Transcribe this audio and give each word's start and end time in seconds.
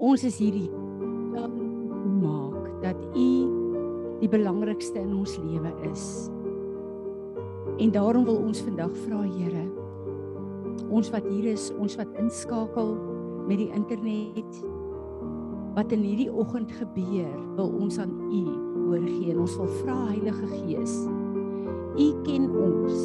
Ons 0.00 0.22
is 0.24 0.38
hierdie 0.40 0.70
maak 2.22 2.70
dat 2.80 2.96
U 3.12 3.24
die 4.22 4.28
belangrikste 4.32 4.96
in 4.96 5.10
ons 5.12 5.34
lewe 5.36 5.68
is. 5.90 6.04
En 7.84 7.92
daarom 7.92 8.24
wil 8.24 8.38
ons 8.40 8.62
vandag 8.64 8.94
vra 9.02 9.20
Here, 9.28 9.66
ons 10.88 11.12
wat 11.12 11.28
hier 11.28 11.50
is, 11.52 11.68
ons 11.76 11.98
wat 12.00 12.16
inskakel 12.16 12.94
met 13.44 13.60
die 13.60 13.68
internet 13.76 14.62
wat 15.76 15.92
in 15.92 16.00
hierdie 16.02 16.30
oggend 16.32 16.72
gebeur, 16.80 17.36
wil 17.58 17.68
ons 17.84 18.00
aan 18.00 18.16
U 18.32 18.40
oorgee. 18.88 19.36
Ons 19.36 19.58
wil 19.60 19.68
vra 19.82 19.98
Heilige 20.08 20.48
Gees, 20.54 20.96
U 22.00 22.08
ken 22.24 22.48
ons. 22.48 23.04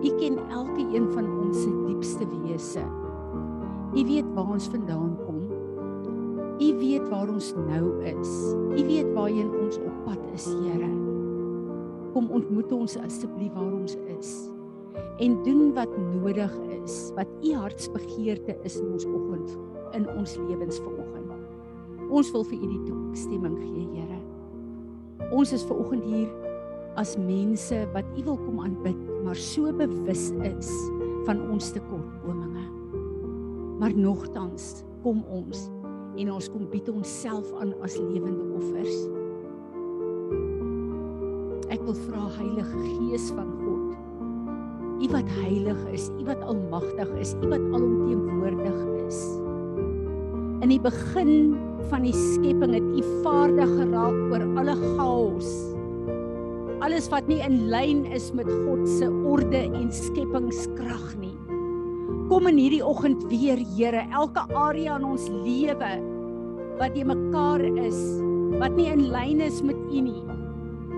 U 0.00 0.16
ken 0.16 0.40
elke 0.48 0.88
een 0.88 1.12
van 1.12 1.28
ons 1.44 1.60
se 1.60 1.70
diepste 1.84 2.24
wese. 2.32 2.88
U 3.92 4.06
weet 4.08 4.32
waar 4.32 4.56
ons 4.56 4.72
vandaan 4.72 5.18
kom. 5.20 5.29
U 6.60 6.68
weet 6.76 7.08
waar 7.08 7.28
ons 7.32 7.54
nou 7.56 7.86
is. 8.04 8.32
U 8.76 8.82
weet 8.84 9.12
waarheen 9.16 9.48
ons 9.62 9.78
op 9.80 10.04
pad 10.04 10.20
is, 10.34 10.44
Here. 10.44 10.90
Kom 12.12 12.28
ontmoet 12.36 12.72
ons 12.74 12.96
asseblief 13.00 13.54
waar 13.56 13.72
ons 13.72 13.96
is 14.18 14.32
en 15.20 15.36
doen 15.44 15.74
wat 15.76 15.92
nodig 16.14 16.52
is, 16.80 16.94
wat 17.16 17.28
u 17.44 17.52
hartsbegeerte 17.54 18.56
is 18.64 18.78
in 18.80 18.92
ons 18.92 19.04
oggend 19.04 19.52
in 19.96 20.06
ons 20.16 20.36
lewens 20.48 20.78
vanoggend. 20.80 21.10
Ons 22.10 22.30
wil 22.34 22.44
vir 22.48 22.58
u 22.58 22.68
die 22.72 22.84
toestemming 22.88 23.56
gee, 23.60 23.84
Here. 23.94 24.20
Ons 25.30 25.52
is 25.54 25.64
ver 25.66 25.78
oggend 25.78 26.04
hier 26.08 26.30
as 26.98 27.14
mense 27.20 27.76
wat 27.94 28.06
u 28.18 28.24
wil 28.26 28.38
kom 28.40 28.62
aanbid, 28.64 28.98
maar 29.24 29.38
so 29.38 29.70
bewus 29.76 30.30
is 30.46 30.70
van 31.28 31.42
ons 31.52 31.70
tekortkominge. 31.76 32.66
Maar 33.80 33.94
nogtans 33.96 34.82
kom 35.04 35.22
ons 35.32 35.68
en 36.18 36.30
ons 36.34 36.48
kom 36.50 36.66
bied 36.70 36.88
onsself 36.90 37.50
aan 37.62 37.74
as 37.86 37.96
lewende 38.00 38.46
offers. 38.58 38.96
Ek 41.70 41.82
wil 41.86 41.94
vra 42.06 42.26
Heilige 42.34 42.82
Gees 42.82 43.28
van 43.36 43.50
God, 43.62 43.98
U 45.00 45.06
wat 45.14 45.28
heilig 45.38 45.78
is, 45.94 46.10
U 46.18 46.26
wat 46.26 46.42
almagtig 46.44 47.12
is, 47.22 47.32
U 47.40 47.48
wat 47.48 47.62
alomteenwoordig 47.62 48.80
is. 49.06 49.20
In 50.60 50.74
die 50.74 50.80
begin 50.82 51.54
van 51.88 52.04
die 52.04 52.16
skepping 52.16 52.74
het 52.76 52.88
U 53.00 53.04
vaardig 53.24 53.70
geraak 53.78 54.18
oor 54.34 54.44
alle 54.60 54.76
chaos. 54.82 55.54
Alles 56.84 57.08
wat 57.12 57.28
nie 57.30 57.40
in 57.44 57.70
lyn 57.72 58.04
is 58.16 58.30
met 58.36 58.48
God 58.48 58.84
se 58.88 59.08
orde 59.28 59.62
en 59.68 59.88
skepingskrag 59.94 61.14
nie. 61.20 61.36
Kom 62.30 62.46
in 62.46 62.60
hierdie 62.62 62.84
oggend 62.86 63.24
weer, 63.26 63.58
Here, 63.74 64.04
elke 64.14 64.44
area 64.54 64.94
in 65.00 65.06
ons 65.08 65.24
lewe 65.42 65.88
wat 66.78 66.94
jy 66.94 67.02
mekaar 67.02 67.64
is, 67.82 67.98
wat 68.60 68.76
nie 68.76 68.86
in 68.86 69.08
lyn 69.10 69.42
is 69.42 69.58
met 69.66 69.80
U 69.90 70.02
nie. 70.06 70.22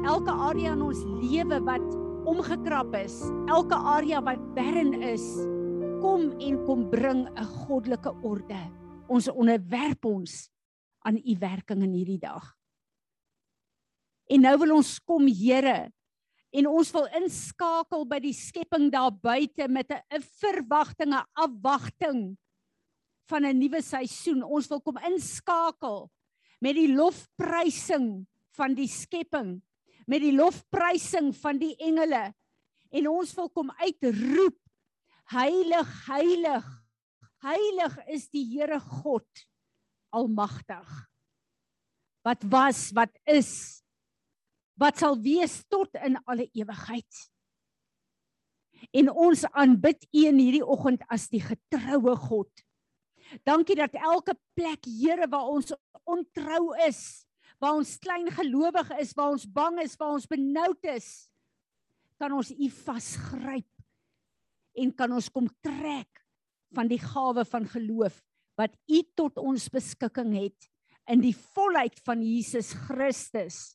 Elke 0.04 0.34
area 0.50 0.74
in 0.76 0.82
ons 0.84 1.00
lewe 1.22 1.56
wat 1.64 1.86
omgekrap 2.28 2.92
is, 3.00 3.16
elke 3.48 3.78
area 3.94 4.20
wat 4.20 4.44
barren 4.52 4.92
is, 5.08 5.24
kom 6.04 6.28
en 6.36 6.60
kom 6.66 6.84
bring 6.92 7.24
'n 7.24 7.48
goddelike 7.64 8.12
orde. 8.20 8.60
Ons 9.08 9.32
onderwerp 9.32 10.04
ons 10.04 10.50
aan 11.08 11.16
U 11.16 11.36
werking 11.40 11.82
in 11.82 11.96
hierdie 11.96 12.20
dag. 12.20 12.44
En 14.28 14.40
nou 14.44 14.58
wil 14.58 14.76
ons 14.76 15.00
kom, 15.00 15.24
Here, 15.26 15.88
en 16.52 16.68
ons 16.68 16.90
wil 16.92 17.08
inskakel 17.16 18.04
by 18.08 18.18
die 18.20 18.34
skepping 18.36 18.90
daar 18.92 19.12
buite 19.12 19.68
met 19.68 19.90
'n 19.90 20.20
verwagting, 20.20 21.12
'n 21.14 21.24
afwagting 21.34 22.36
van 23.28 23.44
'n 23.44 23.58
nuwe 23.58 23.82
seisoen. 23.82 24.42
Ons 24.42 24.68
wil 24.68 24.80
kom 24.80 24.98
inskakel 24.98 26.10
met 26.60 26.74
die 26.74 26.92
lofprysing 26.94 28.26
van 28.56 28.74
die 28.74 28.88
skepping, 28.88 29.62
met 30.06 30.20
die 30.20 30.34
lofprysing 30.34 31.32
van 31.36 31.58
die 31.58 31.76
engele. 31.76 32.34
En 32.90 33.08
ons 33.08 33.34
wil 33.34 33.50
kom 33.50 33.70
uitroep: 33.70 34.58
Heilig, 35.32 36.06
heilig. 36.06 36.66
Heilig 37.42 37.96
is 38.06 38.28
die 38.30 38.44
Here 38.44 38.78
God 38.80 39.26
almagtig. 40.12 41.08
Wat 42.22 42.42
was, 42.46 42.92
wat 42.94 43.10
is, 43.24 43.81
wat 44.82 44.98
sal 44.98 45.18
wees 45.22 45.60
tot 45.70 45.94
in 46.02 46.18
alle 46.26 46.48
ewigheid. 46.58 47.22
En 48.90 49.12
ons 49.14 49.44
aanbid 49.54 50.08
U 50.10 50.24
in 50.26 50.40
hierdie 50.42 50.64
oggend 50.66 51.04
as 51.12 51.28
die 51.30 51.42
getroue 51.42 52.16
God. 52.18 52.50
Dankie 53.46 53.78
dat 53.78 53.94
elke 53.94 54.34
plek, 54.58 54.84
Here, 54.90 55.28
waar 55.30 55.52
ons 55.54 55.70
ontrou 56.02 56.72
is, 56.88 57.22
waar 57.62 57.78
ons 57.78 57.94
klein 58.02 58.26
gelowig 58.34 58.90
is, 58.98 59.14
waar 59.14 59.36
ons 59.36 59.46
bang 59.46 59.78
is, 59.84 59.94
waar 60.00 60.16
ons 60.16 60.26
benoud 60.28 60.90
is, 60.90 61.28
kan 62.18 62.34
ons 62.34 62.50
U 62.50 62.68
vasgryp 62.82 63.68
en 64.82 64.90
kan 64.96 65.14
ons 65.14 65.28
kom 65.30 65.46
trek 65.62 66.22
van 66.74 66.88
die 66.90 67.00
gawe 67.00 67.44
van 67.46 67.68
geloof 67.68 68.18
wat 68.58 68.74
U 68.90 69.00
tot 69.18 69.38
ons 69.40 69.68
beskikking 69.72 70.34
het 70.36 70.68
in 71.10 71.22
die 71.22 71.34
volheid 71.54 71.96
van 72.06 72.22
Jesus 72.22 72.72
Christus, 72.86 73.74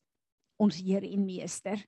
ons 0.62 0.82
Heer 0.82 1.06
en 1.08 1.24
Meester. 1.26 1.82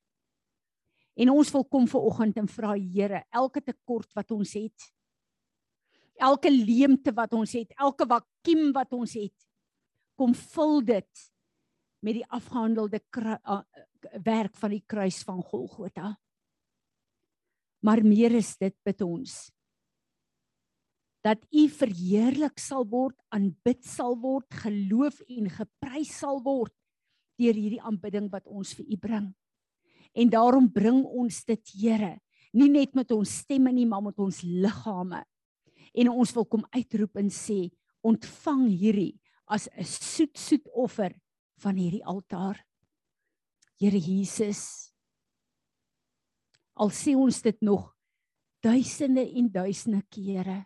En 1.19 1.34
ons 1.34 1.52
wil 1.52 1.66
kom 1.68 1.88
ver 1.90 2.06
oggend 2.07 2.38
en 2.40 2.47
vra 2.47 2.75
Here, 2.78 3.24
elke 3.35 3.62
tekort 3.66 4.13
wat 4.16 4.31
ons 4.31 4.53
het, 4.56 4.88
elke 6.19 6.52
leemte 6.52 7.12
wat 7.16 7.34
ons 7.35 7.53
het, 7.56 7.74
elke 7.80 8.07
vakuum 8.07 8.72
wat 8.75 8.96
ons 8.96 9.16
het, 9.19 9.35
kom 10.19 10.34
vul 10.35 10.81
dit 10.84 11.28
met 12.03 12.19
die 12.19 12.25
afgehandelde 12.28 13.02
werk 14.24 14.56
van 14.59 14.75
die 14.75 14.84
kruis 14.88 15.22
van 15.28 15.40
Golgotha. 15.44 16.13
Maar 17.84 18.03
meer 18.03 18.36
is 18.40 18.56
dit 18.59 18.75
bid 18.86 19.01
ons 19.06 19.47
dat 21.19 21.41
u 21.51 21.66
verheerlik 21.68 22.62
sal 22.63 22.86
word, 22.88 23.18
aanbid 23.36 23.84
sal 23.84 24.13
word, 24.22 24.47
geloof 24.62 25.18
en 25.28 25.50
geprys 25.51 26.13
sal 26.22 26.40
word 26.46 26.72
deur 27.39 27.55
hierdie 27.55 27.81
aanbidding 27.81 28.29
wat 28.31 28.47
ons 28.47 28.73
vir 28.77 28.85
u 28.85 28.97
bring. 29.00 29.29
En 30.13 30.29
daarom 30.29 30.67
bring 30.72 31.03
ons 31.05 31.44
dit, 31.47 31.73
Here, 31.79 32.17
nie 32.53 32.69
net 32.69 32.95
met 32.97 33.11
ons 33.13 33.39
stemme 33.44 33.72
nie, 33.72 33.85
maar 33.85 34.03
met 34.03 34.19
ons 34.19 34.41
liggame 34.44 35.23
en 35.94 36.11
ons 36.11 36.31
wil 36.35 36.45
kom 36.45 36.66
uitroep 36.75 37.17
en 37.17 37.29
sê 37.33 37.69
ontvang 38.05 38.67
hierdie 38.69 39.19
as 39.50 39.67
'n 39.73 39.83
soet 39.85 40.38
soet 40.38 40.66
offer 40.73 41.13
van 41.57 41.75
hierdie 41.75 42.05
altaar. 42.05 42.66
Here 43.79 43.97
Jesus. 43.97 44.94
Al 46.75 46.89
sê 46.89 47.16
ons 47.16 47.41
dit 47.41 47.61
nog 47.61 47.95
duisende 48.61 49.23
en 49.35 49.51
duisende 49.51 50.01
kere. 50.09 50.66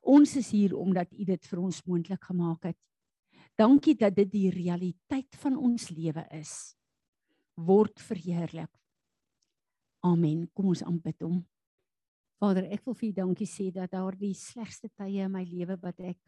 Ons 0.00 0.36
is 0.36 0.50
hier 0.50 0.76
omdat 0.76 1.12
U 1.12 1.24
dit 1.24 1.46
vir 1.46 1.58
ons 1.58 1.82
moontlik 1.86 2.24
gemaak 2.24 2.64
het. 2.64 2.78
Dankie 3.58 3.96
dat 3.98 4.14
dit 4.14 4.30
die 4.30 4.50
realiteit 4.54 5.34
van 5.42 5.56
ons 5.58 5.88
lewe 5.90 6.22
is. 6.36 6.76
Word 7.58 7.98
verheerlik. 7.98 8.70
Amen. 10.06 10.44
Kom 10.54 10.70
ons 10.70 10.84
aanbid 10.86 11.24
hom. 11.26 11.40
Vader, 12.38 12.68
ek 12.70 12.84
wil 12.86 12.94
vir 13.00 13.08
U 13.08 13.14
dankie 13.16 13.48
sê 13.50 13.66
dat 13.74 13.90
daar 13.90 14.14
die 14.14 14.34
slegste 14.38 14.92
tye 14.94 15.24
in 15.24 15.34
my 15.34 15.42
lewe 15.42 15.74
wat 15.82 15.98
ek 16.06 16.20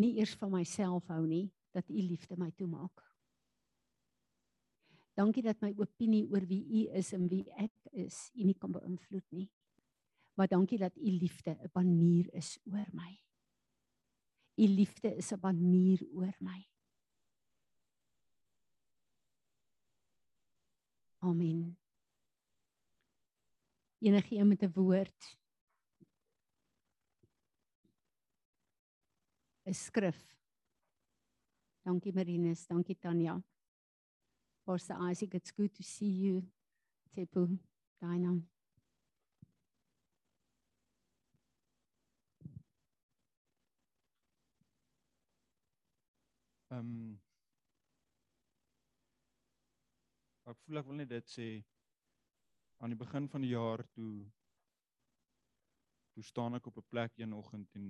nie 0.00 0.14
eers 0.16 0.32
van 0.40 0.54
myself 0.54 1.04
hou 1.12 1.20
nie, 1.28 1.50
dat 1.76 1.84
U 1.92 2.00
liefde 2.00 2.40
my 2.40 2.48
toemaak. 2.56 3.04
Dankie 5.16 5.44
dat 5.44 5.60
my 5.60 5.74
opinie 5.76 6.24
oor 6.32 6.48
wie 6.48 6.62
U 6.80 6.86
is 6.96 7.12
en 7.16 7.28
wie 7.28 7.44
ek 7.60 7.92
is, 7.92 8.30
U 8.32 8.48
nie 8.48 8.56
kan 8.56 8.72
beïnvloed 8.72 9.28
nie. 9.36 9.50
Maar 10.36 10.48
dankie 10.48 10.80
dat 10.80 10.96
U 10.96 11.12
liefde 11.12 11.56
'n 11.60 11.70
banier 11.76 12.32
is 12.32 12.56
oor 12.64 12.88
my. 12.92 13.25
U 14.56 14.66
liefde 14.66 15.16
is 15.16 15.32
'n 15.32 15.40
banier 15.40 16.00
oor 16.14 16.36
my. 16.40 16.68
Amen. 21.18 21.78
Enige 23.98 24.36
een 24.36 24.48
met 24.48 24.62
'n 24.62 24.72
woord. 24.72 25.38
'n 29.64 29.74
skrif. 29.74 30.36
Dankie 31.82 32.12
Marinus. 32.12 32.66
Dankie 32.66 32.98
Tanya. 32.98 33.42
Pastor 34.64 35.10
Isaac 35.10 35.34
it's 35.34 35.50
good 35.50 35.74
to 35.74 35.82
see 35.82 36.10
you. 36.10 36.42
Tepu 37.10 37.58
Dina 37.98 38.55
Ehm 46.74 46.78
um, 46.78 47.18
ek 50.50 50.58
voel 50.64 50.80
ek 50.80 50.88
wil 50.88 50.98
net 50.98 51.10
dit 51.12 51.28
sê 51.30 51.46
aan 52.82 52.90
die 52.90 52.98
begin 52.98 53.28
van 53.30 53.44
die 53.46 53.52
jaar 53.52 53.84
toe 53.94 54.26
toe 56.16 56.24
staan 56.26 56.58
ek 56.58 56.66
op 56.66 56.80
'n 56.82 56.88
plek 56.90 57.18
een 57.22 57.36
oggend 57.38 57.78
en 57.78 57.86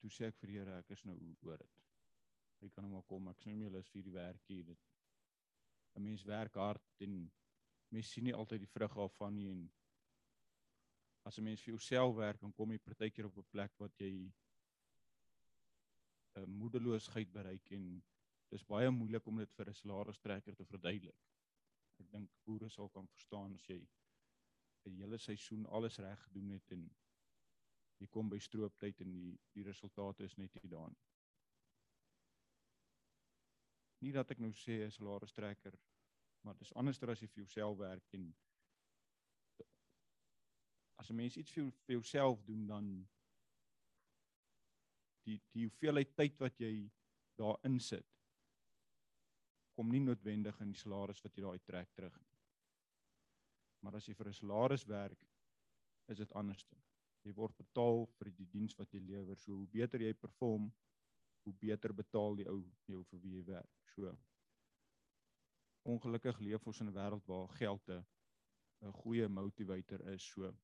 toe 0.00 0.10
sê 0.10 0.26
ek 0.32 0.42
vir 0.42 0.50
die 0.50 0.58
Here 0.58 0.78
ek 0.80 0.90
is 0.90 1.04
nou 1.04 1.16
oor 1.46 1.62
dit. 1.62 1.78
Hy 2.60 2.68
kan 2.74 2.84
nou 2.84 2.92
maar 2.94 3.06
kom, 3.06 3.28
ek 3.28 3.38
is 3.38 3.46
nou 3.46 3.54
nie 3.54 3.62
meer 3.62 3.76
lus 3.78 3.94
vir 3.94 4.02
die 4.02 4.18
werk 4.18 4.42
hier 4.50 4.64
dit. 4.64 4.82
'n 5.94 6.02
Mens 6.02 6.24
werk 6.24 6.54
hard 6.54 7.06
en 7.06 7.30
mens 7.88 8.10
sien 8.10 8.24
nie 8.24 8.34
altyd 8.34 8.66
die 8.66 8.74
vrug 8.74 8.94
daarvan 8.94 9.34
nie 9.34 9.50
en 9.50 9.66
as 11.22 11.38
'n 11.38 11.44
mens 11.44 11.62
vir 11.62 11.74
jouself 11.74 12.16
werk 12.16 12.40
dan 12.40 12.52
kom 12.52 12.72
jy 12.72 12.78
partykeer 12.78 13.26
op 13.26 13.36
'n 13.38 13.50
plek 13.50 13.78
wat 13.78 13.94
jy 13.98 14.32
uh, 16.36 16.44
moedeloosheid 16.44 17.32
bereik 17.32 17.70
en 17.70 18.02
dis 18.52 18.64
baie 18.68 18.90
moeilik 18.90 19.26
om 19.26 19.38
dit 19.40 19.54
vir 19.58 19.68
'n 19.70 19.74
salaris-trekker 19.74 20.54
te 20.56 20.64
verduidelik. 20.64 21.20
Ek 22.00 22.10
dink 22.10 22.30
boere 22.44 22.68
sal 22.68 22.88
kan 22.88 23.08
verstaan 23.08 23.54
as 23.54 23.68
jy 23.68 23.80
'n 24.84 24.98
hele 25.00 25.18
seisoen 25.18 25.66
alles 25.66 25.98
reg 25.98 26.22
gedoen 26.22 26.50
het 26.50 26.72
en 26.72 26.90
jy 27.98 28.06
kom 28.06 28.28
by 28.28 28.38
strooptyd 28.38 29.00
en 29.00 29.10
die 29.10 29.38
die 29.54 29.64
resultate 29.64 30.24
is 30.24 30.36
net 30.36 30.54
nie 30.54 30.70
daar 30.70 30.90
nie. 30.90 31.02
Nie 33.98 34.12
dat 34.12 34.30
ek 34.30 34.38
nou 34.38 34.52
sê 34.52 34.84
'n 34.84 34.90
salaris-trekker 34.90 35.78
maar 36.42 36.58
dis 36.58 36.74
anderster 36.74 37.10
as 37.10 37.20
jy 37.22 37.28
vir 37.28 37.44
jouself 37.44 37.76
werk 37.78 38.14
en 38.18 38.34
as 41.02 41.10
'n 41.10 41.16
mens 41.16 41.36
iets 41.36 41.52
vir 41.52 41.72
jouself 41.86 42.42
doen 42.44 42.66
dan 42.66 42.88
die 45.26 45.38
die 45.52 45.66
hoeveelheid 45.66 46.14
tyd 46.16 46.38
wat 46.40 46.58
jy 46.60 46.90
daar 47.38 47.58
insit 47.64 48.08
kom 49.76 49.90
nie 49.92 50.02
noodwendig 50.04 50.58
in 50.60 50.72
die 50.72 50.78
salaris 50.78 51.22
wat 51.24 51.36
jy 51.36 51.44
daai 51.46 51.64
trek 51.66 51.92
terug 51.96 52.16
nie. 52.20 52.38
Maar 53.82 53.96
as 53.98 54.08
jy 54.08 54.14
vir 54.14 54.28
'n 54.28 54.38
salaris 54.38 54.84
werk, 54.86 55.24
is 56.08 56.18
dit 56.18 56.32
anders. 56.32 56.66
Jy 57.24 57.32
word 57.32 57.56
betaal 57.56 58.06
vir 58.18 58.30
die 58.30 58.46
diens 58.52 58.76
wat 58.78 58.92
jy 58.92 59.00
lewer. 59.00 59.38
So 59.38 59.52
hoe 59.52 59.66
beter 59.66 60.00
jy 60.00 60.12
perform, 60.12 60.72
hoe 61.44 61.54
beter 61.54 61.92
betaal 61.92 62.36
die 62.36 62.48
ou 62.48 62.62
jou 62.86 63.02
vir 63.04 63.20
wie 63.20 63.36
jy 63.38 63.44
werk. 63.46 63.70
So 63.94 64.16
ongelukkig 65.84 66.38
leef 66.40 66.66
ons 66.66 66.80
in 66.80 66.88
'n 66.88 66.94
wêreld 66.94 67.26
waar 67.26 67.48
geld 67.48 67.88
'n 67.88 68.92
goeie 68.92 69.28
motivator 69.28 70.00
is. 70.08 70.22
So 70.22 70.54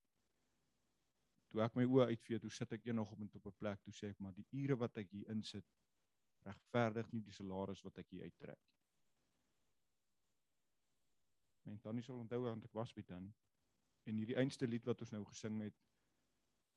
toe 1.49 1.63
ek 1.65 1.77
my 1.77 1.85
oë 1.89 2.09
uitvee, 2.13 2.41
toe 2.43 2.51
sit 2.53 2.73
ek 2.77 2.87
eendag 2.87 3.13
op 3.13 3.21
'n 3.21 3.31
op 3.41 3.47
'n 3.47 3.59
plek, 3.59 3.83
toe 3.83 3.93
sê 3.93 4.11
ek 4.11 4.21
maar 4.21 4.35
die 4.35 4.47
ure 4.53 4.77
wat 4.77 4.97
ek 4.99 5.11
hier 5.11 5.31
insit 5.31 5.65
regverdig 6.47 7.13
nie 7.13 7.23
die 7.23 7.33
salaris 7.33 7.83
wat 7.85 7.99
ek 7.99 8.11
hier 8.11 8.23
uittrek. 8.23 8.61
Men 11.65 11.81
dan 11.83 11.95
nie 11.95 12.03
sal 12.03 12.19
onthou 12.19 12.43
want 12.43 12.65
ek 12.65 12.75
was 12.75 12.93
by 12.93 13.03
dan. 13.03 13.35
En 14.05 14.17
hierdie 14.17 14.37
einste 14.37 14.67
lied 14.67 14.85
wat 14.85 15.01
ons 15.01 15.11
nou 15.11 15.25
gesing 15.25 15.61
het 15.63 15.75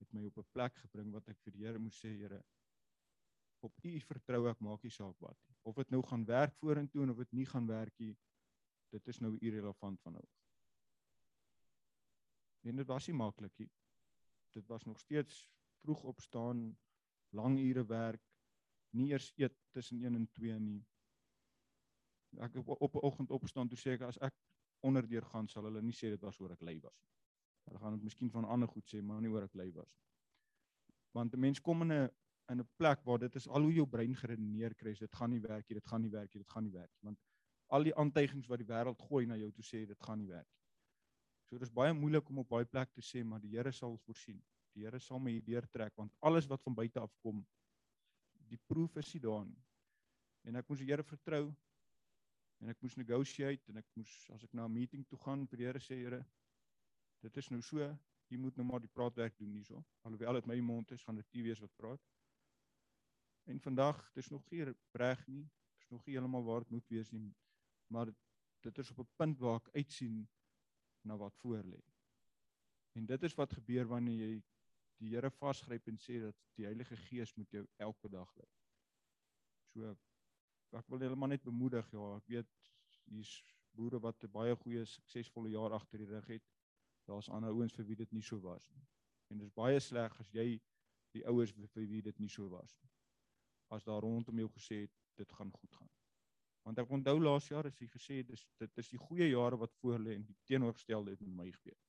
het 0.01 0.13
my 0.13 0.25
op 0.25 0.37
'n 0.37 0.51
plek 0.51 0.75
gebring 0.75 1.11
wat 1.11 1.29
ek 1.29 1.39
vir 1.43 1.53
die 1.53 1.65
Here 1.65 1.79
moes 1.79 1.99
sê, 2.03 2.09
Here, 2.17 2.43
op 3.61 3.73
U 3.85 3.99
vertrou 3.99 4.49
ek, 4.49 4.59
maak 4.59 4.83
nie 4.83 4.91
saak 4.91 5.19
wat 5.19 5.37
nie. 5.47 5.55
Of 5.61 5.75
dit 5.75 5.89
nou 5.89 6.01
gaan 6.01 6.25
werk 6.25 6.55
vorentoe 6.55 7.09
of 7.09 7.17
dit 7.17 7.31
nie 7.31 7.45
gaan 7.45 7.67
werk 7.67 7.93
nie, 7.99 8.17
dit 8.89 9.07
is 9.07 9.19
nou 9.19 9.37
irrelevant 9.37 10.01
van 10.01 10.13
nou. 10.13 10.27
En 12.63 12.75
dit 12.75 12.87
was 12.87 13.07
nie 13.07 13.15
maklik 13.15 13.57
nie 13.57 13.69
dit 14.53 14.67
was 14.67 14.85
nog 14.85 14.99
steeds 14.99 15.49
vroeg 15.81 16.03
opstaan, 16.03 16.77
lang 17.29 17.59
ure 17.59 17.85
werk, 17.85 18.23
nie 18.89 19.09
eers 19.11 19.31
eet 19.35 19.55
tussen 19.71 20.03
1 20.03 20.15
en 20.15 20.27
2 20.31 20.59
nie. 20.59 20.81
Ek 22.39 22.55
op, 22.55 22.69
op 22.81 22.95
'n 22.95 23.05
oggend 23.07 23.31
opstaan 23.31 23.67
toe 23.67 23.79
sê 23.79 23.95
ek 23.95 24.01
as 24.07 24.17
ek 24.17 24.35
onderdeur 24.79 25.25
gaan 25.25 25.47
sal 25.47 25.63
hulle 25.63 25.81
nie 25.81 25.95
sê 25.95 26.09
dit 26.09 26.21
was 26.21 26.39
oor 26.39 26.51
ek 26.51 26.61
lui 26.61 26.79
was 26.79 26.99
nie. 26.99 27.11
Hulle 27.65 27.79
gaan 27.79 27.97
dit 27.97 28.03
miskien 28.03 28.31
van 28.31 28.45
ander 28.45 28.67
goed 28.67 28.87
sê, 28.87 29.01
maar 29.01 29.21
nie 29.21 29.29
oor 29.29 29.43
ek 29.43 29.55
lui 29.55 29.71
was 29.71 29.91
nie. 29.91 30.07
Want 31.11 31.33
'n 31.33 31.39
mens 31.39 31.61
kom 31.61 31.81
in 31.81 31.91
'n 31.91 32.09
in 32.51 32.59
'n 32.59 32.69
plek 32.77 33.03
waar 33.03 33.19
dit 33.19 33.35
is 33.35 33.47
al 33.47 33.61
hoe 33.61 33.73
jou 33.73 33.87
brein 33.87 34.15
geredeneer 34.15 34.75
kry, 34.75 34.93
dit 34.93 35.15
gaan 35.15 35.29
nie 35.29 35.41
werk 35.41 35.69
nie, 35.69 35.75
dit 35.75 35.87
gaan 35.87 36.01
nie 36.01 36.09
werk 36.09 36.33
nie, 36.33 36.43
dit 36.43 36.51
gaan 36.51 36.63
nie 36.63 36.71
werk 36.71 36.91
nie, 36.91 37.03
want 37.09 37.19
al 37.67 37.83
die 37.83 37.95
aantuigings 37.95 38.47
wat 38.47 38.59
die 38.59 38.67
wêreld 38.67 38.99
gooi 38.99 39.25
na 39.25 39.37
jou 39.39 39.51
toe 39.51 39.63
sê 39.63 39.85
dit 39.87 40.03
gaan 40.03 40.19
nie 40.19 40.27
werk 40.27 40.47
nie. 40.47 40.60
So 41.51 41.59
dis 41.59 41.71
baie 41.75 41.91
moeilik 41.91 42.29
om 42.31 42.37
op 42.39 42.47
baie 42.47 42.65
plek 42.65 42.93
te 42.95 43.01
sê 43.03 43.25
maar 43.27 43.41
die 43.43 43.49
Here 43.51 43.73
sal 43.75 43.97
voorsien. 44.05 44.37
Die 44.71 44.85
Here 44.85 45.01
sal 45.03 45.19
my 45.19 45.33
hierdeur 45.35 45.65
trek 45.67 45.97
want 45.99 46.13
alles 46.23 46.47
wat 46.47 46.63
van 46.63 46.77
buite 46.77 47.01
af 47.03 47.11
kom 47.19 47.41
die 48.47 48.59
proef 48.71 48.95
is 49.01 49.09
nie 49.11 49.21
daar 49.23 49.43
nie. 49.43 49.59
En 50.47 50.55
ek 50.59 50.69
moes 50.71 50.79
die 50.79 50.87
Here 50.87 51.03
vertrou 51.03 51.49
en 52.61 52.71
ek 52.71 52.79
moes 52.79 52.95
negotiate 52.95 53.67
en 53.67 53.81
ek 53.83 53.89
moes 53.99 54.15
as 54.31 54.47
ek 54.47 54.55
na 54.55 54.63
'n 54.63 54.73
meeting 54.77 55.03
toe 55.11 55.19
gaan 55.25 55.43
vir 55.51 55.57
die 55.57 55.67
Here 55.67 55.83
sê 55.83 55.99
Here 55.99 56.23
dit 57.21 57.37
is 57.43 57.51
nou 57.51 57.61
so 57.61 57.83
jy 58.31 58.37
moet 58.39 58.55
nou 58.55 58.65
maar 58.71 58.79
die 58.79 58.95
praatwerk 58.95 59.35
doen 59.37 59.51
hierso. 59.51 59.83
Alhoewel 60.07 60.39
dit 60.39 60.47
my 60.47 60.59
mond 60.63 60.91
is 60.91 61.03
gaan 61.03 61.19
dit 61.19 61.35
U 61.35 61.43
wees 61.43 61.59
wat 61.59 61.75
praat. 61.75 62.01
En 63.43 63.59
vandag 63.59 63.99
dis 64.15 64.29
nog 64.31 64.45
nie 64.51 64.73
reg 64.93 65.27
nie. 65.27 65.49
Dis 65.75 65.89
nog 65.89 66.05
nie 66.05 66.15
heeltemal 66.15 66.43
waar 66.43 66.63
dit 66.63 66.71
moet 66.71 66.87
wees 66.87 67.11
nie. 67.11 67.35
Maar 67.91 68.05
dit, 68.05 68.15
dit 68.63 68.77
is 68.77 68.91
op 68.91 68.99
'n 68.99 69.09
punt 69.17 69.39
waar 69.39 69.59
ek 69.59 69.75
uitsien 69.75 70.29
na 71.07 71.17
wat 71.17 71.35
voor 71.41 71.63
lê. 71.63 71.81
En 72.91 73.05
dit 73.05 73.23
is 73.23 73.35
wat 73.35 73.53
gebeur 73.53 73.87
wanneer 73.87 74.25
jy 74.25 74.33
die 75.01 75.13
Here 75.15 75.31
vasgryp 75.31 75.87
en 75.89 75.97
sê 75.97 76.19
dat 76.21 76.37
die 76.57 76.67
Heilige 76.67 76.97
Gees 77.07 77.33
moet 77.35 77.51
jou 77.51 77.63
elke 77.77 78.09
dag 78.09 78.29
lei. 78.37 78.49
So 79.73 79.95
ek 80.77 80.87
wil 80.91 81.03
hulle 81.03 81.17
maar 81.19 81.31
net 81.31 81.43
bemoedig, 81.43 81.87
ja, 81.91 82.03
ek 82.17 82.27
weet 82.31 82.71
hier's 83.09 83.31
boere 83.75 83.99
wat 83.99 84.23
'n 84.23 84.31
baie 84.31 84.55
goeie 84.55 84.85
suksesvolle 84.85 85.49
jaar 85.49 85.73
agter 85.73 85.99
die 85.99 86.11
rug 86.11 86.27
het. 86.27 86.43
Daar's 87.07 87.29
ander 87.29 87.49
ouens 87.49 87.73
vir 87.73 87.85
wie 87.85 87.95
dit 87.95 88.11
nie 88.11 88.21
so 88.21 88.39
was 88.39 88.69
nie. 88.69 88.85
En 89.29 89.37
dit 89.37 89.47
is 89.47 89.53
baie 89.53 89.79
sleg 89.79 90.19
as 90.19 90.31
jy 90.31 90.61
die 91.15 91.25
ouers 91.27 91.51
vir 91.51 91.87
wie 91.87 92.01
dit 92.01 92.19
nie 92.19 92.29
so 92.29 92.49
was 92.49 92.75
nie. 92.81 92.91
As 93.69 93.83
daar 93.83 94.01
rondom 94.01 94.37
jou 94.37 94.49
gesê 94.49 94.81
het 94.81 94.91
dit 95.15 95.31
gaan 95.31 95.51
goed 95.51 95.75
gaan. 95.75 95.89
Want 96.67 96.77
ek 96.77 96.91
onthou 96.93 97.17
laas 97.19 97.47
jaar 97.49 97.65
as 97.65 97.79
hy 97.81 97.87
gesê 97.89 98.21
dis 98.25 98.43
dit 98.61 98.77
is 98.83 98.91
die 98.93 98.99
goeie 99.01 99.31
jare 99.31 99.57
wat 99.57 99.73
voor 99.81 99.99
lê 99.99 100.15
en 100.19 100.25
die 100.27 100.37
teenoorgestelde 100.45 101.15
het 101.15 101.21
met 101.25 101.33
my 101.39 101.47
gebeur. 101.51 101.79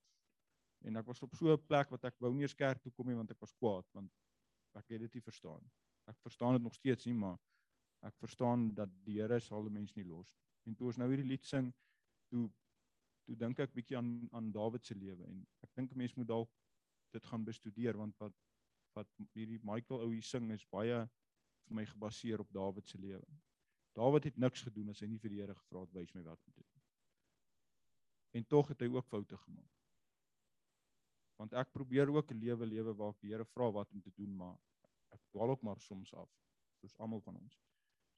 En 0.89 0.97
ek 0.99 1.07
was 1.07 1.23
op 1.23 1.35
so 1.39 1.53
'n 1.53 1.67
plek 1.67 1.91
wat 1.91 2.05
ek 2.05 2.19
wou 2.19 2.33
nie 2.35 2.43
eens 2.43 2.55
kerk 2.55 2.81
toe 2.83 2.93
kom 2.93 3.07
nie 3.07 3.19
want 3.19 3.31
ek 3.31 3.41
was 3.41 3.53
kwaad 3.53 3.87
want 3.93 4.11
ek 4.75 4.89
het 4.89 5.01
dit 5.01 5.15
nie 5.15 5.23
verstaan. 5.23 5.71
Ek 6.09 6.19
verstaan 6.25 6.57
dit 6.57 6.63
nog 6.63 6.75
steeds 6.75 7.07
nie, 7.07 7.15
maar 7.15 7.39
ek 8.03 8.17
verstaan 8.19 8.75
dat 8.75 8.91
die 9.05 9.21
Here 9.21 9.41
sal 9.41 9.63
die 9.63 9.71
mens 9.71 9.95
nie 9.95 10.05
los 10.05 10.33
nie. 10.33 10.43
En 10.67 10.75
toe 10.75 10.87
ons 10.87 10.97
nou 10.97 11.09
hierdie 11.11 11.29
lied 11.29 11.45
sing, 11.45 11.73
toe 12.31 12.51
toe 13.27 13.37
dink 13.39 13.61
ek 13.63 13.75
bietjie 13.77 13.97
aan 13.97 14.29
aan 14.33 14.51
Dawid 14.53 14.87
se 14.87 14.95
lewe 14.99 15.25
en 15.29 15.47
ek 15.63 15.71
dink 15.79 15.93
'n 15.93 15.99
mens 15.99 16.15
moet 16.17 16.29
dalk 16.29 16.51
dit 17.15 17.27
gaan 17.31 17.45
bestudeer 17.45 17.97
want 17.97 18.19
wat 18.19 18.35
wat 18.97 19.09
hierdie 19.33 19.61
Michael 19.63 20.03
ou 20.05 20.11
hier 20.13 20.27
sing 20.27 20.51
is 20.53 20.65
baie 20.75 20.99
vir 21.67 21.77
my 21.79 21.85
gebaseer 21.87 22.41
op 22.41 22.51
Dawid 22.53 22.89
se 22.89 22.99
lewe. 22.99 23.25
Dawid 23.93 24.25
het 24.25 24.37
niks 24.37 24.63
gedoen 24.63 24.89
as 24.93 25.01
hy 25.05 25.08
nie 25.11 25.20
vir 25.20 25.31
die 25.34 25.41
Here 25.43 25.55
gevra 25.55 25.84
het 25.84 25.94
wys 25.96 26.13
my 26.17 26.22
wat 26.25 26.41
om 26.46 26.53
te 26.53 26.65
doen. 26.65 26.82
En 28.32 28.46
tog 28.49 28.69
het 28.72 28.81
hy 28.81 28.89
ook 28.89 29.08
foute 29.08 29.37
gemaak. 29.37 29.72
Want 31.37 31.56
ek 31.58 31.72
probeer 31.75 32.08
ook 32.08 32.31
'n 32.32 32.41
lewe 32.41 32.67
lewe 32.67 32.94
waar 32.94 33.13
ek 33.13 33.20
die 33.20 33.32
Here 33.32 33.44
vra 33.44 33.70
wat 33.70 33.93
om 33.93 34.01
te 34.01 34.13
doen, 34.17 34.37
maar 34.37 34.56
ek 35.11 35.20
dwaal 35.31 35.51
ook 35.51 35.63
maar 35.63 35.81
soms 35.81 36.15
af, 36.15 36.31
soos 36.81 36.96
almal 36.99 37.20
van 37.20 37.37
ons. 37.37 37.61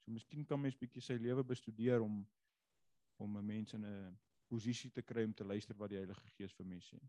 So 0.05 0.11
miskien 0.11 0.45
kan 0.45 0.61
mens 0.61 0.77
bietjie 0.77 1.01
sy 1.01 1.17
lewe 1.19 1.43
bestudeer 1.43 2.01
om 2.01 2.25
om 3.17 3.37
'n 3.37 3.45
mens 3.45 3.73
in 3.73 3.85
'n 3.85 4.17
posisie 4.47 4.91
te 4.91 5.01
kry 5.01 5.23
om 5.25 5.33
te 5.33 5.43
luister 5.43 5.75
wat 5.77 5.89
die 5.89 5.97
Heilige 5.97 6.29
Gees 6.37 6.53
vir 6.53 6.65
mense 6.65 6.95
sê. 6.95 6.99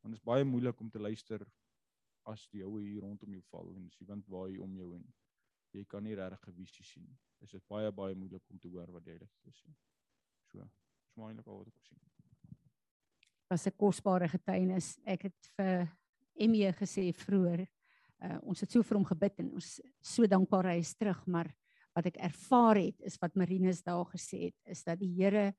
Want 0.00 0.14
dit 0.14 0.20
is 0.20 0.24
baie 0.24 0.44
moeilik 0.44 0.80
om 0.80 0.90
te 0.90 0.98
luister 0.98 1.46
as 2.22 2.46
die 2.48 2.62
houe 2.62 2.80
hier 2.82 3.00
rondom 3.00 3.32
jou 3.32 3.42
val 3.50 3.74
en 3.74 3.88
die 3.98 4.06
wind 4.06 4.26
waai 4.26 4.58
om 4.58 4.76
jou 4.76 4.94
en 4.94 5.06
jy 5.72 5.84
kan 5.84 6.02
nie 6.02 6.14
regtig 6.14 6.48
'n 6.48 6.52
visie 6.52 6.84
sien 6.84 7.04
nie 7.04 7.18
is 7.44 7.54
dit 7.56 7.66
baie 7.70 7.90
baie 7.94 8.16
moeilik 8.16 8.44
om 8.52 8.58
te 8.60 8.68
hoor 8.70 8.90
wat 8.94 9.04
die 9.04 9.14
Heilige 9.14 9.32
Gees 9.44 9.62
sê. 9.62 9.72
So, 10.50 10.64
is 10.64 11.16
maar 11.16 11.30
eintlik 11.30 11.48
al 11.48 11.62
wat 11.62 11.70
ek 11.70 11.86
sien. 11.86 12.00
Was 13.50 13.66
'n 13.66 13.76
kosbare 13.76 14.28
getuienis. 14.28 14.98
Ek 15.04 15.22
het 15.28 15.50
vir 15.56 15.88
Emie 16.34 16.72
gesê 16.72 17.12
vroeër, 17.12 17.66
uh, 18.22 18.38
ons 18.42 18.60
het 18.60 18.70
so 18.70 18.82
vir 18.82 18.96
hom 18.96 19.04
gebid 19.04 19.40
en 19.40 19.50
ons 19.52 19.80
so 20.00 20.26
dankbaar 20.26 20.70
hy 20.72 20.78
is 20.78 20.94
terug, 20.94 21.26
maar 21.26 21.52
wat 21.94 22.06
ek 22.06 22.16
ervaar 22.16 22.76
het 22.76 23.00
is 23.00 23.18
wat 23.20 23.34
Marinus 23.34 23.82
daar 23.82 24.06
gesê 24.06 24.46
het, 24.46 24.56
is 24.64 24.84
dat 24.84 24.98
die 24.98 25.12
Here 25.16 25.52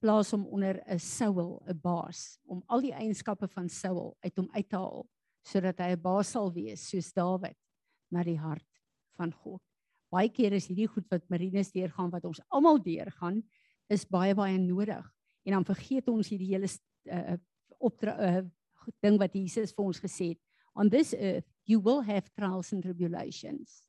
plaas 0.00 0.32
hom 0.32 0.46
onder 0.46 0.82
'n 0.86 0.98
Saul, 0.98 1.62
'n 1.66 1.80
baas, 1.80 2.38
om 2.44 2.62
al 2.68 2.80
die 2.80 2.92
eienskappe 2.92 3.48
van 3.48 3.68
Saul 3.68 4.16
uit 4.20 4.36
hom 4.36 4.48
uit 4.52 4.68
te 4.68 4.76
haal 4.76 5.08
sodat 5.44 5.78
hy 5.78 5.92
'n 5.92 6.02
baas 6.02 6.30
sal 6.30 6.52
wees 6.52 6.88
soos 6.88 7.12
Dawid 7.12 7.56
na 8.10 8.22
die 8.22 8.38
hart 8.38 8.71
van 9.22 9.32
God. 9.44 9.62
Baie 10.12 10.28
keer 10.32 10.52
is 10.56 10.68
hierdie 10.68 10.90
goed 10.90 11.06
wat 11.12 11.28
Marinus 11.32 11.72
deurgaan 11.72 12.10
wat 12.12 12.26
ons 12.28 12.42
almal 12.52 12.80
deurgaan 12.82 13.40
is 13.92 14.04
baie 14.08 14.34
baie 14.36 14.58
nodig. 14.60 15.04
En 15.46 15.56
dan 15.56 15.66
vergeet 15.66 16.08
ons 16.12 16.28
hierdie 16.32 16.52
hele 16.52 16.68
uh, 16.68 17.38
opdra 17.82 18.16
uh, 18.18 18.42
ding 19.04 19.18
wat 19.20 19.34
Jesus 19.36 19.72
vir 19.76 19.88
ons 19.88 20.02
gesê 20.02 20.32
het. 20.34 20.40
On 20.76 20.90
this 20.90 21.14
earth 21.14 21.48
you 21.68 21.80
will 21.80 22.02
have 22.04 22.28
trials 22.36 22.72
and 22.74 22.84
tribulations. 22.84 23.82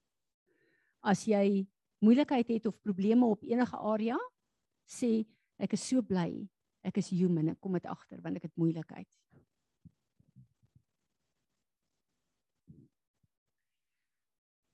As 1.03 1.25
jy 1.27 1.65
moeilikheid 2.03 2.49
het 2.55 2.67
of 2.69 2.79
probleme 2.83 3.27
op 3.27 3.43
enige 3.43 3.79
area 3.79 4.17
sê 4.87 5.23
ek 5.59 5.75
is 5.77 5.83
so 5.83 6.03
bly. 6.03 6.43
Ek 6.83 6.97
is 6.99 7.11
human. 7.15 7.53
Ek 7.53 7.59
kom 7.63 7.75
dit 7.75 7.87
agter 7.87 8.19
want 8.23 8.39
ek 8.39 8.49
het 8.49 8.59
moeilikheid 8.59 9.09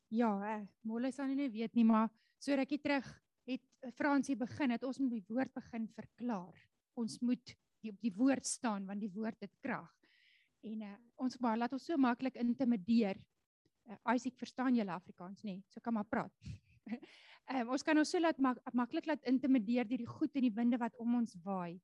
Ja, 0.10 0.32
eh, 0.42 0.66
Molle 0.82 1.12
sal 1.14 1.30
nie 1.30 1.50
weet 1.54 1.76
nie, 1.78 1.86
maar 1.86 2.10
so 2.42 2.56
rukkie 2.58 2.80
terug 2.82 3.06
het 3.46 3.62
eh, 3.86 3.92
Fransie 3.94 4.36
begin 4.36 4.74
het 4.74 4.84
ons 4.84 4.98
moet 4.98 5.12
die 5.14 5.26
woord 5.30 5.54
begin 5.54 5.86
verklaar. 5.94 6.56
Ons 6.98 7.20
moet 7.22 7.54
die, 7.84 7.92
op 7.92 8.00
die 8.02 8.14
woord 8.18 8.46
staan 8.46 8.88
want 8.90 9.04
die 9.04 9.12
woord 9.14 9.38
het 9.46 9.54
krag. 9.62 9.92
En 10.66 10.82
uh, 10.84 10.96
ons 11.24 11.38
maar 11.40 11.56
laat 11.58 11.74
ons 11.78 11.86
so 11.86 11.96
maklik 11.98 12.36
intimideer. 12.42 13.20
Uh, 13.88 13.96
Isaac 14.16 14.36
verstaan 14.42 14.76
julle 14.76 14.92
Afrikaans 14.92 15.46
nê? 15.48 15.60
So 15.72 15.80
kan 15.80 15.96
maar 15.96 16.10
praat. 16.10 16.34
um, 16.90 17.70
ons 17.78 17.86
kan 17.86 17.98
ons 18.02 18.10
so 18.12 18.20
laat 18.20 18.42
mak 18.44 18.60
maklik 18.76 19.08
laat 19.08 19.24
intimideer 19.30 19.88
deur 19.88 20.04
die 20.04 20.10
goed 20.10 20.36
en 20.36 20.48
die 20.50 20.56
winde 20.58 20.82
wat 20.82 20.98
om 21.00 21.22
ons 21.22 21.38
waai. 21.46 21.80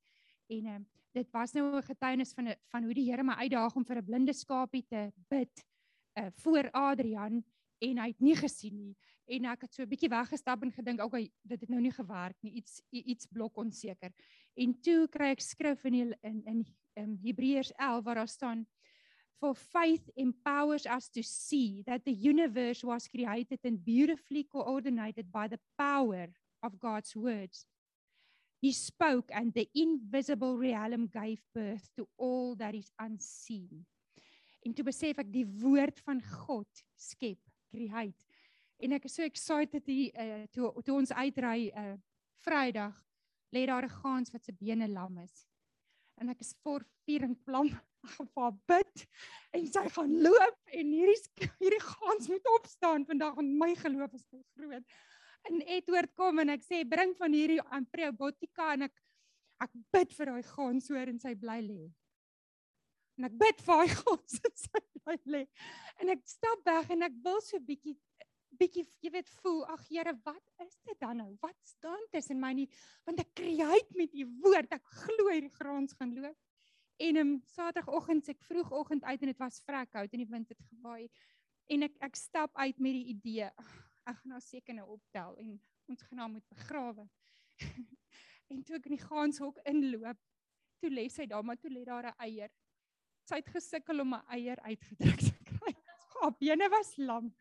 En 0.51 0.73
um, 0.73 0.83
dit 1.15 1.29
was 1.31 1.53
nou 1.53 1.69
'n 1.77 1.87
getuienis 1.87 2.33
van 2.33 2.55
van 2.73 2.83
hoe 2.83 2.93
die 2.93 3.05
Here 3.05 3.23
my 3.23 3.37
uitdaag 3.45 3.75
om 3.75 3.85
vir 3.85 4.01
'n 4.01 4.05
blinde 4.05 4.33
skapie 4.33 4.83
te 4.83 5.11
bid 5.29 5.65
uh 6.19 6.31
voor 6.41 6.71
Adrian 6.71 7.43
en 7.79 7.97
hy 7.97 8.07
het 8.07 8.21
nie 8.23 8.35
gesien 8.35 8.75
nie. 8.77 8.95
En 9.25 9.45
ek 9.49 9.65
het 9.65 9.73
so 9.73 9.83
'n 9.83 9.89
bietjie 9.89 10.09
weggestap 10.09 10.61
en 10.63 10.71
gedink 10.71 11.01
okay 11.01 11.31
dit 11.43 11.59
het 11.59 11.69
nou 11.69 11.81
nie 11.81 11.91
gewerk 11.91 12.37
nie. 12.41 12.53
Iets 12.61 12.81
iets 12.91 13.25
blok 13.25 13.57
onseker. 13.57 14.13
En 14.55 14.81
toe 14.81 15.07
kry 15.07 15.31
ek 15.31 15.41
skrif 15.41 15.85
in 15.85 15.93
die, 15.93 16.15
in 16.21 16.43
in 16.45 16.65
um, 16.97 17.17
Hebreërs 17.23 17.71
11 17.77 18.03
waar 18.03 18.15
daar 18.15 18.27
staan 18.27 18.65
for 19.39 19.55
faith 19.55 20.09
empowers 20.15 20.85
us 20.85 21.09
to 21.09 21.21
see 21.21 21.83
that 21.85 22.05
the 22.05 22.13
universe 22.13 22.83
was 22.83 23.07
created 23.07 23.59
and 23.63 23.83
beautifully 23.83 24.43
coordinated 24.43 25.31
by 25.31 25.47
the 25.47 25.59
power 25.77 26.27
of 26.63 26.79
God's 26.79 27.15
words. 27.15 27.65
He 28.61 28.71
spoke 28.71 29.29
and 29.33 29.53
the 29.53 29.69
invisible 29.75 30.57
realm 30.57 31.07
gave 31.07 31.41
birth 31.53 31.89
to 31.97 32.07
all 32.17 32.55
that 32.55 32.73
is 32.73 32.89
unseen. 32.99 33.85
En 34.65 34.73
toe 34.73 34.85
besef 34.87 35.19
ek 35.21 35.29
die 35.29 35.45
woord 35.61 35.99
van 36.07 36.23
God 36.25 36.81
skep 36.97 37.44
create. 37.69 38.25
En 38.83 38.91
ek 38.91 39.07
is 39.07 39.15
so 39.15 39.23
excited 39.23 39.85
hier 39.87 40.11
uh, 40.19 40.43
toe 40.51 40.71
toe 40.83 40.99
ons 40.99 41.15
uitry 41.15 41.71
uh 41.71 41.95
Vrydag 42.45 42.93
lê 43.55 43.65
daar 43.65 43.85
'n 43.85 43.97
gans 44.01 44.31
wat 44.31 44.45
se 44.45 44.53
bene 44.53 44.87
lam 44.87 45.17
is. 45.17 45.47
En 46.21 46.29
ek 46.29 46.39
is 46.39 46.55
voor 46.61 46.85
vuur 47.05 47.23
en 47.23 47.35
vlam 47.35 47.69
gevaar 48.17 48.53
bid 48.69 49.07
en 49.51 49.67
sy 49.67 49.89
gaan 49.89 50.13
loop 50.21 50.59
en 50.79 50.91
hierdie 50.91 51.49
hierdie 51.59 51.81
gans 51.81 52.27
moet 52.27 52.47
opstaan 52.59 53.05
vandag 53.05 53.35
want 53.35 53.57
my 53.63 53.75
geloof 53.75 54.13
is 54.13 54.25
te 54.29 54.43
groot. 54.53 54.85
En 55.49 55.61
Edward 55.61 56.13
kom 56.13 56.39
en 56.39 56.49
ek 56.49 56.63
sê 56.65 56.83
bring 56.89 57.15
van 57.17 57.33
hierdie 57.33 57.61
ampriobotika 57.79 58.73
en 58.73 58.89
ek 58.89 59.01
ek 59.65 59.71
bid 59.95 60.13
vir 60.13 60.31
daai 60.31 60.43
gans 60.43 60.89
hoor 60.91 61.07
en 61.07 61.19
sy 61.19 61.33
bly 61.39 61.61
lê 61.63 61.83
en 63.17 63.27
ek 63.29 63.37
bid 63.39 63.61
vir 63.67 63.81
hy 63.81 63.87
God 64.01 64.23
se 64.29 64.51
sy 64.59 65.17
lê. 65.29 65.45
En 66.01 66.11
ek 66.13 66.25
stap 66.27 66.65
weg 66.67 66.91
en 66.95 67.07
ek 67.07 67.15
wil 67.25 67.39
so 67.45 67.61
bietjie 67.63 67.95
bietjie 68.55 68.85
jy 69.03 69.11
weet 69.11 69.29
voel 69.41 69.65
ag 69.67 69.81
Here 69.89 70.13
wat 70.23 70.63
is 70.63 70.77
dit 70.87 70.99
dan 71.01 71.19
nou? 71.19 71.29
Wat 71.43 71.57
staan 71.67 72.01
tussen 72.13 72.39
my 72.39 72.53
nie 72.55 72.67
want 73.07 73.19
ek 73.19 73.33
create 73.35 73.95
met 73.99 74.15
u 74.15 74.27
woord. 74.43 74.71
Ek 74.71 74.83
glo 75.03 75.29
hierdie 75.31 75.53
grond 75.59 75.93
gaan 75.99 76.15
loop. 76.15 76.37
En 77.03 77.19
em 77.19 77.31
saterdagoggend 77.51 78.23
se 78.25 78.31
ek 78.35 78.43
vroegoggend 78.47 79.03
uit 79.03 79.25
en 79.25 79.33
dit 79.33 79.41
was 79.43 79.59
vrek 79.67 79.91
koud 79.91 80.13
en 80.13 80.23
die 80.23 80.31
wind 80.31 80.53
het 80.53 80.61
gewaai. 80.69 81.09
En 81.71 81.89
ek 81.89 81.99
ek 82.07 82.15
stap 82.19 82.55
uit 82.55 82.79
met 82.79 82.95
die 82.95 83.09
idee 83.15 83.51
ek 84.05 84.19
gaan 84.19 84.35
nou 84.35 84.41
seker 84.43 84.75
nou 84.77 84.85
optel 84.95 85.37
en 85.41 85.55
ons 85.89 86.03
gaan 86.07 86.21
nou 86.21 86.29
moet 86.37 86.49
begrawe. 86.53 87.07
En 88.53 88.59
toe 88.61 88.75
ek 88.77 88.85
in 88.85 88.93
die 88.93 89.01
gaanshok 89.01 89.57
inloop 89.65 90.19
toe 90.77 90.91
lê 90.93 91.07
sy 91.09 91.25
daar 91.25 91.41
maar 91.41 91.57
toe 91.57 91.71
lê 91.73 91.81
daar 91.87 92.11
'n 92.11 92.19
eier 92.27 92.51
sy 93.25 93.41
het 93.41 93.49
gesukkel 93.49 94.01
om 94.03 94.13
'n 94.13 94.25
eier 94.37 94.59
uitgedruk 94.61 95.19
te 95.19 95.33
kry. 95.49 95.73
Haar 96.21 96.35
bene 96.39 96.69
was 96.69 96.95
lam. 96.97 97.33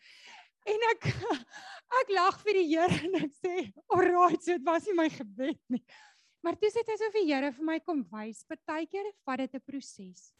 En 0.64 0.86
ek 0.90 1.10
ek 2.00 2.12
lag 2.16 2.40
vir 2.42 2.58
die 2.60 2.68
Here 2.72 3.00
en 3.06 3.18
ek 3.20 3.32
sê, 3.36 3.54
"Alraai, 3.92 4.36
so 4.40 4.52
dit 4.52 4.64
was 4.64 4.86
nie 4.86 4.96
my 4.96 5.08
gebed 5.12 5.60
nie." 5.68 5.84
Maar 6.44 6.56
dis 6.60 6.74
dit 6.76 6.88
asof 6.88 7.12
die 7.12 7.28
Here 7.28 7.52
vir 7.52 7.64
my 7.64 7.78
kom 7.80 8.02
wys, 8.12 8.44
partykeer 8.44 9.12
vat 9.24 9.44
dit 9.44 9.54
'n 9.54 9.64
proses. 9.64 10.32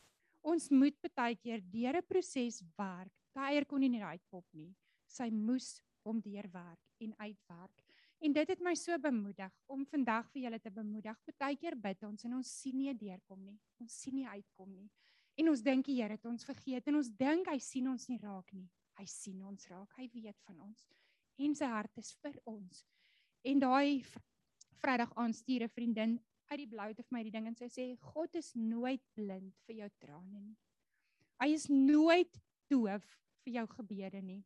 Ons 0.43 0.71
moet 0.71 0.97
partykeer 1.01 1.61
deur 1.61 1.97
'n 1.97 2.09
proses 2.09 2.63
werk. 2.77 3.13
Daai 3.35 3.53
eier 3.53 3.65
kon 3.65 3.81
nie 3.81 3.89
net 3.89 4.03
uitpop 4.03 4.47
nie. 4.53 4.75
Sy 5.07 5.31
moes 5.31 5.81
hom 6.05 6.21
deurwerk 6.21 6.81
en 7.01 7.15
uitwerk. 7.19 7.85
En 8.21 8.33
dit 8.33 8.49
het 8.49 8.61
my 8.61 8.75
so 8.75 8.97
bemoedig 8.99 9.53
om 9.67 9.85
vandag 9.85 10.29
vir 10.33 10.43
julle 10.43 10.61
te 10.61 10.71
bemoedig. 10.71 11.17
Partykeer 11.25 11.77
bid 11.77 12.05
ons 12.05 12.25
en 12.25 12.35
ons 12.35 12.53
sien 12.61 12.77
nie 12.77 12.95
deurkom 12.95 13.45
nie. 13.45 13.59
Ons 13.81 14.01
sien 14.01 14.15
nie 14.15 14.29
uitkom 14.29 14.71
nie. 14.73 14.89
En 15.37 15.49
ons 15.51 15.63
dink 15.63 15.87
die 15.87 15.97
Here 16.01 16.15
het 16.15 16.27
ons 16.31 16.47
vergeet 16.47 16.87
en 16.87 17.01
ons 17.01 17.11
dink 17.19 17.49
hy 17.51 17.59
sien 17.59 17.89
ons 17.91 18.09
nie 18.09 18.21
raak 18.23 18.53
nie. 18.53 18.69
Hy 18.99 19.07
sien 19.11 19.41
ons 19.43 19.67
raak. 19.71 19.91
Hy 19.99 20.09
weet 20.13 20.39
van 20.47 20.61
ons. 20.69 20.85
En 21.43 21.55
sy 21.59 21.67
hart 21.67 21.99
is 21.99 22.13
vir 22.23 22.39
ons. 22.47 22.85
En 23.43 23.59
daai 23.61 24.05
Vrydag 24.85 25.15
aand 25.17 25.37
stuur 25.37 25.63
'n 25.65 25.69
vriendin 25.69 26.19
uit 26.51 26.59
die 26.59 26.69
blou 26.69 26.93
te 26.95 27.03
vir 27.03 27.17
my 27.17 27.23
die 27.23 27.31
ding 27.31 27.47
en 27.47 27.57
sy 27.57 27.69
sê 27.73 27.85
God 28.13 28.35
is 28.35 28.53
nooit 28.55 29.03
blind 29.15 29.55
vir 29.67 29.77
jou 29.77 29.89
trane 29.99 30.41
nie. 30.41 30.57
Hy 31.41 31.49
is 31.55 31.69
nooit 31.69 32.41
doof 32.69 33.07
vir 33.45 33.53
jou 33.55 33.67
gebede 33.67 34.21
nie. 34.23 34.45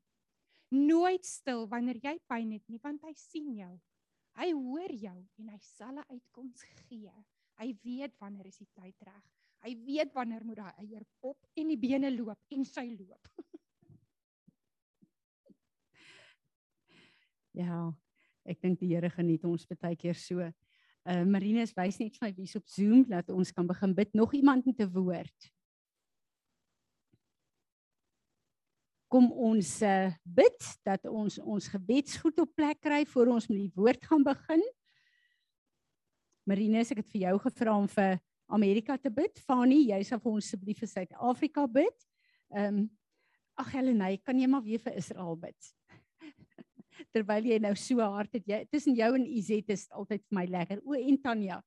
Nooit 0.71 1.25
stil 1.25 1.67
wanneer 1.67 1.99
jy 2.03 2.19
pyn 2.29 2.53
het 2.53 2.69
nie 2.69 2.81
want 2.83 3.03
hy 3.03 3.13
sien 3.15 3.51
jou. 3.57 3.81
Hy 4.39 4.53
hoor 4.53 4.93
jou 4.93 5.19
en 5.39 5.49
hy 5.49 5.59
sal 5.59 5.99
'n 5.99 6.07
uitkoms 6.09 6.63
gee. 6.63 7.13
Hy 7.59 7.77
weet 7.83 8.15
wanneer 8.21 8.47
is 8.47 8.59
die 8.59 8.71
tyd 8.75 9.03
reg. 9.03 9.38
Hy 9.67 9.75
weet 9.85 10.13
wanneer 10.15 10.45
moet 10.47 10.61
daai 10.61 10.75
eier 10.85 11.05
pop 11.23 11.39
en 11.59 11.69
die 11.73 11.79
bene 11.81 12.11
loop 12.15 12.39
en 12.55 12.65
sy 12.67 12.87
loop. 12.95 13.29
ja, 17.61 17.93
ek 18.47 18.63
dink 18.63 18.79
die 18.81 18.93
Here 18.95 19.11
geniet 19.11 19.45
ons 19.49 19.67
baie 19.75 19.99
keer 19.99 20.19
so. 20.19 20.39
Uh 21.09 21.25
Marinus 21.27 21.75
wys 21.77 21.99
net 21.99 22.17
vir 22.19 22.29
my 22.29 22.35
wie's 22.37 22.57
op 22.59 22.67
Zoom 22.71 23.05
dat 23.09 23.31
ons 23.35 23.53
kan 23.55 23.67
begin 23.67 23.95
bid. 23.97 24.15
Nog 24.15 24.35
iemand 24.37 24.67
met 24.67 24.81
'n 24.81 24.93
woord? 24.93 25.51
Kom 29.09 29.33
ons 29.33 29.83
uh 29.83 30.13
bid 30.23 30.61
dat 30.85 31.07
ons 31.09 31.39
ons 31.39 31.69
gebedsgoed 31.69 32.39
op 32.39 32.55
plek 32.55 32.81
kry 32.81 33.07
voor 33.07 33.27
ons 33.35 33.49
met 33.49 33.59
die 33.59 33.73
woord 33.75 34.05
gaan 34.05 34.23
begin. 34.23 34.63
Marinus, 36.45 36.91
ek 36.93 37.03
het 37.03 37.11
vir 37.13 37.21
jou 37.27 37.39
gevra 37.39 37.77
om 37.77 37.89
vir 37.89 38.21
Amerika 38.49 38.97
te 38.99 39.11
bid. 39.13 39.41
Fani, 39.47 39.83
jy 39.91 39.99
sal 40.07 40.21
vir 40.23 40.33
ons 40.33 40.47
asseblief 40.47 40.81
vir 40.83 40.91
Suid-Afrika 40.95 41.67
bid. 41.67 42.09
Ehm 42.55 42.85
um, 42.85 42.87
ag 43.59 43.73
Helene, 43.75 44.13
kan 44.23 44.39
jy 44.39 44.47
maar 44.47 44.63
weer 44.63 44.79
vir 44.79 44.95
Israel 45.01 45.35
bid? 45.35 45.71
Terwyl 47.15 47.49
jy 47.51 47.57
nou 47.59 47.73
so 47.75 47.99
hard 47.99 48.37
het, 48.39 48.45
jy 48.47 48.61
tussen 48.71 48.95
jou 48.95 49.09
en 49.17 49.25
Izet 49.27 49.73
is 49.75 49.89
altyd 49.91 50.23
vir 50.23 50.37
my 50.39 50.45
lekker. 50.47 50.83
O 50.87 50.95
en 50.95 51.19
Tanya. 51.25 51.59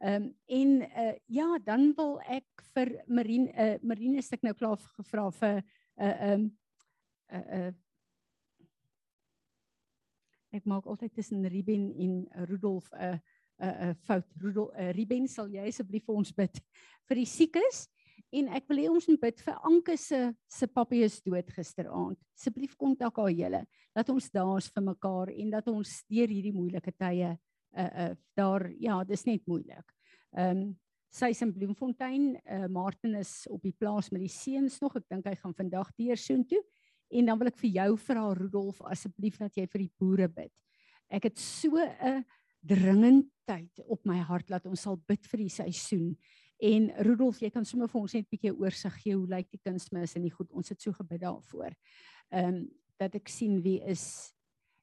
Ehm 0.00 0.28
um, 0.28 0.30
en 0.60 0.74
uh 0.84 1.12
ja, 1.28 1.48
dan 1.64 1.90
wil 1.96 2.18
ek 2.28 2.64
vir 2.74 2.92
Marine 3.08 3.52
uh 3.52 3.76
Marine 3.82 4.22
stuk 4.22 4.44
nou 4.44 4.54
klaar 4.54 4.80
gevra 4.96 5.30
vir 5.40 5.60
'n 5.60 5.62
uh, 6.04 6.16
ehm 6.30 6.40
um, 6.40 6.50
uh 7.32 7.46
uh 7.58 7.72
Ek 10.50 10.64
maak 10.66 10.86
altyd 10.90 11.12
tussen 11.14 11.46
Ruben 11.46 11.92
en 11.94 12.14
Rudolf 12.48 12.90
'n 12.92 13.14
uh, 13.14 13.18
'n 13.60 13.68
uh, 13.68 13.86
'n 13.86 13.90
uh, 13.90 13.94
fout. 14.06 14.26
Rudolf 14.40 14.74
uh, 14.74 14.90
Ruben, 14.96 15.28
sal 15.28 15.48
jy 15.48 15.68
asseblief 15.68 16.04
vir 16.06 16.16
ons 16.16 16.32
bid 16.32 16.60
vir 17.08 17.16
die 17.16 17.26
siekes? 17.28 17.88
En 18.32 18.48
ek 18.54 18.68
wil 18.70 18.78
hê 18.78 18.90
ons 18.90 19.06
moet 19.10 19.20
bid 19.20 19.40
vir 19.42 19.56
Anke 19.66 19.96
se 19.98 20.18
se 20.48 20.66
papie 20.70 21.02
is 21.04 21.20
dood 21.22 21.48
gisteraand. 21.50 22.18
Asseblief 22.38 22.76
kontak 22.78 23.16
haar 23.18 23.32
julle 23.34 23.64
dat 23.96 24.10
ons 24.12 24.30
daar's 24.30 24.68
vir 24.70 24.84
mekaar 24.86 25.32
en 25.34 25.50
dat 25.50 25.68
ons 25.68 25.96
deur 26.08 26.30
hierdie 26.30 26.54
moeilike 26.54 26.92
tye 26.94 27.32
uh 27.34 27.90
uh 28.04 28.14
daar 28.38 28.70
ja, 28.78 29.02
dis 29.04 29.26
net 29.26 29.46
moeilik. 29.46 29.96
Ehm 30.36 30.62
um, 30.62 30.78
sy's 31.10 31.42
in 31.42 31.52
Bloemfontein, 31.52 32.36
uh 32.46 32.68
Martin 32.70 33.16
is 33.18 33.46
op 33.50 33.62
die 33.62 33.74
plaas 33.74 34.12
met 34.12 34.22
die 34.22 34.30
seuns 34.30 34.78
nog. 34.80 34.94
Ek 34.96 35.08
dink 35.10 35.26
hy 35.26 35.34
gaan 35.34 35.54
vandag 35.54 35.90
deur 35.98 36.16
soontoe. 36.16 36.62
En 37.10 37.26
dan 37.26 37.38
wil 37.38 37.50
ek 37.50 37.58
vir 37.58 37.70
jou 37.74 37.96
vra 37.98 38.28
Rudolf 38.38 38.82
asseblief 38.86 39.38
dat 39.38 39.56
jy 39.58 39.66
vir 39.66 39.82
die 39.82 39.92
boere 39.98 40.28
bid. 40.30 40.52
Ek 41.10 41.26
het 41.26 41.38
so 41.38 41.74
'n 41.74 41.90
uh, 42.06 42.22
dringendheid 42.60 43.80
op 43.86 44.04
my 44.04 44.18
hart 44.18 44.50
laat 44.50 44.66
ons 44.66 44.82
sal 44.86 44.98
bid 45.08 45.26
vir 45.26 45.44
die 45.44 45.52
seisoen. 45.52 46.16
En 46.60 46.90
Rudolf, 47.06 47.40
jy 47.40 47.48
kan 47.50 47.64
sommer 47.64 47.88
vir 47.88 48.00
ons 48.00 48.14
net 48.14 48.26
'n 48.26 48.30
bietjie 48.36 48.52
oorsig 48.52 48.94
gee 49.02 49.16
hoe 49.16 49.26
lyk 49.26 49.50
die 49.50 49.62
kunsmis 49.64 50.16
en 50.16 50.22
die 50.22 50.34
goed. 50.34 50.52
Ons 50.52 50.68
het 50.68 50.80
so 50.80 50.92
gebid 50.92 51.20
daarvoor. 51.20 51.72
Ehm 52.30 52.54
um, 52.54 52.68
dat 53.00 53.14
ek 53.14 53.28
sien 53.28 53.62
wie 53.62 53.80
is 53.88 54.34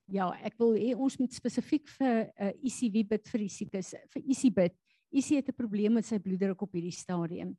ja, 0.10 0.31
ek 0.41 0.57
wil 0.57 0.74
hê 0.74 0.96
ons 0.96 1.19
moet 1.19 1.34
spesifiek 1.34 1.88
vir 2.00 2.31
uh, 2.39 2.51
Isie 2.63 2.89
wie 2.91 3.03
bid 3.03 3.27
vir 3.27 3.39
die 3.39 3.50
siekes, 3.50 3.93
vir 4.10 4.24
Isie 4.25 4.51
bid. 4.51 4.74
Isie 5.12 5.38
het 5.38 5.50
'n 5.50 5.53
probleem 5.53 5.93
met 5.93 6.05
sy 6.05 6.17
bloeddruk 6.19 6.62
op 6.62 6.74
hierdie 6.74 6.91
stadium. 6.91 7.57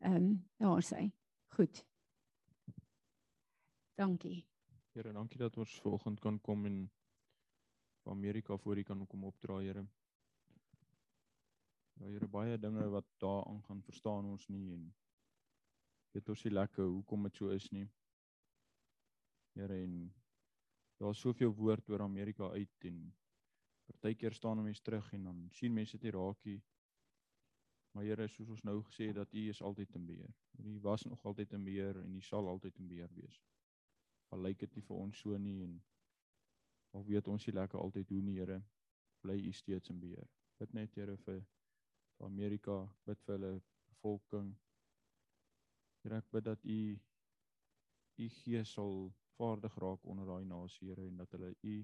Ehm 0.00 0.14
um, 0.14 0.44
daar 0.58 0.82
sê. 0.82 1.10
Goed. 1.56 1.84
Dankie. 3.96 4.44
Here, 4.92 5.12
dankie 5.12 5.38
dat 5.38 5.56
ons 5.56 5.80
vanoggend 5.80 6.20
kan 6.20 6.40
kom 6.40 6.66
en 6.66 6.90
vir 8.06 8.14
Amerika 8.14 8.56
voor 8.56 8.78
U 8.78 8.82
kan 8.82 9.06
kom 9.06 9.24
opdra, 9.24 9.58
Here. 9.58 9.86
Ja, 11.98 12.06
Here, 12.06 12.28
baie 12.28 12.58
dinge 12.58 12.88
wat 12.88 13.06
daar 13.18 13.44
aangaan, 13.46 13.82
verstaan 13.82 14.24
ons 14.30 14.46
nie 14.48 14.72
en 14.74 14.94
weet 16.14 16.28
ons 16.28 16.44
nie 16.44 16.52
lekker 16.52 16.84
hoekom 16.84 17.26
dit 17.26 17.36
so 17.36 17.50
is 17.50 17.66
nie. 17.74 17.88
Here 19.56 19.80
en 19.82 19.96
daar's 21.00 21.20
soveel 21.20 21.54
woord 21.54 21.90
oor 21.90 22.04
Amerika 22.04 22.50
uit 22.54 22.88
en 22.90 23.02
partykeer 23.90 24.34
staan 24.34 24.62
mense 24.62 24.82
terug 24.82 25.12
en 25.12 25.24
dan 25.24 25.42
sien 25.50 25.74
mense 25.74 25.98
dit 25.98 26.14
raakie. 26.14 26.62
Maar 27.92 28.04
Here, 28.04 28.28
soos 28.28 28.54
ons 28.54 28.62
nou 28.62 28.82
gesê 28.86 29.10
het 29.10 29.18
dat 29.18 29.34
U 29.34 29.48
is 29.48 29.62
altyd 29.62 29.98
in 29.98 30.06
beheer. 30.06 30.34
U 30.62 30.78
was 30.86 31.02
nog 31.10 31.24
altyd 31.24 31.52
in 31.58 31.64
beheer 31.64 31.98
en 32.04 32.14
U 32.14 32.22
sal 32.22 32.48
altyd 32.48 32.78
in 32.78 32.88
beheer 32.88 33.12
wees. 33.18 33.42
Al 34.30 34.46
lyk 34.46 34.62
dit 34.62 34.78
nie 34.78 34.86
vir 34.86 34.96
ons 34.96 35.18
so 35.26 35.38
nie 35.38 35.62
en 35.64 35.80
al 36.96 37.04
weet 37.04 37.28
ons 37.28 37.46
nie 37.46 37.54
lekker 37.54 37.80
altyd 37.80 38.08
hoe 38.14 38.22
nie, 38.24 38.38
Here, 38.40 38.60
bly 39.20 39.36
U 39.48 39.52
steeds 39.52 39.92
in 39.92 40.00
beheer. 40.00 40.28
Bid 40.60 40.72
net 40.74 40.96
Here 40.96 41.16
vir 41.26 41.42
vir 42.16 42.26
Amerika, 42.26 42.78
bid 43.04 43.20
vir 43.26 43.36
hulle 43.36 43.52
bevolking. 43.90 44.54
Here, 46.02 46.22
ek 46.22 46.30
bid 46.32 46.48
dat 46.48 46.64
U 46.64 46.78
U 48.16 48.28
gees 48.32 48.70
sal 48.72 49.10
vaardig 49.36 49.74
raak 49.82 50.06
onder 50.08 50.28
daai 50.30 50.48
nasie, 50.48 50.88
Here, 50.88 51.04
en 51.04 51.20
dat 51.20 51.36
hulle 51.36 51.52
U 51.60 51.76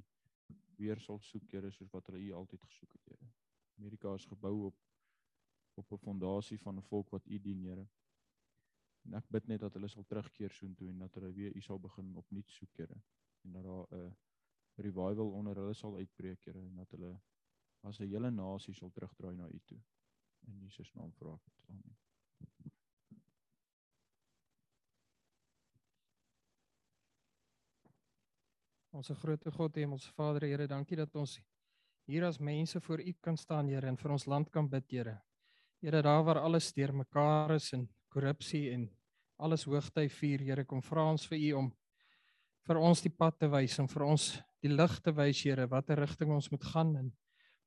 weer 0.79 1.01
sal 1.05 1.21
soek, 1.21 1.51
Here, 1.53 1.73
soos 1.77 1.93
wat 1.93 2.09
hulle 2.09 2.23
U 2.31 2.33
altyd 2.41 2.65
gesoek 2.71 2.97
het, 2.97 3.13
Here. 3.13 3.33
Amerika 3.77 4.15
is 4.17 4.29
gebou 4.31 4.57
op 4.71 4.81
op 5.81 5.93
'n 5.93 5.99
fondasie 5.99 6.59
van 6.61 6.77
'n 6.77 6.89
volk 6.89 7.11
wat 7.11 7.27
U 7.27 7.39
dien, 7.41 7.63
Here. 7.65 7.87
En 9.05 9.15
ek 9.15 9.29
bid 9.29 9.47
net 9.47 9.61
dat 9.61 9.75
hulle 9.75 9.89
sal 9.89 10.05
terugkeer 10.05 10.51
soontoe 10.51 10.89
en 10.89 10.99
dat 10.99 11.15
hulle 11.15 11.33
weer 11.33 11.57
U 11.57 11.61
sal 11.61 11.79
begin 11.79 12.17
opnuut 12.17 12.51
soek, 12.51 12.77
Here. 12.77 13.03
En 13.45 13.53
dat 13.53 13.65
daar 13.65 13.87
'n 13.99 14.17
revival 14.77 15.33
onder 15.33 15.57
hulle 15.57 15.75
sal 15.75 15.97
uitbreek, 15.97 16.45
Here, 16.45 16.59
en 16.59 16.77
dat 16.77 16.91
hulle 16.91 17.21
as 17.83 18.01
'n 18.01 18.09
hele 18.09 18.31
nasie 18.31 18.75
sal 18.75 18.91
terugdraai 18.91 19.37
na 19.37 19.49
U 19.49 19.61
toe. 19.67 19.81
In 20.47 20.59
Jesus 20.61 20.93
naam 20.95 21.13
vra 21.13 21.35
ek 21.35 21.45
dit. 21.45 21.69
Amen. 21.69 21.97
Ons 28.93 29.09
groot 29.09 29.47
God, 29.55 29.75
Hemelse 29.75 30.13
Vader, 30.13 30.45
Here, 30.47 30.67
dankie 30.67 30.97
dat 30.97 31.15
ons 31.17 31.41
hier 32.05 32.27
as 32.27 32.39
mense 32.39 32.81
voor 32.81 33.01
U 33.01 33.13
kan 33.21 33.37
staan, 33.37 33.69
Here, 33.69 33.89
en 33.89 33.97
vir 33.97 34.11
ons 34.11 34.27
land 34.27 34.51
kan 34.51 34.69
bid, 34.69 34.91
Here. 34.91 35.23
Here, 35.81 36.03
daar 36.03 36.25
waar 36.25 36.39
alles 36.39 36.73
deurmekaar 36.73 37.55
is 37.55 37.73
en 37.73 37.89
korrupsie 38.13 38.71
en 38.71 38.91
alles 39.39 39.65
hoogtyd 39.65 40.13
vier, 40.13 40.41
Here, 40.41 40.65
kom 40.65 40.83
vra 40.83 41.11
ons 41.11 41.27
vir 41.27 41.39
U 41.39 41.53
om 41.53 41.73
vir 42.69 42.79
ons 42.79 43.01
die 43.03 43.11
pad 43.11 43.39
te 43.41 43.49
wys 43.51 43.79
en 43.81 43.89
vir 43.89 44.05
ons 44.07 44.27
die 44.63 44.71
lig 44.71 44.95
te 45.03 45.13
wys, 45.15 45.43
Here, 45.43 45.67
watter 45.69 45.99
rigting 45.99 46.33
ons 46.33 46.51
moet 46.53 46.65
gaan 46.73 46.95
in. 46.97 47.11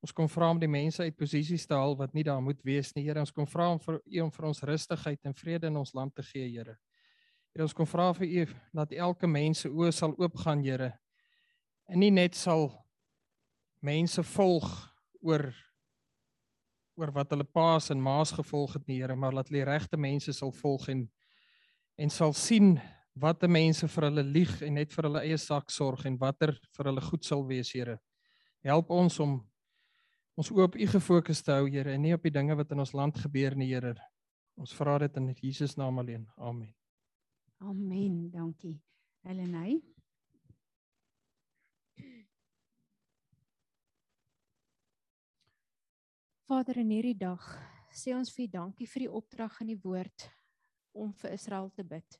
Ons 0.05 0.13
kom 0.15 0.29
vra 0.29 0.51
om 0.53 0.59
die 0.61 0.69
mense 0.69 1.03
uit 1.03 1.15
posisies 1.17 1.65
te 1.67 1.75
haal 1.75 1.95
wat 1.97 2.13
nie 2.13 2.23
daar 2.23 2.41
moet 2.43 2.61
wees 2.63 2.93
nie, 2.95 3.05
Here. 3.07 3.19
Ons 3.19 3.33
kom 3.35 3.47
vra 3.49 3.71
om 3.73 3.79
vir 3.81 3.99
U 3.99 4.21
om 4.25 4.31
vir 4.31 4.49
ons 4.51 4.63
rustigheid 4.63 5.25
en 5.25 5.35
vrede 5.35 5.71
in 5.71 5.79
ons 5.81 5.95
land 5.97 6.15
te 6.15 6.23
gee, 6.23 6.47
Here. 6.51 6.77
Here, 7.53 7.65
ons 7.65 7.75
kom 7.75 7.89
vra 7.89 8.11
vir 8.13 8.27
U 8.27 8.45
dat 8.81 8.93
elke 8.93 9.27
mens 9.27 9.65
se 9.65 9.71
oë 9.71 9.91
sal 9.95 10.15
oopgaan, 10.19 10.63
Here, 10.63 10.93
en 11.91 12.01
nie 12.01 12.11
net 12.13 12.35
sal 12.37 12.69
mense 13.85 14.23
volg 14.35 14.69
oor 15.21 15.49
oor 16.95 17.11
wat 17.11 17.33
hulle 17.33 17.43
paas 17.43 17.89
en 17.91 17.99
maas 18.01 18.31
gevolg 18.31 18.77
het 18.77 18.85
nie 18.87 19.01
Here 19.01 19.17
maar 19.19 19.35
laat 19.35 19.51
hulle 19.51 19.65
regte 19.67 19.99
mense 19.99 20.33
sal 20.33 20.53
volg 20.55 20.87
en 20.93 21.05
en 21.99 22.11
sal 22.11 22.33
sien 22.35 22.75
watter 23.15 23.49
mense 23.49 23.87
vir 23.87 24.07
hulle 24.09 24.23
lieg 24.27 24.53
en 24.65 24.75
net 24.79 24.93
vir 24.93 25.07
hulle 25.07 25.23
eie 25.23 25.37
sak 25.39 25.71
sorg 25.71 26.05
en 26.05 26.17
watter 26.19 26.53
vir 26.77 26.89
hulle 26.89 27.03
goed 27.05 27.23
sal 27.25 27.45
wees 27.47 27.71
Here. 27.73 27.97
Help 28.65 28.91
ons 28.91 29.19
om 29.23 29.37
ons 30.35 30.51
oop 30.51 30.75
u 30.75 30.87
gefokus 30.91 31.43
te 31.43 31.55
hou 31.55 31.69
Here 31.71 31.93
en 31.95 32.03
nie 32.03 32.13
op 32.15 32.23
die 32.27 32.33
dinge 32.33 32.55
wat 32.59 32.71
in 32.75 32.83
ons 32.83 32.93
land 32.93 33.17
gebeur 33.23 33.55
nie 33.55 33.71
Here. 33.71 33.95
Ons 34.59 34.75
vra 34.75 34.97
dit 34.99 35.17
in 35.19 35.33
Jesus 35.41 35.77
naam 35.79 35.99
alleen. 35.99 36.27
Amen. 36.37 36.73
Amen. 37.63 38.29
Dankie 38.31 38.79
Helenay 39.23 39.79
Vader 46.45 46.77
in 46.77 46.91
hierdie 46.93 47.17
dag 47.17 47.41
sê 47.95 48.11
ons 48.13 48.29
vir 48.35 48.45
U 48.45 48.51
dankie 48.59 48.85
vir 48.91 49.05
die 49.07 49.13
opdrag 49.17 49.55
in 49.63 49.71
die 49.71 49.79
woord 49.81 50.27
om 50.93 51.09
vir 51.23 51.33
Israel 51.33 51.71
te 51.73 51.83
bid. 51.83 52.19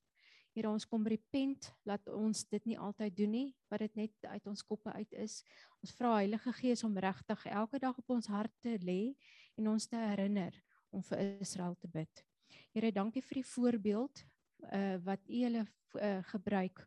Here 0.55 0.69
ons 0.71 0.85
kom 0.87 1.03
repent 1.03 1.67
dat 1.83 2.05
ons 2.15 2.45
dit 2.47 2.69
nie 2.69 2.77
altyd 2.79 3.15
doen 3.17 3.33
nie, 3.33 3.47
wat 3.67 3.81
dit 3.83 3.97
net 3.99 4.27
uit 4.31 4.45
ons 4.47 4.61
koppe 4.63 4.93
uit 4.95 5.17
is. 5.19 5.41
Ons 5.83 5.91
vra 5.97 6.13
Heilige 6.21 6.53
Gees 6.55 6.83
om 6.87 6.95
regtig 6.95 7.43
elke 7.51 7.81
dag 7.83 7.97
op 7.99 8.13
ons 8.15 8.29
hart 8.31 8.53
te 8.63 8.77
lê 8.79 9.11
en 9.59 9.67
ons 9.73 9.87
te 9.91 9.99
herinner 9.99 10.55
om 10.95 11.03
vir 11.09 11.25
Israel 11.43 11.75
te 11.75 11.91
bid. 11.91 12.23
Here, 12.71 12.93
dankie 12.95 13.23
vir 13.25 13.41
die 13.41 13.49
voorbeeld 13.49 14.23
uh 14.71 14.95
wat 15.03 15.27
U 15.27 15.41
hulle 15.43 15.65
uh, 15.65 16.21
gebruik. 16.31 16.79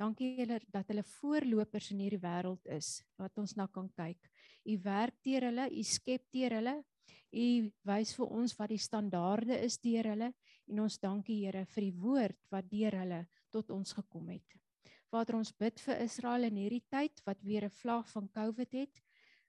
Dankie 0.00 0.32
julle 0.38 0.62
dat 0.72 0.88
hulle 0.88 1.04
voorlopers 1.04 1.90
in 1.92 2.00
hierdie 2.00 2.22
wêreld 2.22 2.64
is 2.72 3.02
wat 3.20 3.36
ons 3.36 3.52
na 3.60 3.68
kan 3.68 3.92
kyk. 3.92 4.32
U 4.64 4.78
werk 4.88 5.20
deur 5.20 5.50
hulle, 5.50 5.68
u 5.68 5.84
skep 5.84 6.24
deur 6.32 6.56
hulle. 6.62 6.78
U 7.32 7.46
wys 7.92 8.16
vir 8.16 8.32
ons 8.40 8.56
wat 8.56 8.72
die 8.72 8.80
standaarde 8.80 9.60
is 9.68 9.76
deur 9.84 10.08
hulle 10.14 10.32
en 10.68 10.82
ons 10.84 10.98
dankie 10.98 11.38
Here 11.44 11.64
vir 11.74 11.86
die 11.86 11.96
woord 12.04 12.38
wat 12.50 12.68
deur 12.70 12.96
hulle 13.00 13.20
tot 13.50 13.70
ons 13.70 13.92
gekom 13.92 14.28
het. 14.32 14.58
Vader, 15.12 15.36
ons 15.36 15.52
bid 15.52 15.80
vir 15.84 16.00
Israel 16.04 16.48
in 16.48 16.56
hierdie 16.56 16.84
tyd 16.88 17.22
wat 17.26 17.42
weer 17.42 17.64
'n 17.64 17.76
vlaag 17.82 18.08
van 18.12 18.28
COVID 18.28 18.72
het 18.72 19.02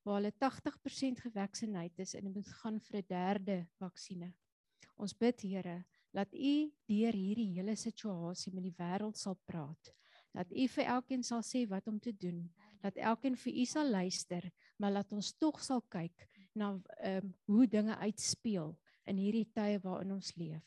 waar 0.04 0.20
hulle 0.20 0.32
80% 0.32 1.22
gevaksinheid 1.24 2.00
is 2.00 2.14
en 2.16 2.34
moet 2.34 2.48
gaan 2.48 2.80
vir 2.80 3.00
'n 3.00 3.08
derde 3.08 3.68
vaksines. 3.80 4.36
Ons 4.98 5.14
bid 5.14 5.42
Here 5.42 5.86
dat 6.14 6.34
U 6.34 6.72
deur 6.86 7.14
hierdie 7.14 7.54
hele 7.56 7.76
situasie 7.76 8.54
met 8.54 8.64
die 8.64 8.76
wêreld 8.78 9.18
sal 9.18 9.38
praat. 9.46 9.94
Dat 10.34 10.52
U 10.52 10.68
vir 10.68 10.86
elkeen 10.86 11.24
sal 11.24 11.42
sê 11.42 11.68
wat 11.68 11.88
om 11.88 12.00
te 12.00 12.12
doen 12.12 12.52
dat 12.84 13.00
elkeen 13.00 13.38
vir 13.40 13.56
u 13.62 13.66
sal 13.66 13.90
luister, 13.90 14.50
maar 14.78 14.92
laat 14.92 15.12
ons 15.16 15.32
tog 15.40 15.62
sal 15.64 15.82
kyk 15.88 16.28
na 16.54 16.74
ehm 17.00 17.24
um, 17.24 17.34
hoe 17.48 17.68
dinge 17.68 17.96
uitspeel 17.98 18.74
in 19.10 19.18
hierdie 19.18 19.48
tye 19.56 19.80
waarin 19.84 20.12
ons 20.18 20.34
leef. 20.36 20.66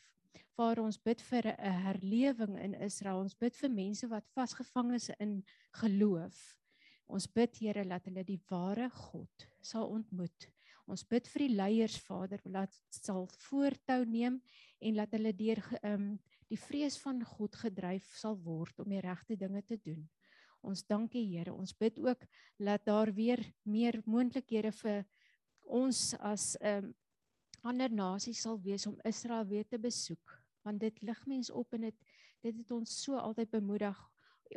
Vader, 0.57 0.83
ons 0.83 0.97
bid 0.97 1.21
vir 1.21 1.47
'n 1.53 1.81
herlewing 1.85 2.57
in 2.59 2.73
Israel. 2.73 3.19
Ons 3.19 3.35
bid 3.35 3.55
vir 3.55 3.69
mense 3.69 4.07
wat 4.07 4.29
vasgevang 4.35 4.93
is 4.93 5.09
in 5.19 5.43
geloof. 5.71 6.57
Ons 7.07 7.27
bid 7.27 7.57
Here 7.57 7.83
dat 7.87 8.05
hulle 8.05 8.23
die 8.23 8.41
ware 8.49 8.89
God 8.89 9.47
sal 9.61 9.87
ontmoet. 9.87 10.49
Ons 10.87 11.03
bid 11.03 11.27
vir 11.27 11.47
die 11.47 11.55
leiers, 11.55 11.97
Vader, 11.99 12.41
laat 12.45 12.75
sal 12.89 13.27
voortou 13.49 14.05
neem 14.05 14.41
en 14.79 14.95
laat 14.95 15.11
hulle 15.11 15.33
deur 15.35 15.59
um, 15.83 16.19
die 16.47 16.59
vrees 16.59 16.97
van 17.03 17.23
God 17.23 17.55
gedryf 17.55 18.13
sal 18.15 18.37
word 18.43 18.79
om 18.79 18.89
die 18.89 19.01
regte 19.03 19.35
dinge 19.35 19.61
te 19.67 19.77
doen. 19.77 20.07
Ons 20.63 20.83
dankie 20.87 21.25
Here. 21.27 21.53
Ons 21.53 21.73
bid 21.73 21.99
ook 21.99 22.23
dat 22.57 22.85
daar 22.85 23.11
weer 23.13 23.43
meer 23.63 24.01
moontlikhede 24.05 24.71
vir 24.71 25.05
ons 25.63 26.13
as 26.19 26.55
'n 26.61 26.65
um, 26.65 26.71
ehm, 26.71 26.93
ander 27.67 27.91
nasie 27.93 28.33
sal 28.33 28.59
wees 28.63 28.87
om 28.87 28.97
Israel 29.07 29.45
weer 29.45 29.67
te 29.67 29.79
besoek. 29.79 30.37
Want 30.65 30.79
dit 30.79 31.01
lig 31.01 31.25
mense 31.25 31.53
op 31.53 31.73
en 31.73 31.89
dit 31.89 32.07
dit 32.45 32.57
het 32.57 32.71
ons 32.71 32.91
so 33.03 33.17
altyd 33.17 33.49
bemoedig 33.49 33.97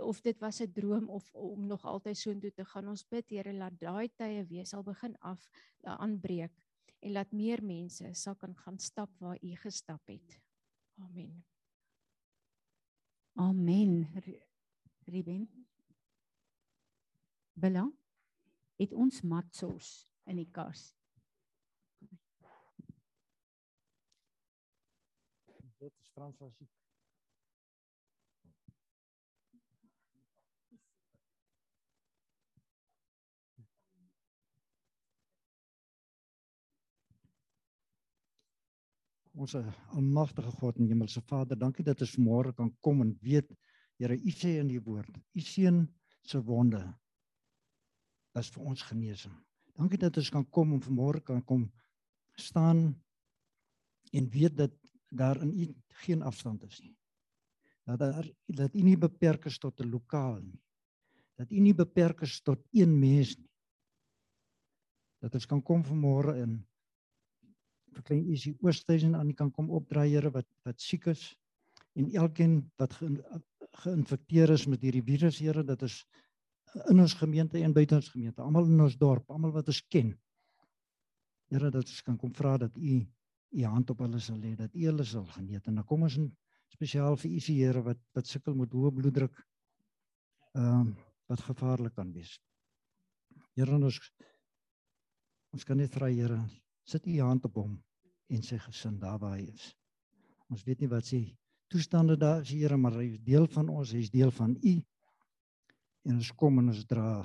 of 0.05 0.21
dit 0.21 0.39
was 0.39 0.61
'n 0.61 0.73
droom 0.73 1.09
of 1.09 1.35
om 1.35 1.67
nog 1.67 1.85
altyd 1.85 2.17
so 2.17 2.31
intoe 2.31 2.53
te 2.53 2.65
gaan. 2.65 2.89
Ons 2.89 3.09
bid 3.09 3.31
Here 3.31 3.53
laat 3.53 3.81
daai 3.81 4.09
tye 4.17 4.45
weer 4.47 4.67
sal 4.67 4.83
begin 4.83 5.17
af 5.19 5.49
aanbreek 5.83 6.53
en 7.01 7.13
laat 7.13 7.33
meer 7.33 7.65
mense 7.65 8.15
sal 8.15 8.35
kan 8.35 8.55
gaan 8.57 8.79
stap 8.79 9.11
waar 9.19 9.39
U 9.43 9.57
gestap 9.57 10.07
het. 10.07 10.41
Amen. 10.99 11.45
Amen. 13.35 14.09
Ruben 15.05 15.49
belang 17.53 17.93
het 18.77 18.93
ons 18.93 19.21
matsels 19.23 20.09
in 20.25 20.37
die 20.37 20.49
kas. 20.51 21.00
Is 26.11 26.15
Frans 26.15 26.37
van 26.37 26.51
Siek. 26.51 26.69
Ons 39.41 39.55
almagtige 39.95 40.51
God 40.51 40.79
en 40.79 40.89
Hemelse 40.91 41.23
Vader, 41.23 41.57
dankie 41.57 41.85
dat 41.87 42.03
ons 42.03 42.17
môre 42.19 42.53
kan 42.53 42.75
kom 42.83 43.05
en 43.07 43.15
weet 43.23 43.55
Here, 44.01 44.17
U 44.17 44.33
sê 44.33 44.55
in 44.57 44.69
die 44.73 44.81
woord, 44.81 45.13
U 45.37 45.43
seun 45.45 45.83
se 46.25 46.41
wonde 46.41 46.81
is 48.41 48.49
vir 48.55 48.69
ons 48.73 48.83
genesing. 48.89 49.35
Dankie 49.77 50.01
dat 50.01 50.17
ons 50.17 50.31
kan 50.33 50.47
kom 50.49 50.73
en 50.73 50.81
vanmôre 50.81 51.21
kan 51.23 51.43
kom 51.45 51.67
staan 52.41 52.87
en 54.17 54.31
weet 54.33 54.57
dat 54.57 54.80
daar 55.11 55.41
in 55.43 55.53
U 55.59 55.75
geen 56.05 56.23
afstand 56.23 56.63
is 56.65 56.81
nie. 56.81 56.97
Dat 57.85 57.99
daar 57.99 58.27
dat 58.47 58.75
U 58.75 58.83
nie 58.83 58.99
beperk 58.99 59.45
is 59.45 59.59
tot 59.59 59.81
'n 59.81 59.91
lokaal 59.91 60.41
nie. 60.41 60.61
Dat 61.35 61.51
U 61.51 61.59
nie 61.59 61.75
beperk 61.75 62.21
is 62.21 62.41
tot 62.41 62.59
een 62.71 62.99
mens 62.99 63.37
nie. 63.37 63.51
Dat 65.19 65.35
ons 65.35 65.47
kan 65.47 65.63
kom 65.63 65.85
vanmôre 65.85 66.37
in 66.43 66.67
vir 67.91 68.03
klein 68.03 68.25
Isie 68.31 68.57
Oosthuizen 68.63 69.15
aan 69.15 69.27
die 69.27 69.37
kan 69.37 69.51
kom 69.51 69.71
opdraai 69.71 70.09
Here 70.11 70.31
wat 70.31 70.47
wat 70.65 70.81
siek 70.81 71.07
is 71.07 71.37
en 71.95 72.11
elkeen 72.15 72.71
wat 72.77 72.93
ge, 72.93 73.09
geïnfekteer 73.83 74.51
is 74.51 74.67
met 74.67 74.83
hierdie 74.83 75.03
virus 75.03 75.39
Here 75.39 75.65
dat 75.65 75.83
ons 75.83 76.07
in 76.87 77.01
ons 77.01 77.15
gemeente 77.15 77.59
en 77.59 77.73
buite 77.73 77.95
ons 77.95 78.09
gemeente, 78.09 78.43
almal 78.43 78.69
in 78.71 78.81
ons 78.81 78.97
dorp, 78.97 79.31
almal 79.31 79.51
wat 79.51 79.67
ons 79.67 79.81
ken. 79.89 80.13
Here 81.51 81.71
dat 81.71 81.83
ons 81.83 82.03
kan 82.07 82.17
kom 82.17 82.35
vra 82.35 82.57
dat 82.59 82.77
U 82.77 83.01
U 83.51 83.65
hand 83.67 83.91
op 83.91 84.03
hulle 84.05 84.21
sal 84.23 84.39
lê, 84.39 84.55
dat 84.57 84.75
U 84.75 84.85
hulle 84.87 85.05
sal 85.05 85.27
genees 85.35 85.67
en 85.67 85.81
dan 85.81 85.87
kom 85.87 86.07
ons 86.07 86.19
spesiaal 86.71 87.17
vir 87.19 87.31
U 87.31 87.41
se 87.43 87.55
Here 87.57 87.83
wat 87.83 88.01
wat 88.15 88.31
sukkel 88.31 88.55
met 88.59 88.73
hoë 88.73 88.93
bloeddruk. 88.99 89.35
Ehm 90.55 90.81
um, 90.81 90.91
wat 91.31 91.43
gevaarlik 91.47 91.95
kan 91.95 92.09
wees. 92.11 92.33
Here 93.55 93.77
ons 93.77 93.99
ons 95.55 95.67
kan 95.67 95.79
net 95.79 95.95
vra 95.95 96.09
Here, 96.11 96.41
sit 96.87 97.07
U 97.07 97.19
hand 97.23 97.47
op 97.47 97.59
hom 97.63 97.77
en 98.31 98.43
sy 98.47 98.59
gesin 98.59 98.99
daar 99.03 99.19
waar 99.23 99.37
hy 99.39 99.47
is. 99.51 99.71
Ons 100.51 100.65
weet 100.67 100.83
nie 100.83 100.91
wat 100.91 101.07
sy 101.07 101.21
toestande 101.71 102.17
daar 102.19 102.43
is 102.43 102.51
Here, 102.55 102.77
maar 102.77 102.99
hy 102.99 103.13
is 103.13 103.23
deel 103.27 103.47
van 103.55 103.71
ons, 103.71 103.95
hy 103.95 104.03
is 104.03 104.11
deel 104.11 104.31
van 104.35 104.57
U. 104.59 104.75
En 106.07 106.19
ons 106.19 106.33
kom 106.43 106.59
en 106.59 106.71
ons 106.73 106.87
dra 106.91 107.21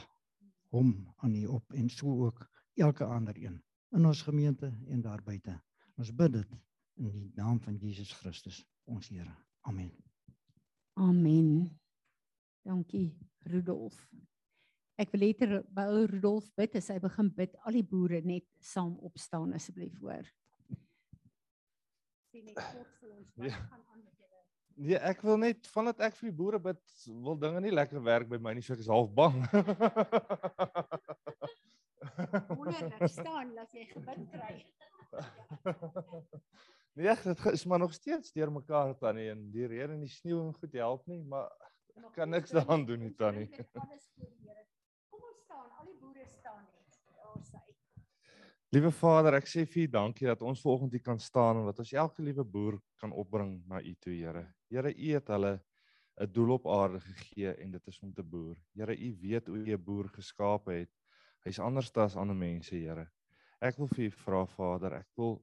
hom 0.74 0.92
aan 1.24 1.38
U 1.42 1.46
op 1.58 1.74
en 1.74 1.90
so 1.90 2.14
ook 2.28 2.46
elke 2.76 3.06
ander 3.06 3.38
een 3.38 3.62
in 3.96 4.06
ons 4.06 4.22
gemeente 4.28 4.74
en 4.92 5.02
daar 5.02 5.22
buite. 5.24 5.56
Ons 6.00 6.12
bid 6.12 6.34
dit 6.36 6.56
in 7.00 7.10
die 7.12 7.32
naam 7.36 7.60
van 7.64 7.78
Jesus 7.80 8.12
Christus, 8.20 8.62
ons 8.92 9.08
Here. 9.12 9.32
Amen. 9.68 9.92
Amen. 11.00 11.50
Dankie 12.66 13.10
Rudolf. 13.52 13.98
Ek 15.00 15.12
wil 15.12 15.26
later 15.26 15.58
by 15.76 15.86
ou 15.92 16.06
Rudolf 16.08 16.48
bid 16.56 16.76
as 16.80 16.88
hy 16.94 16.98
begin 17.04 17.30
bid, 17.36 17.56
al 17.68 17.76
die 17.76 17.84
boere 17.84 18.22
net 18.24 18.46
saam 18.64 18.94
opstaan 19.04 19.52
asseblief 19.58 19.96
hoor. 20.00 20.24
Sien 22.32 22.46
net 22.48 22.56
kort 22.60 22.94
vir 23.02 23.10
ons 23.16 23.34
wat 23.36 23.50
Ja. 23.50 23.58
gaan 23.70 23.84
aan 23.92 24.04
met 24.04 24.16
julle. 24.20 24.40
Nee, 24.88 25.00
ek 25.00 25.22
wil 25.24 25.38
net 25.40 25.68
vandat 25.72 26.00
ek 26.08 26.16
vir 26.16 26.30
die 26.32 26.38
boere 26.38 26.60
bid, 26.60 26.80
wil 27.28 27.36
dinge 27.40 27.60
nie 27.62 27.72
lekker 27.76 28.02
werk 28.04 28.28
by 28.32 28.38
my 28.40 28.54
nie, 28.56 28.64
so 28.64 28.74
ek 28.76 28.80
is 28.86 28.92
half 28.92 29.12
bang. 29.16 29.36
Wonderlik 32.56 33.08
staan 33.12 33.52
laat 33.56 33.72
jy 33.76 33.86
gebid 33.92 34.28
kry. 34.32 34.56
nee, 36.96 37.16
dit 37.24 37.46
is 37.52 37.66
maar 37.66 37.80
nog 37.80 37.94
steeds 37.94 38.32
deur 38.32 38.52
mekaar 38.52 38.98
tannie 38.98 39.30
en 39.30 39.52
die 39.52 39.68
reën 39.68 39.92
en 39.92 40.00
die 40.00 40.12
sneeu 40.12 40.42
en 40.42 40.54
goed 40.54 40.74
help 40.74 41.06
nie, 41.08 41.24
maar 41.24 41.50
Maar 42.02 42.12
Kan 42.12 42.30
niks 42.30 42.50
daaraan 42.50 42.86
doen 42.86 43.00
nie, 43.00 43.14
Tannie. 43.16 43.48
Kom 45.10 45.22
ons 45.24 45.40
staan, 45.44 45.70
al 45.80 45.86
die 45.88 45.96
boere 46.00 46.26
staan 46.28 46.66
net. 46.68 46.98
Daar 47.16 47.44
sy. 47.48 47.62
liewe 48.76 48.92
Vader, 48.92 49.38
ek 49.40 49.48
sê 49.48 49.64
vir 49.64 49.86
U 49.86 49.92
dankie 49.94 50.28
dat 50.28 50.42
ons 50.44 50.60
vanoggend 50.64 50.98
hier 50.98 51.06
kan 51.06 51.22
staan 51.24 51.62
en 51.62 51.70
dat 51.70 51.80
ons 51.80 51.94
elke 51.96 52.26
liewe 52.26 52.44
boer 52.44 52.76
kan 53.00 53.14
opbring 53.16 53.62
na 53.72 53.80
U 53.80 53.94
toe, 54.04 54.12
Here. 54.18 54.44
Here, 54.68 54.92
U 54.92 55.14
het 55.16 55.32
hulle 55.32 55.54
'n 56.20 56.32
doel 56.32 56.52
op 56.58 56.68
aarde 56.68 57.00
gegee 57.00 57.56
en 57.56 57.72
dit 57.72 57.88
is 57.88 58.00
om 58.04 58.14
te 58.14 58.24
boer. 58.24 58.58
Here, 58.76 58.96
U 58.96 59.10
weet 59.22 59.48
hoe 59.48 59.58
U 59.58 59.72
'n 59.72 59.84
boer 59.84 60.10
geskaap 60.10 60.68
het. 60.68 60.92
Hy's 61.46 61.60
anders 61.60 61.96
as 61.96 62.16
ander 62.16 62.36
mense, 62.36 62.76
Here. 62.76 63.08
Ek 63.64 63.78
wil 63.80 63.88
vir 63.88 64.10
U 64.10 64.16
vra, 64.20 64.42
Vader, 64.52 64.98
ek 65.00 65.08
wil 65.16 65.38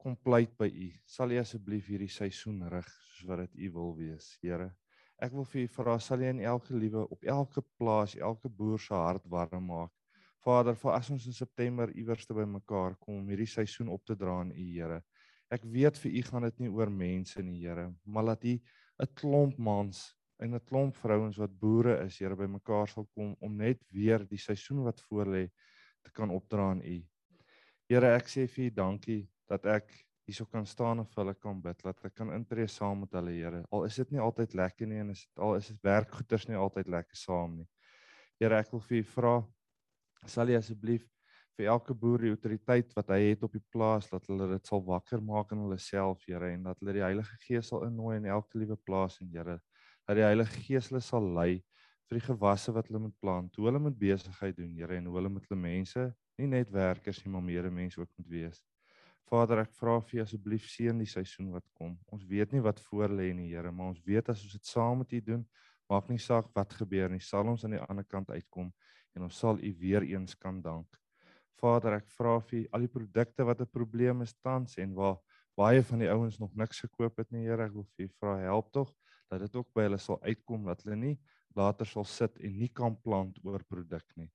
kom 0.00 0.14
pleit 0.16 0.54
by 0.56 0.68
U. 0.68 0.86
Sal 1.04 1.34
U 1.34 1.40
asseblief 1.40 1.90
hierdie 1.92 2.08
seisoen 2.08 2.62
rig 2.72 2.88
soos 2.88 3.26
wat 3.28 3.42
dit 3.44 3.66
U 3.66 3.72
wil 3.74 3.92
wees, 3.98 4.30
Here. 4.40 4.70
Ek 5.22 5.34
wil 5.36 5.44
vir 5.48 5.66
U 5.66 5.68
vra, 5.76 5.98
sal 6.00 6.24
U 6.24 6.30
in 6.30 6.40
elke 6.40 6.72
liewe 6.76 7.04
op 7.12 7.28
elke 7.28 7.62
plaas, 7.76 8.16
elke 8.16 8.48
boer 8.48 8.80
se 8.80 8.96
hart 8.96 9.28
warm 9.28 9.68
maak. 9.68 9.92
Vader, 10.44 10.76
vir 10.76 10.92
as 10.92 11.10
ons 11.12 11.26
in 11.28 11.36
September 11.36 11.92
iewers 11.92 12.24
te 12.28 12.36
bymekaar 12.36 12.96
kom 13.00 13.20
om 13.20 13.28
hierdie 13.32 13.48
seisoen 13.48 13.92
op 13.92 14.04
te 14.04 14.16
dra 14.16 14.40
aan 14.40 14.52
U, 14.52 14.64
Here. 14.72 15.02
Ek 15.52 15.64
weet 15.76 16.00
vir 16.00 16.16
U 16.16 16.24
gaan 16.30 16.48
dit 16.48 16.64
nie 16.64 16.72
oor 16.72 16.92
mense 16.92 17.44
nie, 17.44 17.60
Here, 17.66 17.90
maar 18.04 18.30
laat 18.30 18.44
U 18.48 18.56
'n 18.56 19.12
klomp 19.20 19.58
mans 19.58 20.14
en 20.40 20.54
'n 20.54 20.64
klomp 20.68 20.96
vrouens 20.96 21.36
wat 21.36 21.52
boere 21.60 22.00
is, 22.06 22.18
Here, 22.18 22.36
bymekaar 22.36 22.88
sal 22.88 23.06
kom 23.14 23.36
om 23.40 23.56
net 23.56 23.84
weer 23.92 24.24
die 24.24 24.40
seisoen 24.40 24.84
wat 24.84 25.04
voorlê 25.04 25.50
te 26.04 26.12
kan 26.14 26.30
opdra 26.30 26.70
aan 26.72 26.82
U. 26.84 26.96
Here, 27.90 28.14
ek 28.16 28.28
sê 28.32 28.46
vir 28.48 28.68
U 28.68 28.74
dankie 28.78 29.22
dat 29.50 29.66
ek 29.68 29.92
hierso 30.24 30.46
kan 30.48 30.64
staan 30.66 31.02
en 31.02 31.08
vir 31.08 31.20
hulle 31.20 31.34
kan 31.36 31.58
bid, 31.60 31.80
dat 31.84 32.06
ek 32.08 32.14
kan 32.16 32.32
intree 32.32 32.68
saam 32.70 33.02
met 33.04 33.16
hulle, 33.16 33.34
Here. 33.36 33.64
Al 33.72 33.88
is 33.88 33.98
dit 34.00 34.14
nie 34.14 34.22
altyd 34.24 34.54
lekker 34.56 34.88
nie 34.88 35.02
en 35.02 35.12
is 35.12 35.26
dit 35.26 35.42
al 35.44 35.58
is 35.58 35.68
dit 35.72 35.82
werkgoeders 35.84 36.48
nie 36.48 36.60
altyd 36.60 36.88
lekker 36.94 37.18
saam 37.18 37.58
nie. 37.58 37.68
Here, 38.40 38.60
ek 38.60 38.72
wil 38.72 38.84
vir 38.88 39.02
U 39.02 39.04
vra 39.14 39.34
sal 40.30 40.48
jy 40.48 40.56
asseblief 40.56 41.04
vir 41.58 41.68
elke 41.70 41.94
boer 41.94 42.24
die 42.24 42.32
autoriteit 42.32 42.94
wat 42.96 43.12
hy 43.14 43.20
het 43.28 43.44
op 43.46 43.52
die 43.54 43.62
plaas 43.74 44.08
dat 44.10 44.24
hulle 44.30 44.48
dit 44.54 44.70
sal 44.70 44.80
wakker 44.86 45.20
maak 45.22 45.52
in 45.54 45.62
hulle 45.66 45.78
self, 45.78 46.24
Here, 46.26 46.50
en 46.56 46.70
dat 46.70 46.80
hulle 46.80 46.96
die 46.96 47.04
Heilige 47.04 47.36
Gees 47.44 47.70
sal 47.70 47.86
innooi 47.86 48.16
in 48.18 48.30
elke 48.32 48.58
liewe 48.58 48.78
plaas 48.80 49.20
en 49.22 49.30
Here, 49.34 49.60
dat 50.08 50.18
die 50.18 50.26
Heilige 50.26 50.64
Gees 50.64 50.90
hulle 50.90 51.04
sal 51.04 51.28
lei 51.36 51.60
vir 52.08 52.18
die 52.18 52.26
gewasse 52.26 52.72
wat 52.74 52.88
hulle 52.90 53.00
moet 53.06 53.16
plant, 53.20 53.56
hoe 53.56 53.66
hulle 53.68 53.80
moet 53.80 53.96
besigheid 53.98 54.56
doen, 54.58 54.72
Here, 54.76 54.98
en 54.98 55.08
hoe 55.08 55.16
hulle 55.18 55.32
met 55.32 55.46
hulle 55.48 55.60
mense, 55.60 56.06
nie 56.38 56.48
net 56.50 56.70
werkers 56.74 57.22
nie, 57.24 57.32
maar 57.32 57.44
medemense 57.44 58.00
ook 58.00 58.10
moet 58.18 58.30
wees. 58.32 58.62
Vader, 59.30 59.62
ek 59.64 59.72
vra 59.78 59.96
vir 60.04 60.24
asseblief 60.24 60.66
seën 60.68 60.98
die 61.00 61.08
seisoen 61.08 61.48
wat 61.54 61.64
kom. 61.78 61.94
Ons 62.12 62.26
weet 62.28 62.52
nie 62.52 62.60
wat 62.64 62.80
voor 62.84 63.08
lê 63.08 63.30
nie, 63.32 63.48
Here, 63.54 63.72
maar 63.72 63.94
ons 63.94 64.02
weet 64.04 64.28
as 64.28 64.42
ons 64.44 64.52
dit 64.52 64.68
saam 64.68 65.00
met 65.00 65.14
U 65.16 65.20
doen, 65.30 65.46
maak 65.90 66.10
nie 66.12 66.20
saak 66.20 66.50
wat 66.56 66.74
gebeur 66.76 67.08
nie, 67.12 67.22
sal 67.24 67.48
ons 67.48 67.64
aan 67.64 67.78
die 67.78 67.84
ander 67.88 68.04
kant 68.04 68.30
uitkom 68.30 68.70
en 69.14 69.24
ons 69.24 69.38
sal 69.40 69.60
U 69.60 69.72
weer 69.80 70.04
eens 70.04 70.36
kan 70.36 70.60
dank. 70.60 71.00
Vader, 71.60 72.00
ek 72.02 72.10
vra 72.12 72.36
vir 72.44 72.66
al 72.74 72.84
die 72.84 72.92
produkte 72.92 73.46
wat 73.48 73.60
'n 73.60 73.70
probleem 73.72 74.22
is 74.22 74.34
tans 74.42 74.76
en 74.76 74.92
waar 74.94 75.16
baie 75.56 75.82
van 75.82 75.98
die 75.98 76.10
ouens 76.10 76.38
nog 76.38 76.54
niks 76.54 76.80
gekoop 76.80 77.16
het 77.18 77.30
nie, 77.30 77.46
Here, 77.46 77.64
ek 77.64 77.72
wil 77.72 77.86
vir 77.96 78.06
U 78.06 78.08
vra 78.20 78.36
help 78.44 78.72
tog 78.72 78.92
dat 79.30 79.40
dit 79.40 79.56
ook 79.56 79.72
by 79.74 79.88
hulle 79.88 79.98
sal 79.98 80.20
uitkom 80.22 80.66
dat 80.66 80.82
hulle 80.84 80.96
nie 80.96 81.18
later 81.56 81.86
sal 81.86 82.04
sit 82.04 82.38
en 82.40 82.56
nie 82.58 82.68
kan 82.68 82.96
plant 83.02 83.38
oor 83.44 83.62
produk 83.68 84.04
nie. 84.16 84.30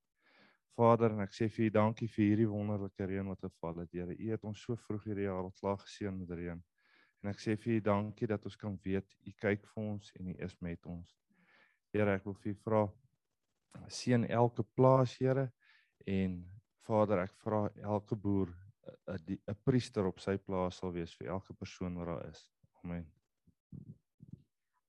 Vader, 0.79 1.12
en 1.12 1.25
ek 1.25 1.34
sê 1.36 1.49
vir 1.51 1.65
U 1.65 1.69
dankie 1.75 2.08
vir 2.08 2.25
hierdie 2.25 2.47
wonderlike 2.47 3.08
reën 3.10 3.27
wat 3.27 3.41
geval 3.43 3.82
het, 3.82 3.91
Here. 3.91 4.15
U 4.15 4.29
het 4.32 4.45
ons 4.47 4.62
so 4.63 4.77
vroeg 4.79 5.10
hierdie 5.10 5.25
jaar 5.27 5.43
al 5.43 5.55
klaar 5.60 5.82
geseën 5.82 6.15
met 6.15 6.32
reën. 6.32 6.62
En 7.19 7.32
ek 7.34 7.41
sê 7.43 7.58
vir 7.60 7.73
U 7.75 7.79
dankie 7.89 8.29
dat 8.32 8.45
ons 8.47 8.55
kan 8.55 8.77
weet 8.86 9.17
U 9.27 9.34
kyk 9.43 9.67
vir 9.73 9.84
ons 9.84 10.13
en 10.15 10.32
U 10.32 10.36
is 10.39 10.55
met 10.63 10.88
ons. 10.88 11.12
Here, 11.91 12.15
ek 12.15 12.25
wil 12.29 12.38
vir 12.39 12.53
U 12.53 12.55
vra 12.63 12.86
seën 13.91 14.23
elke 14.29 14.63
plaas, 14.63 15.17
Here, 15.19 15.49
en 16.08 16.39
Vader, 16.88 17.25
ek 17.27 17.36
vra 17.43 17.65
elke 17.84 18.15
boer 18.15 18.47
'n 18.47 19.13
'n 19.13 19.25
die- 19.25 19.41
'n 19.47 19.55
priester 19.65 20.05
op 20.08 20.19
sy 20.19 20.38
plaas 20.38 20.77
sal 20.77 20.91
wees 20.93 21.13
vir 21.17 21.27
elke 21.27 21.53
persoon 21.53 21.95
wat 21.95 22.08
daar 22.08 22.29
is. 22.29 22.49
Amen. 22.84 23.05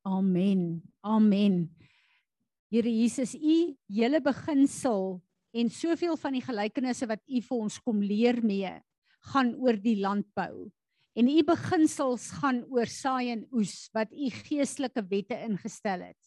Amen. 0.06 0.82
Amen. 1.02 1.76
Here 2.70 2.86
Jesus, 2.86 3.34
u 3.34 3.74
hele 3.90 4.20
beginsel 4.22 5.16
en 5.50 5.70
soveel 5.74 6.14
van 6.22 6.36
die 6.36 6.44
gelykenisse 6.44 7.08
wat 7.10 7.24
u 7.26 7.40
vir 7.42 7.62
ons 7.64 7.78
kom 7.82 7.98
leer 7.98 8.38
mee, 8.46 8.70
gaan 9.32 9.56
oor 9.58 9.74
die 9.74 9.96
landbou. 9.98 10.68
En 11.18 11.26
u 11.26 11.42
beginsels 11.42 12.28
gaan 12.38 12.60
oor 12.70 12.86
saai 12.86 13.32
en 13.32 13.42
oes 13.50 13.88
wat 13.90 14.14
u 14.14 14.30
geestelike 14.36 15.02
wette 15.10 15.40
ingestel 15.48 16.04
het. 16.12 16.20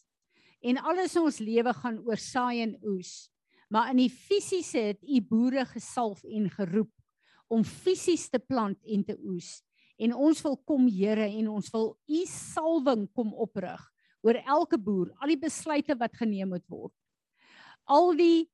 En 0.60 0.82
alles 0.84 1.16
in 1.16 1.24
ons 1.24 1.40
lewe 1.40 1.72
gaan 1.80 1.96
oor 2.04 2.20
saai 2.20 2.60
en 2.66 2.76
oes. 2.92 3.30
Maar 3.72 3.94
in 3.94 4.02
die 4.02 4.12
fisiese 4.12 4.84
het 4.90 5.00
u 5.00 5.22
boere 5.24 5.64
gesalf 5.72 6.26
en 6.28 6.52
geroep 6.52 6.92
om 7.48 7.64
fisies 7.64 8.28
te 8.28 8.38
plant 8.38 8.76
en 8.84 9.08
te 9.08 9.16
oes. 9.24 9.62
En 9.96 10.12
ons 10.12 10.44
wil 10.44 10.60
kom 10.68 10.84
Here 10.92 11.24
en 11.24 11.48
ons 11.56 11.72
wil 11.72 11.94
u 12.04 12.22
salwing 12.28 13.08
kom 13.16 13.32
oprig 13.32 13.80
oor 14.24 14.40
elke 14.40 14.80
boer, 14.80 15.12
al 15.20 15.34
die 15.34 15.40
besluite 15.40 15.96
wat 16.00 16.16
geneem 16.16 16.54
moet 16.54 16.64
word. 16.72 16.92
Al 17.84 18.14
die 18.16 18.46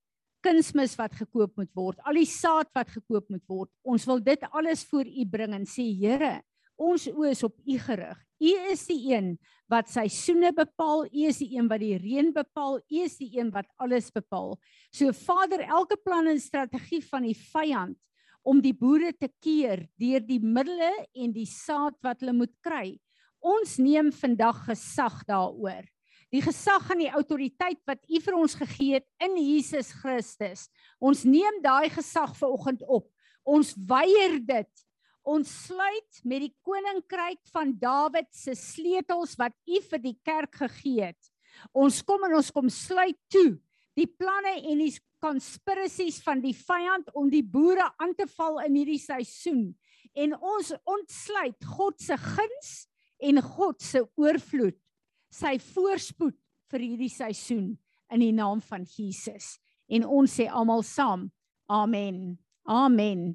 kunsmis 0.45 0.97
wat 0.99 1.15
gekoop 1.19 1.57
moet 1.61 1.71
word, 1.77 2.01
al 2.09 2.17
die 2.19 2.29
saad 2.29 2.71
wat 2.77 2.91
gekoop 2.91 3.29
moet 3.31 3.45
word. 3.49 3.71
Ons 3.85 4.07
wil 4.09 4.23
dit 4.25 4.47
alles 4.51 4.83
voor 4.89 5.07
u 5.07 5.27
bring 5.29 5.55
en 5.55 5.67
sê 5.69 5.85
Here, 6.01 6.41
ons 6.81 7.07
oë 7.13 7.33
is 7.35 7.45
op 7.45 7.57
u 7.61 7.79
gerig. 7.79 8.19
U 8.41 8.53
is 8.73 8.87
die 8.89 9.13
een 9.13 9.35
wat 9.71 9.91
seisoene 9.93 10.51
bepaal, 10.57 11.05
u 11.13 11.27
is 11.29 11.43
die 11.43 11.53
een 11.59 11.69
wat 11.69 11.83
die 11.83 11.99
reën 12.01 12.31
bepaal, 12.33 12.79
u 12.81 13.03
is 13.05 13.19
die 13.21 13.35
een 13.37 13.51
wat 13.53 13.69
alles 13.77 14.09
bepaal. 14.15 14.57
So 14.89 15.13
Vader, 15.13 15.67
elke 15.69 16.01
plan 16.01 16.31
en 16.31 16.41
strategie 16.41 17.03
van 17.05 17.29
die 17.29 17.37
vyand 17.37 17.99
om 18.43 18.63
die 18.65 18.73
boere 18.73 19.13
te 19.13 19.29
keer 19.45 19.85
deur 20.01 20.25
die 20.25 20.41
middele 20.41 20.89
en 21.13 21.35
die 21.37 21.47
saad 21.49 21.99
wat 22.03 22.25
hulle 22.25 22.39
moet 22.39 22.55
kry. 22.65 22.97
Ons 23.41 23.79
neem 23.81 24.11
vandag 24.13 24.67
gesag 24.69 25.23
daaroor. 25.29 25.87
Die 26.31 26.43
gesag 26.45 26.91
en 26.93 27.01
die 27.03 27.11
autoriteit 27.11 27.81
wat 27.89 28.05
U 28.07 28.21
vir 28.23 28.37
ons 28.39 28.55
gegee 28.55 29.01
het 29.01 29.09
in 29.25 29.35
Jesus 29.41 29.91
Christus. 30.03 30.69
Ons 31.01 31.25
neem 31.27 31.59
daai 31.65 31.91
gesag 31.91 32.37
vanoggend 32.39 32.85
op. 32.87 33.09
Ons 33.43 33.73
weier 33.89 34.39
dit. 34.45 34.85
Ons 35.27 35.51
sluit 35.67 36.23
met 36.25 36.45
die 36.47 36.55
koninkryk 36.65 37.41
van 37.53 37.75
Dawid 37.81 38.31
se 38.35 38.55
sleutels 38.57 39.35
wat 39.41 39.57
U 39.67 39.83
vir 39.91 40.05
die 40.05 40.17
kerk 40.25 40.61
gegee 40.63 41.11
het. 41.11 41.33
Ons 41.75 42.01
kom 42.07 42.23
en 42.29 42.39
ons 42.39 42.53
kom 42.55 42.71
sluit 42.71 43.19
toe 43.33 43.59
die 43.99 44.07
planne 44.07 44.61
en 44.71 44.81
die 44.81 44.95
conspiracies 45.21 46.21
van 46.25 46.41
die 46.41 46.55
vyand 46.57 47.11
om 47.19 47.29
die 47.33 47.45
boere 47.45 47.91
aan 48.01 48.15
te 48.17 48.27
val 48.37 48.61
in 48.65 48.79
hierdie 48.79 49.01
seisoen 49.03 49.73
en 50.17 50.35
ons 50.39 50.73
ontsluit 50.89 51.67
God 51.77 51.99
se 52.01 52.17
guns 52.17 52.71
en 53.21 53.43
God 53.43 53.81
se 53.83 54.03
oorvloed 54.17 54.79
sy 55.31 55.59
voorspoed 55.73 56.37
vir 56.71 56.85
hierdie 56.87 57.13
seisoen 57.13 57.75
in 58.11 58.25
die 58.25 58.33
naam 58.35 58.61
van 58.65 58.87
Jesus. 58.87 59.59
En 59.91 60.07
ons 60.07 60.33
sê 60.39 60.49
almal 60.49 60.83
saam: 60.87 61.29
Amen. 61.71 62.39
Amen. 62.65 63.35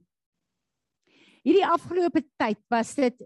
Hierdie 1.46 1.66
afgelope 1.68 2.24
tyd 2.40 2.60
was 2.72 2.96
dit 2.98 3.24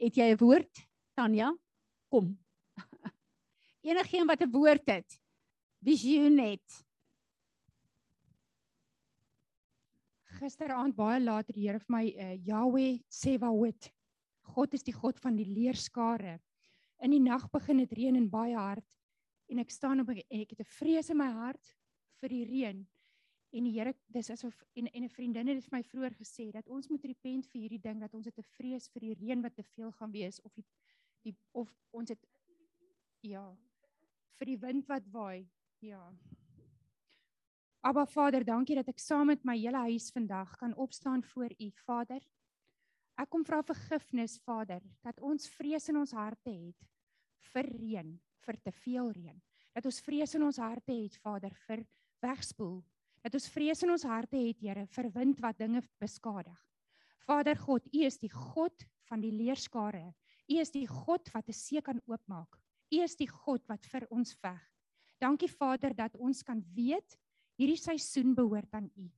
het 0.00 0.16
jy 0.16 0.32
'n 0.32 0.40
woord 0.40 0.86
Tanya? 1.16 1.52
Kom. 2.08 2.36
Enigeen 3.90 4.26
wat 4.26 4.42
'n 4.42 4.50
woord 4.50 4.86
het. 4.86 5.18
Visioen 5.82 6.38
het. 6.38 6.84
Gisteraand 10.40 10.96
baie 10.96 11.20
laat 11.20 11.46
het 11.46 11.56
die 11.56 11.68
Here 11.68 11.78
vir 11.78 11.92
my 11.92 12.04
uh, 12.16 12.36
Yahweh 12.46 13.00
Sebaot. 13.08 13.90
God 14.54 14.74
is 14.74 14.84
die 14.86 14.94
God 14.94 15.18
van 15.20 15.36
die 15.36 15.48
leerskare. 15.48 16.38
In 17.00 17.14
die 17.14 17.22
nag 17.22 17.48
begin 17.50 17.80
dit 17.82 17.92
reën 17.96 18.16
en 18.16 18.30
baie 18.30 18.56
hard 18.56 18.96
en 19.50 19.58
ek 19.58 19.70
staan 19.74 20.02
op 20.02 20.10
ek 20.14 20.50
het 20.50 20.60
'n 20.60 20.72
vrees 20.78 21.10
in 21.10 21.18
my 21.18 21.30
hart 21.30 21.76
vir 22.20 22.28
die 22.28 22.44
reën. 22.44 22.86
En 23.52 23.64
die 23.64 23.72
Here 23.72 23.94
dis 24.06 24.30
asof 24.30 24.62
en 24.76 24.86
en 24.86 25.04
'n 25.04 25.08
vriendin 25.08 25.48
het 25.48 25.64
vir 25.64 25.78
my 25.78 25.82
vroeër 25.82 26.14
gesê 26.14 26.52
dat 26.52 26.68
ons 26.68 26.88
moet 26.88 27.04
repent 27.04 27.46
vir 27.46 27.60
hierdie 27.60 27.82
ding 27.82 28.00
dat 28.00 28.14
ons 28.14 28.26
het 28.26 28.38
'n 28.38 28.52
vrees 28.56 28.88
vir 28.88 29.00
die 29.00 29.14
reën 29.14 29.42
wat 29.42 29.56
te 29.56 29.62
veel 29.62 29.92
gaan 29.92 30.12
wees 30.12 30.40
of 30.42 30.54
die, 30.54 30.64
die 31.24 31.36
of 31.52 31.68
ons 31.90 32.10
het 32.10 32.26
ja 33.22 33.56
vir 34.38 34.46
die 34.46 34.60
wind 34.60 34.86
wat 34.88 35.06
waai. 35.12 35.48
Ja. 35.80 36.12
Aba 37.80 38.06
Vader, 38.06 38.44
dankie 38.44 38.76
dat 38.76 38.88
ek 38.88 38.98
saam 38.98 39.26
met 39.26 39.44
my 39.44 39.56
hele 39.56 39.78
huis 39.88 40.10
vandag 40.12 40.56
kan 40.56 40.74
opstaan 40.76 41.22
voor 41.24 41.50
U, 41.58 41.70
Vader. 41.86 42.20
Ek 43.20 43.28
kom 43.28 43.42
vra 43.44 43.60
vergifnis, 43.60 44.38
Vader, 44.46 44.80
dat 45.04 45.18
ons 45.20 45.44
vrees 45.52 45.90
in 45.92 45.98
ons 46.00 46.12
harte 46.16 46.52
het 46.54 46.86
vir 47.52 47.66
reën, 47.68 48.14
vir 48.46 48.58
te 48.64 48.72
veel 48.72 49.10
reën. 49.12 49.36
Dat 49.76 49.84
ons 49.90 50.00
vrees 50.06 50.32
in 50.38 50.46
ons 50.46 50.60
harte 50.62 50.94
het, 50.94 51.18
Vader, 51.20 51.52
vir 51.66 51.82
wegspoel. 52.24 52.78
Dat 53.20 53.36
ons 53.36 53.48
vrees 53.52 53.84
in 53.84 53.92
ons 53.92 54.06
harte 54.08 54.40
het, 54.40 54.62
Here, 54.64 54.86
vir 54.96 55.10
wind 55.12 55.42
wat 55.44 55.60
dinge 55.60 55.82
beskadig. 56.00 56.56
Vader 57.26 57.60
God, 57.60 57.84
U 57.92 58.06
is 58.06 58.16
die 58.22 58.32
God 58.32 58.86
van 59.10 59.20
die 59.20 59.34
leerskare. 59.34 60.14
U 60.48 60.56
is 60.58 60.72
die 60.72 60.86
God 60.88 61.28
wat 61.34 61.48
'n 61.48 61.52
see 61.52 61.82
kan 61.82 62.00
oopmaak. 62.06 62.56
U 62.90 63.02
is 63.02 63.16
die 63.16 63.28
God 63.28 63.68
wat 63.68 63.84
vir 63.86 64.06
ons 64.10 64.34
veg. 64.34 64.60
Dankie 65.20 65.48
Vader 65.48 65.94
dat 65.94 66.16
ons 66.16 66.42
kan 66.42 66.64
weet 66.74 67.18
hierdie 67.58 67.76
seisoen 67.76 68.34
behoort 68.34 68.72
aan 68.72 68.90
U. 68.96 69.10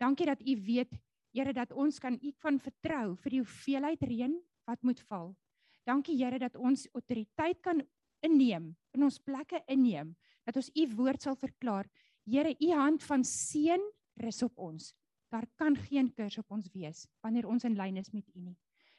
Dankie 0.00 0.26
dat 0.26 0.40
U 0.40 0.56
weet 0.64 0.96
Here 1.32 1.52
dat 1.56 1.72
ons 1.72 1.98
kan 1.98 2.18
U 2.20 2.32
van 2.44 2.58
vertrou 2.60 3.14
vir 3.24 3.34
die 3.36 3.40
hoeveelheid 3.40 4.02
reën 4.04 4.34
wat 4.68 4.82
moet 4.84 5.00
val. 5.08 5.32
Dankie 5.88 6.16
Here 6.20 6.38
dat 6.38 6.56
ons 6.56 6.84
autoriteit 6.92 7.62
kan 7.64 7.80
inneem, 8.22 8.72
in 8.94 9.02
ons 9.02 9.18
plekke 9.18 9.62
inneem, 9.66 10.12
dat 10.46 10.58
ons 10.60 10.70
U 10.76 10.86
woord 10.96 11.24
sal 11.24 11.38
verklaar. 11.38 11.88
Here, 12.28 12.52
U 12.52 12.68
hand 12.76 13.02
van 13.02 13.24
seën 13.26 13.82
rus 14.22 14.42
op 14.44 14.60
ons. 14.60 14.92
Daar 15.32 15.48
kan 15.56 15.76
geen 15.88 16.10
kurs 16.12 16.36
op 16.38 16.52
ons 16.52 16.68
wees 16.74 17.06
wanneer 17.24 17.48
ons 17.48 17.64
in 17.64 17.78
lyn 17.78 17.96
is 17.96 18.12
met 18.12 18.28
U 18.36 18.40
nie. 18.40 18.56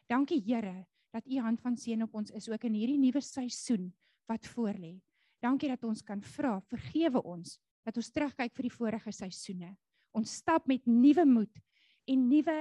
Dankie 0.10 0.42
Here 0.42 0.84
dat 1.14 1.28
U 1.30 1.40
hand 1.46 1.62
van 1.62 1.78
seën 1.78 2.02
op 2.04 2.16
ons 2.18 2.34
is 2.34 2.50
ook 2.50 2.66
in 2.66 2.80
hierdie 2.80 2.98
nuwe 2.98 3.22
seisoen 3.22 3.92
wat 4.28 4.50
voorlê. 4.56 4.96
Dankie 5.44 5.70
dat 5.70 5.84
ons 5.86 6.02
kan 6.02 6.22
vra, 6.24 6.58
vergewe 6.72 7.22
ons 7.22 7.60
dat 7.84 7.98
ons 8.00 8.10
terugkyk 8.16 8.54
vir 8.56 8.66
die 8.66 8.74
vorige 8.74 9.12
seisoene. 9.12 9.74
Ons 10.16 10.38
stap 10.40 10.68
met 10.72 10.86
nuwe 10.88 11.26
moed 11.28 11.62
en 12.10 12.28
nuwe 12.30 12.58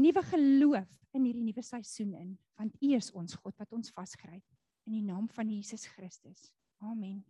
nuwe 0.00 0.22
geloof 0.30 0.88
in 1.12 1.26
hierdie 1.28 1.44
nuwe 1.44 1.62
seisoen 1.64 2.14
in, 2.16 2.32
want 2.56 2.76
U 2.80 2.94
is 2.96 3.10
ons 3.12 3.36
God 3.36 3.58
wat 3.60 3.72
ons 3.76 3.92
vasgryp 3.92 4.44
in 4.88 4.96
die 4.96 5.04
naam 5.04 5.28
van 5.36 5.50
Jesus 5.52 5.86
Christus. 5.86 6.50
Amen. 6.82 7.24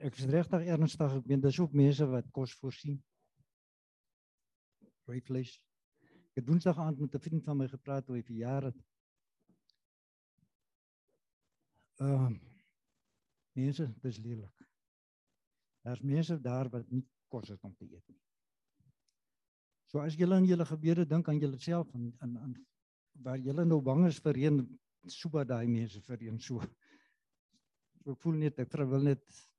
Ek 0.00 0.16
is 0.16 0.28
regtig 0.32 0.68
ernstig. 0.72 1.16
Ek 1.20 1.26
meen 1.28 1.42
dis 1.44 1.58
ook 1.60 1.74
mense 1.76 2.06
wat 2.08 2.28
kos 2.32 2.54
voorsien. 2.56 2.96
Rooi 5.08 5.20
vleis. 5.26 5.58
Ek 6.30 6.40
het 6.40 6.48
Woensdag 6.48 6.78
aand 6.80 7.02
met 7.02 7.14
'n 7.14 7.20
vriend 7.26 7.44
van 7.44 7.58
my 7.58 7.68
gepraat 7.68 8.08
oor 8.08 8.22
die 8.22 8.40
jare. 8.40 8.72
Ehm 12.00 12.32
uh, 12.32 12.38
mense, 13.52 13.86
dis 14.00 14.18
lelik. 14.18 14.66
Daar's 15.84 16.00
mense 16.00 16.40
daar 16.40 16.70
wat 16.70 16.90
nie 16.90 17.04
kos 17.28 17.48
het 17.48 17.64
om 17.64 17.74
te 17.76 17.84
eet 17.84 18.08
nie. 18.08 18.20
So 19.90 20.00
as 20.00 20.14
julle 20.14 20.34
aan 20.34 20.46
julle 20.46 20.64
gebede 20.64 21.06
dink 21.06 21.28
aan 21.28 21.38
julleself 21.38 21.92
en 21.94 22.14
aan 22.18 22.38
aan 22.38 22.56
waar 23.12 23.38
julle 23.38 23.64
nou 23.64 23.80
bang 23.82 24.06
is 24.06 24.20
vir 24.24 24.36
een 24.36 24.60
so 25.06 25.28
baie 25.28 25.44
daai 25.44 25.66
mense 25.68 26.00
vir 26.00 26.22
een 26.22 26.40
so. 26.40 26.60
So 28.04 28.12
ek 28.12 28.20
voel 28.24 28.38
net 28.44 28.58
ek 28.58 28.72
wil 28.72 29.02
net 29.02 29.49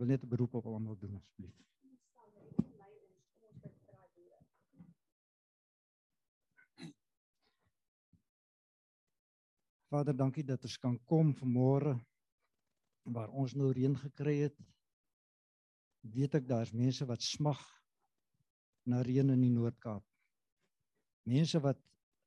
wil 0.00 0.08
net 0.08 0.22
'n 0.24 0.28
beroep 0.28 0.54
op 0.54 0.66
almal 0.66 0.96
doen 0.98 1.16
asseblief. 1.16 1.56
Vader, 9.90 10.16
dankie 10.16 10.44
dat 10.44 10.62
ons 10.62 10.78
kan 10.78 10.96
kom 11.04 11.34
vanmôre 11.34 11.98
waar 13.02 13.28
ons 13.28 13.54
nou 13.54 13.72
reën 13.72 13.96
gekry 13.96 14.36
het. 14.40 14.56
Weet 16.00 16.34
ek 16.34 16.48
daar's 16.48 16.72
mense 16.72 17.06
wat 17.06 17.22
smag 17.22 17.60
na 18.82 19.02
reën 19.02 19.30
in 19.30 19.40
die 19.40 19.52
Noord-Kaap. 19.52 20.04
Mense 21.22 21.60
wat 21.60 21.82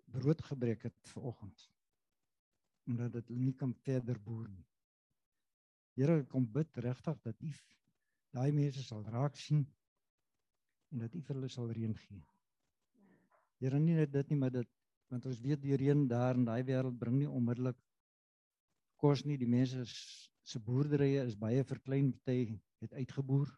brood 0.06 0.42
gebreek 0.42 0.84
het 0.84 1.14
vanoggend 1.16 1.70
omdat 2.86 3.14
dit 3.14 3.30
nie 3.30 3.54
kan 3.56 3.74
verder 3.74 4.20
boer 4.22 4.50
nie. 4.50 4.73
Here 5.98 6.24
kom 6.30 6.46
bid 6.50 6.78
regtig 6.82 7.20
dat 7.26 7.42
U 7.46 7.52
daai 8.34 8.52
mense 8.52 8.82
sal 8.82 9.04
raak 9.14 9.36
sien 9.38 9.66
en 10.92 11.04
dat 11.06 11.16
U 11.16 11.22
vir 11.22 11.36
hulle 11.38 11.50
sal 11.54 11.70
reën 11.70 11.94
gee. 12.06 12.22
Here 13.62 13.80
nie 13.80 13.98
net 13.98 14.12
dit 14.14 14.32
nie, 14.34 14.40
maar 14.42 14.54
dit 14.54 14.70
want 15.14 15.28
ons 15.30 15.42
weet 15.46 15.62
die 15.62 15.78
reën 15.78 16.08
daar 16.10 16.40
in 16.40 16.48
daai 16.48 16.64
wêreld 16.66 16.98
bring 16.98 17.20
nie 17.20 17.30
onmiddellik 17.30 17.78
kos 18.98 19.22
nie. 19.30 19.38
Die 19.38 19.50
mense 19.50 19.86
se 19.86 20.60
boerderye 20.60 21.22
is 21.28 21.38
baie 21.40 21.62
verklein, 21.64 22.10
party 22.26 22.58
het 22.82 22.96
uitgeboer. 22.98 23.52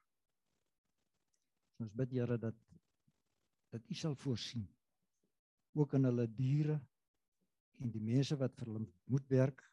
Ons 1.79 1.95
bid 1.95 2.11
Here 2.11 2.37
dat 2.37 2.59
dat 3.71 3.87
U 3.91 3.95
sal 3.99 4.15
voorsien 4.15 4.67
ook 5.75 5.93
in 5.97 6.07
hulle 6.07 6.27
diere 6.31 6.77
en 7.83 7.91
die 7.91 8.03
mense 8.03 8.37
wat 8.39 8.53
vir 8.55 8.69
hulle 8.69 8.85
moet 9.11 9.25
werk 9.31 9.63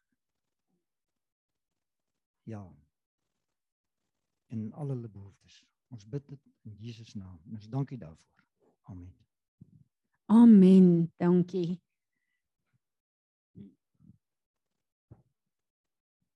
Ja. 2.43 2.75
En 4.47 4.71
al 4.71 4.87
hulle 4.87 5.09
behoeftes. 5.09 5.63
Ons 5.87 6.07
bid 6.09 6.27
dit 6.27 6.49
in 6.61 6.75
Jesus 6.79 7.13
naam. 7.13 7.39
En 7.45 7.55
ons 7.55 7.69
dankie 7.69 7.97
daarvoor. 7.97 8.45
Amen. 8.81 9.15
Amen. 10.25 11.13
Dankie. 11.17 11.81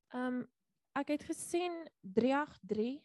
Ehm 0.07 0.39
um, 0.39 0.45
ek 0.97 1.11
het 1.13 1.23
gesien 1.29 1.73
383 2.01 3.03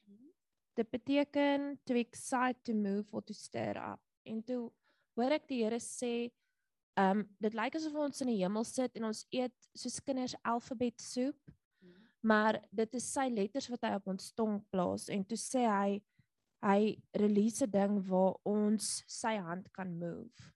dit 0.75 0.91
beteken 0.91 1.81
to 1.85 1.95
excite 1.95 2.63
to 2.63 2.73
move 2.73 3.13
or 3.13 3.25
to 3.25 3.35
stir 3.37 3.77
up. 3.77 4.01
En 4.23 4.41
toe 4.45 4.73
hoor 5.13 5.35
ek 5.37 5.49
die 5.51 5.61
Here 5.65 5.81
sê 5.81 6.31
ehm 6.95 7.19
um, 7.19 7.27
dit 7.41 7.57
lyk 7.57 7.77
asof 7.77 7.99
ons 8.07 8.25
in 8.25 8.33
die 8.33 8.41
hemel 8.41 8.65
sit 8.69 8.97
en 8.97 9.11
ons 9.11 9.27
eet 9.33 9.69
soos 9.77 10.01
kinders 10.05 10.37
alfabet 10.45 11.01
soep 11.01 11.53
maar 12.23 12.61
dit 12.71 12.95
is 12.95 13.13
sy 13.13 13.29
letters 13.33 13.69
wat 13.73 13.85
hy 13.87 13.93
op 13.99 14.09
ons 14.15 14.33
tong 14.39 14.61
plaas 14.71 15.09
en 15.13 15.25
toe 15.27 15.39
sê 15.39 15.67
hy 15.67 16.01
hy 16.63 16.95
release 17.19 17.65
'n 17.67 17.71
ding 17.71 17.95
waar 18.07 18.37
ons 18.47 19.03
sy 19.07 19.37
hand 19.37 19.67
kan 19.73 19.99
move. 19.99 20.53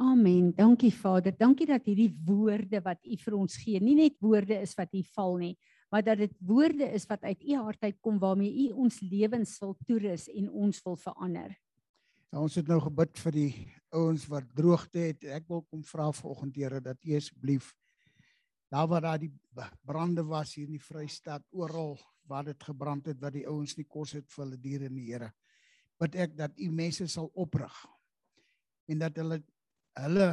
Amen. 0.00 0.52
Dankie 0.56 0.90
Vader. 0.90 1.34
Dankie 1.36 1.66
dat 1.66 1.84
hierdie 1.84 2.10
woorde 2.24 2.80
wat 2.82 2.98
U 3.06 3.16
vir 3.16 3.34
ons 3.36 3.56
gee, 3.56 3.80
nie 3.80 3.94
net 3.94 4.16
woorde 4.20 4.56
is 4.58 4.74
wat 4.74 4.88
hier 4.90 5.06
val 5.14 5.36
nie, 5.36 5.56
maar 5.92 6.02
dat 6.02 6.18
dit 6.18 6.32
woorde 6.40 6.88
is 6.96 7.06
wat 7.06 7.22
uit 7.22 7.44
U 7.44 7.56
hart 7.60 7.82
uitkom 7.82 8.18
waarmee 8.18 8.68
U 8.68 8.72
ons 8.72 9.00
lewens 9.00 9.58
wil 9.60 9.76
toerus 9.86 10.28
en 10.32 10.48
ons 10.50 10.82
wil 10.84 10.96
verander. 10.96 11.54
Ja, 12.32 12.40
ons 12.40 12.54
het 12.56 12.66
nou 12.66 12.80
gebid 12.80 13.18
vir 13.18 13.32
die 13.32 13.52
ouens 13.92 14.24
wat 14.26 14.48
droogte 14.56 14.98
het. 14.98 15.24
Ek 15.24 15.44
wil 15.52 15.62
kom 15.68 15.84
vra 15.84 16.08
vanoggend 16.16 16.56
Here 16.56 16.80
dat 16.80 17.04
U 17.04 17.16
asseblief 17.16 17.74
daar 18.72 18.88
waar 18.88 19.04
daar 19.04 19.20
die 19.20 19.32
brande 19.84 20.24
was 20.24 20.54
hier 20.54 20.64
in 20.64 20.78
die 20.78 20.80
Vrystaat 20.80 21.44
oral 21.50 21.98
waar 22.28 22.44
dit 22.44 22.62
gebrand 22.64 23.06
het 23.06 23.20
dat 23.20 23.34
die 23.34 23.44
ouens 23.46 23.76
nie 23.76 23.84
kos 23.84 24.14
het 24.16 24.30
vir 24.32 24.44
hulle 24.44 24.58
diere 24.60 24.88
nie, 24.88 25.10
Here. 25.10 25.32
Bid 26.00 26.16
ek 26.16 26.36
dat 26.38 26.56
u 26.56 26.70
mense 26.72 27.06
sal 27.10 27.28
oprig 27.34 27.74
en 28.88 29.02
dat 29.02 29.18
hulle 29.20 29.42
hulle 30.00 30.28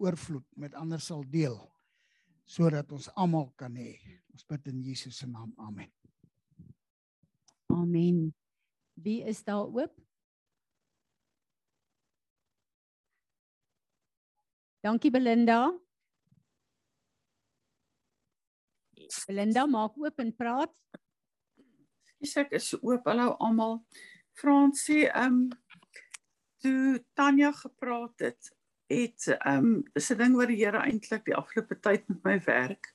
oorvloed 0.00 0.46
met 0.56 0.74
ander 0.74 1.00
sal 1.00 1.20
deel 1.28 1.58
sodat 2.48 2.90
ons 2.92 3.10
almal 3.14 3.52
kan 3.60 3.76
hê. 3.76 3.92
Ons 4.32 4.46
bid 4.48 4.66
in 4.72 4.80
Jesus 4.82 5.20
se 5.20 5.28
naam. 5.28 5.52
Amen. 5.60 5.92
Amen. 7.72 8.32
Wie 8.94 9.20
is 9.28 9.44
daar 9.44 9.68
oop? 9.68 9.94
Dankie 14.82 15.12
Belinda. 15.12 15.70
Belinda 19.26 19.66
maak 19.66 19.98
oop 20.00 20.22
en 20.22 20.32
praat. 20.36 20.72
Skus 22.22 22.36
ek 22.44 22.56
is 22.58 22.70
oop. 22.80 23.06
Hallo 23.10 23.34
almal. 23.42 23.80
Fransie, 24.38 25.06
ehm 25.10 25.44
um, 25.44 25.50
toe 26.62 27.02
Tanya 27.18 27.50
gepraat 27.52 28.22
het, 28.22 28.52
het 28.92 29.28
ehm 29.34 29.70
um, 29.72 29.84
'n 29.98 30.18
ding 30.18 30.36
wat 30.38 30.48
die 30.48 30.60
Here 30.64 30.78
eintlik 30.78 31.24
die 31.24 31.36
afgelope 31.36 31.80
tyd 31.80 32.08
met 32.08 32.24
my 32.24 32.36
werk. 32.46 32.92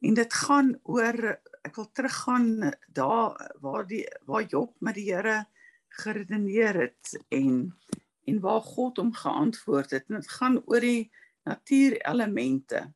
En 0.00 0.14
dit 0.14 0.32
gaan 0.34 0.78
oor 0.82 1.18
ek 1.62 1.76
wil 1.76 1.90
teruggaan 1.92 2.72
daar 2.88 3.56
waar 3.60 3.86
die 3.86 4.06
waar 4.26 4.46
Job 4.46 4.74
met 4.80 4.94
die 4.94 5.12
Here 5.12 5.46
geredeneer 5.88 6.74
het 6.74 7.18
en 7.28 7.76
en 8.24 8.40
waar 8.40 8.62
God 8.62 8.96
hom 8.96 9.12
geantwoord 9.12 9.90
het. 9.90 10.08
En 10.08 10.20
dit 10.20 10.30
gaan 10.30 10.62
oor 10.66 10.80
die 10.80 11.10
natuurelemente. 11.44 12.92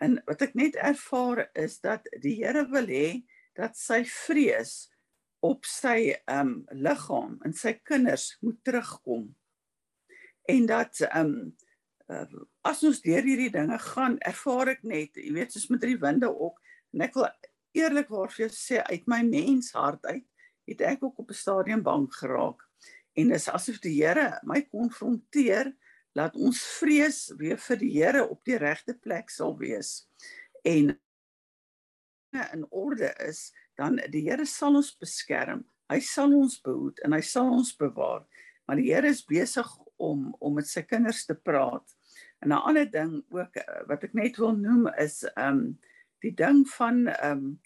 En 0.00 0.16
wat 0.24 0.42
ek 0.46 0.54
net 0.56 0.78
ervaar 0.80 1.44
is 1.58 1.80
dat 1.84 2.06
die 2.24 2.38
Here 2.40 2.64
wil 2.72 2.88
hê 2.88 3.20
dat 3.58 3.76
sy 3.76 4.00
vrees 4.08 4.88
op 5.44 5.66
sy 5.68 6.12
ehm 6.12 6.40
um, 6.40 6.54
liggaam 6.76 7.36
en 7.44 7.54
sy 7.56 7.74
kinders 7.84 8.32
moet 8.44 8.58
terugkom. 8.64 9.28
En 10.48 10.66
dat 10.68 11.02
ehm 11.08 11.34
um, 11.34 11.52
uh, 12.10 12.40
as 12.66 12.82
ons 12.84 13.02
deur 13.04 13.24
hierdie 13.24 13.52
dinge 13.52 13.78
gaan, 13.92 14.18
ervaar 14.26 14.74
ek 14.74 14.82
net, 14.88 15.16
jy 15.16 15.32
weet, 15.36 15.52
soos 15.54 15.68
met 15.72 15.84
die 15.84 15.98
winde 16.00 16.28
ook, 16.28 16.58
en 16.94 17.04
ek 17.06 17.16
wil 17.16 17.28
eerlikwaar 17.76 18.32
vir 18.34 18.46
jou 18.46 18.50
sê 18.56 18.80
uit 18.90 19.06
my 19.08 19.20
menshart 19.28 20.04
uit, 20.10 20.26
het 20.70 20.82
ek 20.86 21.04
ook 21.04 21.22
op 21.22 21.30
'n 21.30 21.40
stadium 21.42 21.82
bang 21.82 22.08
geraak. 22.14 22.64
En 23.16 23.28
dis 23.28 23.48
asof 23.48 23.80
die 23.84 23.96
Here 24.02 24.40
my 24.42 24.62
konfronteer 24.62 25.72
laat 26.18 26.36
ons 26.36 26.60
vrees 26.78 27.28
weer 27.38 27.58
vir 27.58 27.80
die 27.80 27.90
Here 27.94 28.24
op 28.26 28.44
die 28.44 28.58
regte 28.58 28.96
plek 28.98 29.30
sal 29.30 29.56
wees. 29.58 30.08
En 30.66 30.94
in 32.32 32.66
orde 32.70 33.10
is, 33.26 33.50
dan 33.78 33.98
die 34.10 34.24
Here 34.28 34.46
sal 34.46 34.78
ons 34.80 34.92
beskerm. 34.98 35.64
Hy 35.90 35.98
sal 36.04 36.34
ons 36.36 36.60
behoed 36.62 37.00
en 37.06 37.14
hy 37.16 37.22
sal 37.26 37.50
ons 37.50 37.72
bewaar. 37.78 38.26
Maar 38.66 38.78
die 38.78 38.90
Here 38.92 39.10
is 39.10 39.24
besig 39.26 39.66
om 40.00 40.30
om 40.38 40.54
met 40.58 40.68
sy 40.68 40.82
kinders 40.86 41.24
te 41.28 41.34
praat. 41.34 41.96
En 42.40 42.48
'n 42.48 42.62
ander 42.62 42.90
ding 42.90 43.24
ook 43.28 43.56
eh, 43.56 43.82
wat 43.86 44.04
ek 44.04 44.14
net 44.14 44.36
wil 44.36 44.56
noem 44.56 44.88
is 44.98 45.22
ehm 45.34 45.58
um, 45.58 45.78
die 46.20 46.34
ding 46.34 46.68
van 46.76 47.06
ehm 47.06 47.38
um, 47.38 47.60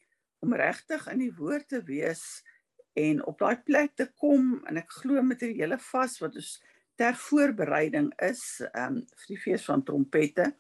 om 0.44 0.54
regtig 0.54 1.06
in 1.08 1.18
die 1.18 1.34
woord 1.34 1.68
te 1.68 1.82
wees 1.82 2.44
en 2.92 3.24
op 3.24 3.38
daai 3.38 3.56
plek 3.64 3.94
te 3.96 4.06
kom 4.20 4.64
en 4.68 4.76
ek 4.76 4.90
glo 5.00 5.22
met 5.22 5.40
hierdie 5.40 5.62
hele 5.62 5.78
vas 5.78 6.18
wat 6.20 6.36
ons 6.36 6.50
ter 6.96 7.16
voorbereiding 7.18 8.12
is 8.22 8.62
um, 8.72 9.02
vir 9.02 9.30
die 9.32 9.40
fees 9.40 9.64
van 9.66 9.82
trompette 9.82 10.52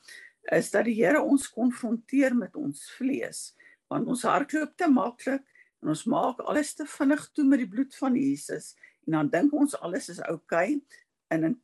is 0.52 0.70
dat 0.70 0.84
die 0.88 0.96
Here 0.98 1.22
ons 1.22 1.48
konfronteer 1.52 2.34
met 2.36 2.56
ons 2.56 2.82
vlees 2.98 3.52
want 3.92 4.08
ons 4.10 4.24
hardloop 4.26 4.74
te 4.76 4.88
maklik 4.90 5.44
en 5.84 5.92
ons 5.92 6.04
maak 6.08 6.40
alles 6.48 6.72
te 6.74 6.86
vinnig 6.88 7.26
toe 7.36 7.44
met 7.44 7.60
die 7.60 7.68
bloed 7.68 7.92
van 8.00 8.14
Jesus. 8.16 8.72
En 9.04 9.18
dan 9.18 9.28
dink 9.28 9.52
ons 9.52 9.76
alles 9.84 10.08
is 10.08 10.22
oukei 10.24 10.78
okay, 10.78 10.80
in 11.30 11.44
'n 11.44 11.60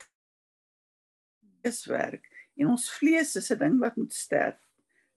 is 1.64 1.84
werk 1.86 2.28
en 2.56 2.72
ons 2.76 2.90
vlees 2.98 3.36
is 3.36 3.50
'n 3.50 3.58
ding 3.58 3.80
wat 3.80 3.96
moet 3.96 4.12
sterf. 4.12 4.60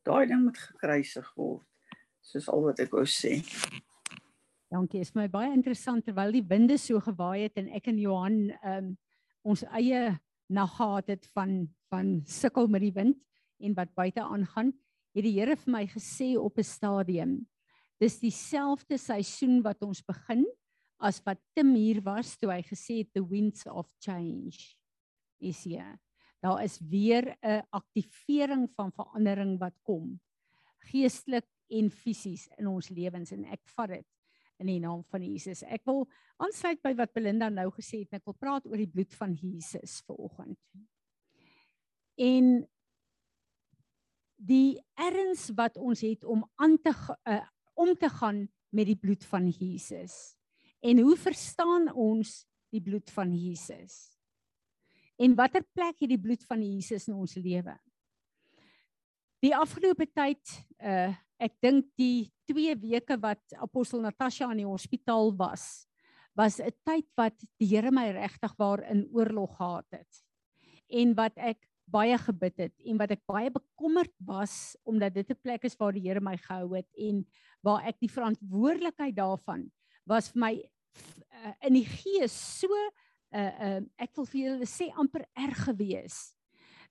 Daai 0.04 0.28
ding 0.28 0.44
moet 0.44 0.58
gekruisig 0.58 1.34
word 1.36 1.68
soos 2.22 2.50
al 2.50 2.62
wat 2.64 2.80
ek 2.80 2.92
wou 2.92 3.06
sê. 3.06 3.44
Dankie, 4.72 5.02
is 5.02 5.14
my 5.14 5.28
baie 5.28 5.52
interessant 5.54 6.06
terwyl 6.06 6.32
die 6.32 6.46
winde 6.48 6.78
so 6.78 7.00
gewaai 7.00 7.44
het 7.44 7.58
en 7.58 7.70
ek 7.70 7.88
en 7.88 8.00
Johan 8.00 8.50
ehm 8.50 8.78
um, 8.78 8.98
ons 9.44 9.64
eie 9.76 10.20
nag 10.50 10.76
gehad 10.78 11.08
het 11.08 11.28
van 11.36 11.68
van 11.94 12.24
sukkel 12.26 12.66
met 12.68 12.82
die 12.82 12.96
wind 12.96 13.20
en 13.62 13.76
wat 13.78 13.92
buite 13.94 14.24
aangaan, 14.24 14.72
het 15.14 15.26
die 15.28 15.36
Here 15.36 15.56
vir 15.56 15.72
my 15.72 15.84
gesê 15.88 16.34
op 16.40 16.58
'n 16.58 16.66
stadium. 16.66 17.48
Dis 18.00 18.20
dieselfde 18.20 18.98
seisoen 18.98 19.62
wat 19.62 19.84
ons 19.84 20.02
begin 20.02 20.46
as 21.00 21.22
wat 21.26 21.38
Tim 21.54 21.76
hier 21.76 22.02
was 22.02 22.38
toe 22.38 22.50
hy 22.52 22.62
gesê 22.64 23.04
het 23.04 23.14
the 23.14 23.22
winds 23.22 23.68
of 23.68 23.88
change 24.00 24.76
is 25.40 25.64
hier. 25.64 26.00
Daar 26.42 26.64
is 26.64 26.80
weer 26.80 27.38
'n 27.44 27.62
aktivering 27.72 28.70
van 28.76 28.92
verandering 28.92 29.60
wat 29.60 29.76
kom. 29.84 30.20
Geestelik 30.92 31.46
en 31.70 31.90
fisies 31.90 32.48
in 32.58 32.68
ons 32.68 32.90
lewens 32.90 33.32
en 33.32 33.46
ek 33.46 33.62
vat 33.76 33.90
dit 33.90 34.08
in 34.62 34.70
die 34.70 34.80
naam 34.84 35.04
van 35.12 35.24
Jesus. 35.26 35.64
Ek 35.64 35.86
wil 35.90 36.06
aansluit 36.44 36.82
by 36.84 36.94
wat 37.00 37.14
Belinda 37.16 37.50
nou 37.50 37.70
gesê 37.76 38.04
het 38.04 38.14
en 38.14 38.22
ek 38.22 38.30
wil 38.30 38.38
praat 38.40 38.68
oor 38.70 38.80
die 38.80 38.90
bloed 38.90 39.14
van 39.18 39.34
Jesus 39.40 40.02
vanoggend. 40.08 40.60
En 42.22 42.50
die 44.44 44.80
erns 45.00 45.48
wat 45.58 45.78
ons 45.80 46.04
het 46.04 46.26
om 46.28 46.44
aan 46.62 46.78
te 46.84 46.94
uh, 46.94 47.44
om 47.74 47.96
te 47.98 48.10
gaan 48.10 48.46
met 48.70 48.86
die 48.86 48.98
bloed 49.00 49.24
van 49.26 49.48
Jesus. 49.50 50.36
En 50.84 51.00
hoe 51.00 51.16
verstaan 51.18 51.88
ons 51.94 52.44
die 52.74 52.82
bloed 52.82 53.10
van 53.16 53.32
Jesus? 53.34 54.14
En 55.18 55.36
watter 55.38 55.64
plek 55.74 56.02
het 56.02 56.12
die 56.12 56.22
bloed 56.22 56.44
van 56.46 56.62
Jesus 56.62 57.08
in 57.08 57.18
ons 57.18 57.34
lewe? 57.40 57.76
Die 59.44 59.56
afgelope 59.56 60.10
tyd 60.12 60.58
uh 60.80 61.14
ek 61.44 61.58
dink 61.64 61.90
die 62.00 62.32
2 62.52 62.76
weke 62.82 63.18
wat 63.22 63.58
apostel 63.62 64.04
Natasha 64.04 64.50
in 64.52 64.64
die 64.64 64.70
hospitaal 64.70 65.34
was, 65.38 65.86
was 66.36 66.60
'n 66.60 66.72
tyd 66.86 67.08
wat 67.18 67.36
die 67.60 67.68
Here 67.68 67.92
my 67.92 68.12
regtig 68.12 68.54
waar 68.58 68.82
in 68.90 69.08
oorlog 69.12 69.58
gehad 69.58 69.86
het. 69.92 70.24
En 70.90 71.14
wat 71.16 71.34
ek 71.38 71.60
baie 71.86 72.18
gebid 72.18 72.58
het 72.58 72.74
en 72.88 72.98
wat 72.98 73.12
ek 73.12 73.24
baie 73.28 73.52
bekommerd 73.52 74.14
was 74.26 74.76
omdat 74.84 75.14
dit 75.14 75.30
'n 75.30 75.42
plek 75.42 75.64
is 75.64 75.78
waar 75.78 75.94
die 75.94 76.08
Here 76.08 76.22
my 76.22 76.38
gehou 76.38 76.76
het 76.76 76.88
en 76.98 77.26
waar 77.62 77.84
ek 77.86 78.00
die 78.00 78.12
verantwoordelikheid 78.12 79.16
daarvan 79.16 79.72
was 80.06 80.32
vir 80.32 80.40
my 80.40 80.54
uh, 80.56 81.54
in 81.62 81.74
die 81.74 81.86
gees 81.86 82.34
so 82.60 82.68
uh 83.34 83.54
uh 83.60 83.82
ek 83.98 84.16
wil 84.16 84.26
vir 84.26 84.42
julle 84.42 84.66
sê 84.70 84.92
amper 84.96 85.26
erg 85.36 85.66
gewees 85.68 86.34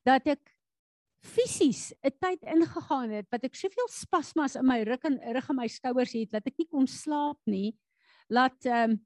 dat 0.05 0.27
ek 0.27 0.52
fisies 1.23 1.93
'n 2.03 2.11
tyd 2.19 2.43
ingegaan 2.43 3.11
het 3.11 3.27
wat 3.31 3.45
ek 3.45 3.55
soveel 3.55 3.89
spasmas 3.89 4.57
in 4.57 4.67
my 4.67 4.83
rug 4.83 5.03
en 5.07 5.19
rug 5.35 5.49
en 5.49 5.57
my 5.57 5.69
skouers 5.69 6.13
het 6.13 6.31
dat 6.31 6.47
ek 6.47 6.59
nie 6.59 6.69
kon 6.69 6.87
slaap 6.87 7.39
nie. 7.47 7.75
Laat 8.29 8.59
ehm 8.67 8.91
um, 8.91 9.01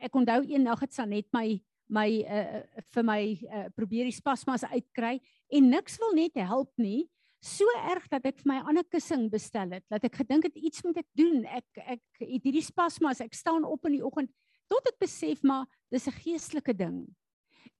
ek 0.00 0.14
onthou 0.14 0.42
eendag 0.44 0.80
het 0.80 0.92
Sanet 0.92 1.28
my 1.32 1.60
my 1.88 2.08
uh, 2.24 2.62
vir 2.94 3.04
my 3.04 3.22
uh, 3.44 3.66
probeer 3.76 4.08
die 4.08 4.16
spasmas 4.16 4.64
uitkry 4.64 5.20
en 5.52 5.68
niks 5.68 5.98
wil 6.00 6.14
net 6.16 6.34
help 6.34 6.72
nie. 6.76 7.10
So 7.44 7.64
erg 7.92 8.08
dat 8.08 8.24
ek 8.24 8.40
vir 8.40 8.48
my 8.54 8.60
ander 8.64 8.84
kussing 8.84 9.28
bestel 9.30 9.70
het. 9.76 9.84
Dat 9.90 10.04
ek 10.04 10.16
gedink 10.16 10.44
het 10.48 10.56
iets 10.56 10.82
moet 10.84 10.96
ek 10.96 11.10
doen. 11.12 11.44
Ek 11.44 11.66
ek 11.76 12.02
het 12.20 12.42
hierdie 12.42 12.64
spasmas. 12.64 13.20
Ek 13.20 13.34
staan 13.34 13.64
op 13.64 13.84
in 13.84 13.98
die 13.98 14.04
oggend 14.04 14.32
tot 14.72 14.86
ek 14.88 14.98
besef 14.98 15.42
maar 15.44 15.66
dis 15.92 16.08
'n 16.08 16.16
geestelike 16.24 16.72
ding 16.72 17.04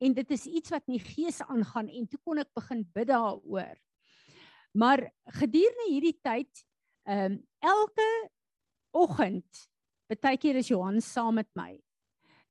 en 0.05 0.15
dit 0.17 0.35
is 0.37 0.47
iets 0.47 0.73
wat 0.75 0.85
die 0.91 1.01
gees 1.01 1.41
aangaan 1.47 1.89
en 1.89 2.07
toe 2.11 2.21
kon 2.25 2.41
ek 2.43 2.51
begin 2.57 2.85
bid 2.95 3.09
daaroor. 3.11 3.77
Maar 4.75 5.07
gedurende 5.41 5.89
hierdie 5.91 6.17
tyd, 6.21 6.65
ehm 7.09 7.39
um, 7.39 7.41
elke 7.65 8.09
oggend, 8.95 9.65
baie 10.21 10.39
keer 10.39 10.59
is 10.61 10.69
Johan 10.69 11.01
saam 11.03 11.41
met 11.41 11.49
my. 11.59 11.73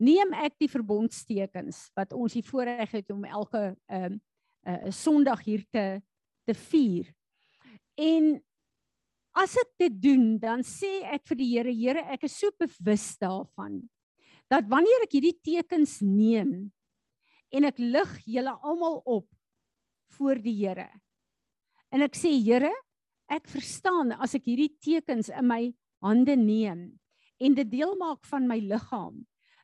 Neem 0.03 0.33
ek 0.35 0.57
die 0.59 0.71
verbondstekens 0.71 1.85
wat 1.95 2.13
ons 2.17 2.33
hier 2.35 2.47
voorreg 2.47 2.91
het 2.91 3.11
om 3.13 3.25
elke 3.25 3.73
ehm 3.87 4.13
um, 4.13 4.21
'n 4.63 4.87
uh, 4.87 4.91
Sondag 4.95 5.43
hier 5.43 5.65
te 5.69 6.01
te 6.47 6.53
vier. 6.53 7.11
En 7.99 8.43
as 9.35 9.55
ek 9.57 9.71
dit 9.77 10.01
doen, 10.01 10.37
dan 10.39 10.63
sê 10.63 11.01
ek 11.15 11.27
vir 11.27 11.37
die 11.37 11.49
Here, 11.51 11.73
Here, 11.73 12.03
ek 12.13 12.23
is 12.23 12.37
so 12.39 12.51
bewus 12.59 13.17
daarvan 13.17 13.81
dat 14.51 14.67
wanneer 14.69 15.05
ek 15.05 15.15
hierdie 15.15 15.39
tekens 15.41 15.99
neem, 16.03 16.71
en 17.53 17.69
ek 17.69 17.79
lig 17.81 18.13
julle 18.25 18.53
almal 18.65 18.99
op 19.05 19.27
voor 20.17 20.41
die 20.41 20.55
Here. 20.57 20.89
En 21.93 22.01
ek 22.05 22.17
sê 22.17 22.33
Here, 22.41 22.71
ek 23.29 23.47
verstaan 23.49 24.13
as 24.21 24.33
ek 24.37 24.49
hierdie 24.49 24.73
tekens 24.81 25.29
in 25.29 25.47
my 25.49 25.61
hande 26.03 26.35
neem 26.37 26.89
en 27.43 27.55
dit 27.57 27.69
deel 27.69 27.95
maak 27.99 28.23
van 28.29 28.45
my 28.47 28.59
liggaam, 28.61 29.23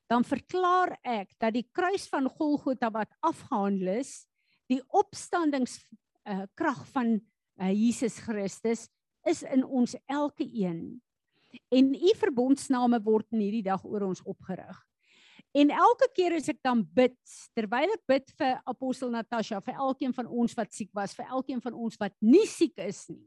dan 0.10 0.26
verklaar 0.26 0.96
ek 1.06 1.36
dat 1.40 1.54
die 1.56 1.68
kruis 1.72 2.08
van 2.10 2.28
Golgotha 2.28 2.90
wat 2.92 3.12
afgehandel 3.26 4.00
is, 4.00 4.26
die 4.70 4.82
opstandings 4.90 5.78
uh, 6.26 6.46
krag 6.58 6.82
van 6.94 7.16
uh, 7.62 7.70
Jesus 7.70 8.18
Christus 8.26 8.88
is 9.28 9.44
in 9.46 9.64
ons 9.64 9.96
elke 10.10 10.46
een. 10.46 11.00
En 11.74 11.94
u 11.94 12.14
verbondsname 12.18 13.00
word 13.06 13.30
in 13.34 13.46
hierdie 13.46 13.66
dag 13.66 13.86
oor 13.86 14.10
ons 14.10 14.22
opgerig. 14.26 14.78
En 15.58 15.72
elke 15.74 16.08
keer 16.14 16.36
as 16.38 16.50
ek 16.52 16.60
dan 16.62 16.84
bid, 16.93 17.18
terwyl 17.58 17.95
ek 17.95 18.04
bid 18.10 18.32
vir 18.38 18.60
apostel 18.70 19.10
Natasha, 19.10 19.62
vir 19.66 19.80
elkeen 19.82 20.14
van 20.14 20.30
ons 20.30 20.54
wat 20.58 20.74
siek 20.76 20.91
was, 20.93 21.16
vir 21.18 21.26
elkeen 21.26 21.62
van 21.64 21.74
ons 21.74 21.97
wat 22.02 22.14
nie 22.22 22.45
siek 22.50 22.78
is 22.86 23.08
nie, 23.10 23.24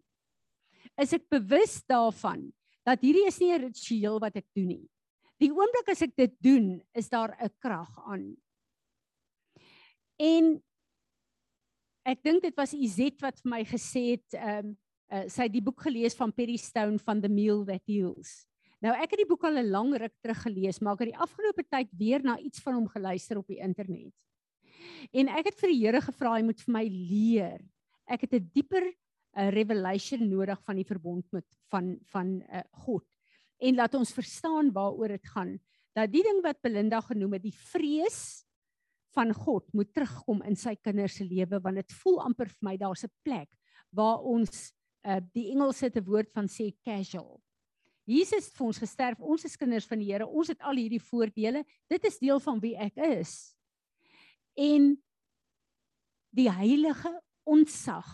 is 1.02 1.14
ek 1.16 1.26
bewus 1.32 1.80
daarvan 1.90 2.46
dat 2.86 3.02
hierdie 3.02 3.26
is 3.26 3.38
nie 3.40 3.52
'n 3.54 3.62
ritueel 3.66 4.20
wat 4.22 4.36
ek 4.36 4.46
doen 4.54 4.68
nie. 4.68 4.88
Die 5.42 5.50
oomblik 5.50 5.88
as 5.90 6.02
ek 6.02 6.14
dit 6.16 6.34
doen, 6.42 6.80
is 6.94 7.08
daar 7.08 7.34
'n 7.40 7.50
krag 7.58 7.90
aan. 8.06 8.36
En 10.18 10.62
ek 12.06 12.22
dink 12.22 12.42
dit 12.42 12.56
was 12.56 12.74
Izet 12.74 13.20
wat 13.22 13.40
vir 13.40 13.50
my 13.50 13.64
gesê 13.64 14.14
het, 14.14 14.34
ehm 14.34 14.66
um, 14.66 14.76
uh, 15.12 15.28
sy 15.28 15.42
het 15.42 15.52
die 15.52 15.62
boek 15.62 15.82
gelees 15.82 16.14
van 16.14 16.32
Perry 16.32 16.56
Stone 16.56 16.98
van 16.98 17.20
The 17.20 17.28
Meal 17.28 17.64
That 17.64 17.82
Heals. 17.86 18.46
Nou 18.82 18.92
ek 18.98 19.14
het 19.14 19.20
die 19.22 19.28
boek 19.30 19.44
al 19.46 19.60
'n 19.60 19.70
lang 19.70 19.94
ruk 19.94 20.14
terug 20.20 20.42
gelees, 20.42 20.80
maar 20.80 20.94
ek 20.94 21.06
het 21.06 21.12
die 21.14 21.22
afgelope 21.22 21.62
tyd 21.70 21.90
weer 21.94 22.22
na 22.22 22.38
iets 22.38 22.58
van 22.60 22.74
hom 22.74 22.88
geluister 22.88 23.38
op 23.38 23.46
die 23.46 23.62
internet. 23.62 24.14
En 25.12 25.28
ek 25.28 25.46
het 25.46 25.60
vir 25.60 25.70
die 25.70 25.86
Here 25.86 26.00
gevra 26.00 26.34
hy 26.34 26.42
moet 26.42 26.60
vir 26.60 26.72
my 26.72 26.84
leer. 26.88 27.60
Ek 28.08 28.22
het 28.22 28.34
'n 28.34 28.50
dieper 28.52 28.82
'n 28.82 28.94
uh, 29.38 29.50
revelation 29.50 30.28
nodig 30.28 30.58
van 30.64 30.76
die 30.76 30.84
verbond 30.84 31.24
met 31.32 31.46
van 31.70 31.98
van 32.10 32.42
uh, 32.42 32.62
God. 32.72 33.04
En 33.60 33.74
laat 33.74 33.94
ons 33.94 34.12
verstaan 34.12 34.72
waaroor 34.72 35.08
dit 35.08 35.26
gaan. 35.26 35.60
Dat 35.94 36.10
die 36.10 36.22
ding 36.22 36.42
wat 36.42 36.60
Belinda 36.60 37.00
genoem 37.00 37.32
het, 37.34 37.42
die 37.42 37.54
vrees 37.72 38.44
van 39.14 39.32
God 39.32 39.72
moet 39.72 39.92
terugkom 39.94 40.42
in 40.42 40.56
sy 40.56 40.74
kinders 40.76 41.16
se 41.16 41.24
lewe 41.24 41.60
want 41.60 41.76
dit 41.76 41.92
voel 41.92 42.20
amper 42.20 42.48
vir 42.48 42.64
my 42.68 42.76
daar's 42.76 43.04
'n 43.04 43.12
plek 43.22 43.48
waar 43.92 44.18
ons 44.18 44.72
uh, 45.04 45.20
die 45.34 45.50
Engelse 45.52 45.90
te 45.90 46.02
woord 46.02 46.32
van 46.32 46.48
sê 46.48 46.72
casual 46.82 47.41
Jesus 48.08 48.48
het 48.48 48.56
vir 48.56 48.66
ons 48.66 48.80
gesterf. 48.82 49.20
Ons 49.22 49.46
is 49.46 49.56
kinders 49.58 49.86
van 49.86 50.00
die 50.02 50.10
Here. 50.10 50.26
Ons 50.26 50.50
het 50.50 50.62
al 50.66 50.80
hierdie 50.80 51.02
voordele. 51.02 51.62
Dit 51.90 52.04
is 52.08 52.18
deel 52.18 52.40
van 52.42 52.58
wie 52.62 52.74
ek 52.80 52.98
is. 53.06 53.54
En 54.58 54.96
die 56.34 56.48
heilige 56.50 57.12
ontsag 57.48 58.08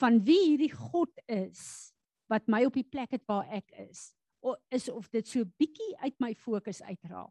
van 0.00 0.18
wie 0.26 0.40
hierdie 0.52 0.72
God 0.72 1.12
is 1.30 1.92
wat 2.30 2.48
my 2.50 2.64
op 2.66 2.76
die 2.76 2.86
plek 2.86 3.12
het 3.14 3.24
waar 3.28 3.48
ek 3.52 3.70
is 3.88 4.10
is 4.74 4.88
of 4.90 5.06
dit 5.12 5.28
so 5.28 5.46
bietjie 5.60 5.92
uit 6.02 6.16
my 6.18 6.32
fokus 6.34 6.80
uitraak. 6.82 7.30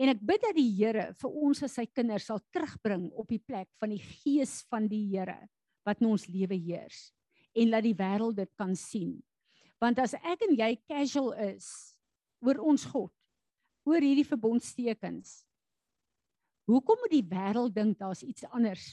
En 0.00 0.08
ek 0.08 0.22
bid 0.24 0.40
dat 0.40 0.56
die 0.56 0.70
Here 0.72 1.10
vir 1.20 1.34
ons 1.46 1.60
as 1.66 1.74
sy 1.76 1.84
kinders 1.86 2.24
sal 2.30 2.40
terugbring 2.54 3.10
op 3.12 3.28
die 3.28 3.42
plek 3.42 3.68
van 3.82 3.92
die 3.92 4.00
gees 4.00 4.62
van 4.72 4.88
die 4.88 5.02
Here 5.12 5.36
wat 5.84 6.00
in 6.00 6.08
ons 6.08 6.24
lewe 6.32 6.56
heers 6.56 7.10
en 7.54 7.70
laat 7.70 7.84
die 7.84 7.96
wêreld 7.98 8.40
dit 8.40 8.50
kan 8.58 8.72
sien 8.78 9.18
Want 9.82 10.00
as 10.02 10.14
ek 10.16 10.44
en 10.46 10.54
jy 10.56 10.70
casual 10.88 11.32
is 11.50 11.68
oor 12.44 12.60
ons 12.62 12.84
God, 12.88 13.12
oor 13.88 14.04
hierdie 14.04 14.26
verbondstekens, 14.26 15.42
hoekom 16.68 17.00
moet 17.02 17.12
die 17.12 17.26
wêreld 17.28 17.74
dink 17.76 17.98
daar's 18.00 18.22
iets 18.24 18.46
anders 18.50 18.86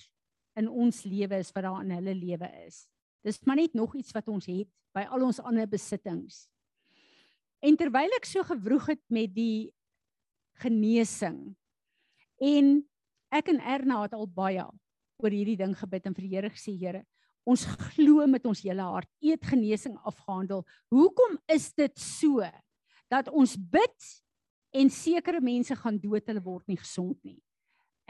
in 0.59 0.67
ons 0.67 1.03
lewe 1.07 1.39
as 1.39 1.51
wat 1.55 1.67
daar 1.67 1.83
in 1.85 1.93
hulle 1.95 2.15
lewe 2.17 2.49
is? 2.65 2.85
Dis 3.23 3.39
maar 3.45 3.61
net 3.61 3.75
nog 3.77 3.95
iets 3.95 4.11
wat 4.15 4.27
ons 4.31 4.49
het 4.49 4.69
by 4.95 5.05
al 5.07 5.23
ons 5.27 5.39
ander 5.39 5.69
besittings. 5.69 6.47
En 7.61 7.77
terwyl 7.77 8.11
ek 8.17 8.25
so 8.27 8.43
gewroeg 8.43 8.89
het 8.95 9.03
met 9.13 9.31
die 9.35 9.71
genesing 10.61 11.53
en 12.41 12.79
ek 13.31 13.51
en 13.53 13.61
Erna 13.61 14.01
het 14.03 14.15
al 14.17 14.27
baie 14.27 14.65
oor 15.21 15.33
hierdie 15.33 15.59
ding 15.59 15.75
gebid 15.77 16.09
en 16.09 16.17
vir 16.17 16.25
die 16.25 16.33
Here 16.33 16.49
gesê 16.51 16.73
Here 16.75 17.03
Ons 17.45 17.65
glo 17.65 18.27
met 18.27 18.45
ons 18.45 18.61
hele 18.61 18.85
hart 18.85 19.09
eet 19.21 19.45
genesing 19.45 19.97
afgehandel. 20.05 20.65
Hoekom 20.93 21.39
is 21.49 21.71
dit 21.73 21.93
so 21.99 22.45
dat 23.09 23.29
ons 23.29 23.55
bid 23.57 24.11
en 24.71 24.89
sekere 24.89 25.41
mense 25.43 25.75
gaan 25.75 25.97
dood 25.99 26.27
hulle 26.29 26.43
word 26.43 26.67
nie 26.69 26.79
gesond 26.79 27.17
nie. 27.25 27.39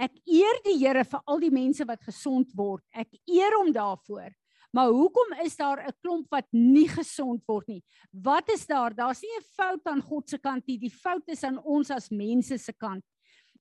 Ek 0.02 0.14
eer 0.26 0.62
die 0.66 0.78
Here 0.82 1.04
vir 1.06 1.22
al 1.30 1.42
die 1.42 1.54
mense 1.54 1.86
wat 1.86 2.04
gesond 2.06 2.52
word. 2.58 2.84
Ek 2.94 3.10
eer 3.30 3.56
hom 3.60 3.72
daarvoor. 3.74 4.32
Maar 4.72 4.88
hoekom 4.96 5.34
is 5.44 5.58
daar 5.58 5.84
'n 5.84 5.94
klomp 6.02 6.28
wat 6.32 6.48
nie 6.52 6.88
gesond 6.88 7.44
word 7.48 7.68
nie? 7.68 7.84
Wat 8.12 8.50
is 8.50 8.66
daar? 8.66 8.96
Daar's 8.96 9.22
nie 9.22 9.36
'n 9.38 9.44
fout 9.56 9.86
aan 9.86 10.02
God 10.02 10.30
se 10.30 10.38
kant 10.38 10.68
nie. 10.68 10.78
Die 10.78 10.90
fout 10.90 11.28
is 11.28 11.44
aan 11.44 11.60
ons 11.64 11.92
as 11.92 12.10
mense 12.10 12.58
se 12.58 12.74
kant. 12.74 13.04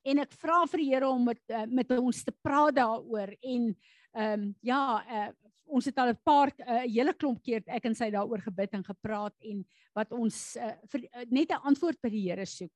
En 0.04 0.18
ek 0.18 0.32
vra 0.32 0.66
vir 0.66 0.78
die 0.78 0.90
Here 0.94 1.08
om 1.08 1.24
met 1.24 1.42
uh, 1.48 1.66
met 1.66 1.90
ons 1.90 2.24
te 2.24 2.32
praat 2.42 2.74
daaroor 2.74 3.34
en 3.42 3.76
ehm 4.12 4.40
um, 4.40 4.54
ja, 4.62 5.04
uh, 5.06 5.32
ons 5.70 5.86
het 5.86 5.98
al 5.98 6.12
'n 6.12 6.20
paar 6.24 6.50
'n 6.50 6.62
uh, 6.62 6.82
hele 6.86 7.14
klomp 7.14 7.42
keer 7.42 7.62
ek 7.66 7.84
en 7.84 7.94
sy 7.94 8.10
daaroor 8.10 8.42
gebid 8.42 8.74
en 8.74 8.84
gepraat 8.84 9.34
en 9.40 9.64
wat 9.94 10.12
ons 10.12 10.56
uh, 10.56 10.74
vir, 10.90 11.04
uh, 11.04 11.24
net 11.30 11.50
'n 11.50 11.64
antwoord 11.70 12.00
by 12.02 12.10
die 12.10 12.28
Here 12.28 12.46
soek. 12.46 12.72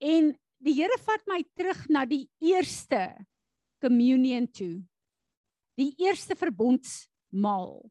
En 0.00 0.36
die 0.58 0.74
Here 0.74 0.98
vat 1.04 1.26
my 1.26 1.42
terug 1.54 1.88
na 1.88 2.04
die 2.04 2.28
eerste 2.40 3.16
communion 3.80 4.46
toe. 4.48 4.82
Die 5.76 5.92
eerste 5.98 6.36
verbondsmaal 6.36 7.90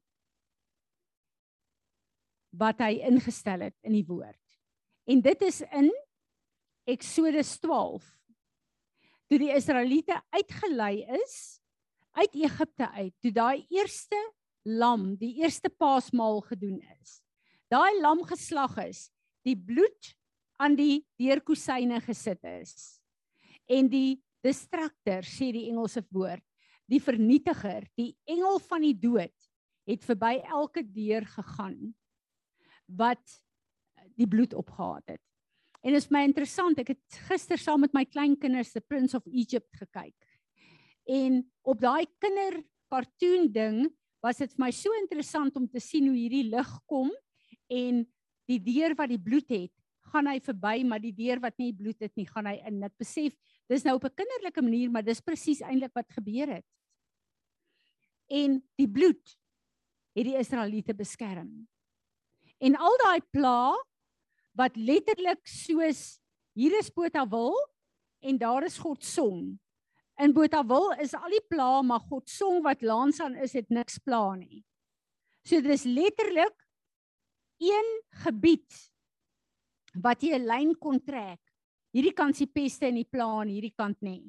wat 2.55 2.79
hy 2.79 3.01
ingestel 3.03 3.67
het 3.67 3.75
in 3.83 3.93
die 3.93 4.05
woord. 4.07 4.41
En 5.05 5.21
dit 5.21 5.41
is 5.41 5.61
in 5.61 5.91
Eksodus 6.87 7.59
12. 7.59 8.05
Toe 9.29 9.39
die 9.41 9.51
Israeliete 9.53 10.21
uitgelei 10.33 11.03
is 11.19 11.61
uit 12.15 12.35
Egipte 12.35 12.89
uit 12.95 13.13
toe 13.21 13.31
daai 13.35 13.65
eerste 13.73 14.19
lam, 14.65 15.13
die 15.19 15.35
eerste 15.43 15.69
paasmaal 15.69 16.41
gedoen 16.47 16.79
is. 17.01 17.19
Daai 17.71 17.99
lam 18.01 18.23
geslag 18.25 18.77
is, 18.85 19.09
die 19.45 19.55
bloed 19.57 20.13
aan 20.61 20.77
die 20.77 21.03
deurkusyne 21.19 21.99
gesit 22.05 22.41
is. 22.47 23.01
En 23.67 23.89
die 23.91 24.21
destructor 24.45 25.25
sê 25.25 25.51
die 25.53 25.67
Engelse 25.69 26.05
woord, 26.13 26.43
die 26.89 27.01
vernietiger, 27.01 27.85
die 27.97 28.13
engel 28.29 28.59
van 28.61 28.85
die 28.85 28.95
dood 28.97 29.33
het 29.89 30.05
verby 30.05 30.37
elke 30.49 30.83
deur 30.85 31.25
gegaan 31.29 31.93
wat 32.85 33.21
die 34.17 34.27
bloed 34.29 34.53
opgehaat 34.53 35.15
het. 35.15 35.21
En 35.85 35.93
is 35.97 36.09
my 36.09 36.23
interessant, 36.25 36.79
ek 36.81 36.95
het 36.95 37.17
gister 37.27 37.61
saam 37.61 37.83
met 37.85 37.93
my 37.93 38.05
kleinkinders 38.09 38.73
The 38.73 38.81
Prince 38.81 39.17
of 39.17 39.25
Egypt 39.29 39.69
gekyk. 39.77 40.15
En 41.05 41.43
op 41.65 41.81
daai 41.81 42.05
kinder 42.21 42.61
cartoon 42.91 43.49
ding 43.51 43.85
was 44.23 44.41
dit 44.41 44.51
vir 44.53 44.63
my 44.65 44.71
so 44.73 44.93
interessant 45.01 45.55
om 45.57 45.65
te 45.69 45.81
sien 45.81 46.07
hoe 46.09 46.17
hierdie 46.17 46.45
lig 46.47 46.71
kom 46.89 47.11
en 47.73 48.03
die 48.49 48.61
deur 48.61 48.93
wat 48.97 49.09
die 49.09 49.21
bloed 49.21 49.49
het, 49.49 49.73
gaan 50.13 50.29
hy 50.29 50.37
verby, 50.45 50.75
maar 50.85 51.01
die 51.01 51.13
deur 51.17 51.41
wat 51.41 51.57
nie 51.61 51.73
bloed 51.75 51.97
het 52.05 52.13
nie, 52.17 52.27
gaan 52.29 52.47
hy 52.49 52.59
in. 52.69 52.83
Ek 52.85 52.93
besef 53.01 53.33
dis 53.69 53.85
nou 53.85 53.97
op 53.97 54.05
'n 54.05 54.15
kinderlike 54.21 54.61
manier, 54.61 54.89
maar 54.91 55.03
dis 55.03 55.21
presies 55.21 55.61
eintlik 55.61 55.93
wat 55.93 56.09
gebeur 56.13 56.61
het. 56.61 56.65
En 58.29 58.61
die 58.77 58.87
bloed 58.87 59.37
het 60.15 60.25
die 60.25 60.37
Israeliete 60.37 60.93
beskerm. 60.93 61.67
En 62.61 62.75
al 62.75 62.97
daai 63.03 63.21
pla 63.31 63.73
wat 64.55 64.77
letterlik 64.77 65.41
soos 65.47 66.19
hier 66.55 66.77
is 66.79 66.89
Botawil 66.89 67.53
en 68.21 68.37
daar 68.37 68.63
is 68.63 68.77
God 68.77 69.03
son 69.03 69.59
In 70.17 70.31
Botawil 70.31 70.93
is 71.03 71.13
al 71.17 71.33
die 71.33 71.43
pla, 71.49 71.81
maar 71.83 72.03
God 72.07 72.29
song 72.31 72.61
wat 72.63 72.83
langs 72.85 73.19
aan 73.19 73.35
is, 73.35 73.55
het 73.57 73.67
niks 73.69 73.97
pla 73.99 74.35
nie. 74.39 74.63
So 75.45 75.59
dis 75.61 75.83
letterlik 75.83 76.55
een 77.59 77.89
gebied 78.23 78.79
wat 80.03 80.23
jy 80.23 80.35
'n 80.35 80.47
lyn 80.47 80.71
kon 80.79 80.99
trek. 80.99 81.39
Hierdie 81.91 82.15
kant 82.15 82.35
se 82.35 82.47
peste 82.47 82.87
in 82.87 82.95
die 82.95 83.07
pla 83.07 83.41
en 83.41 83.51
hierdie 83.51 83.75
kant 83.75 83.99
nê. 84.01 84.19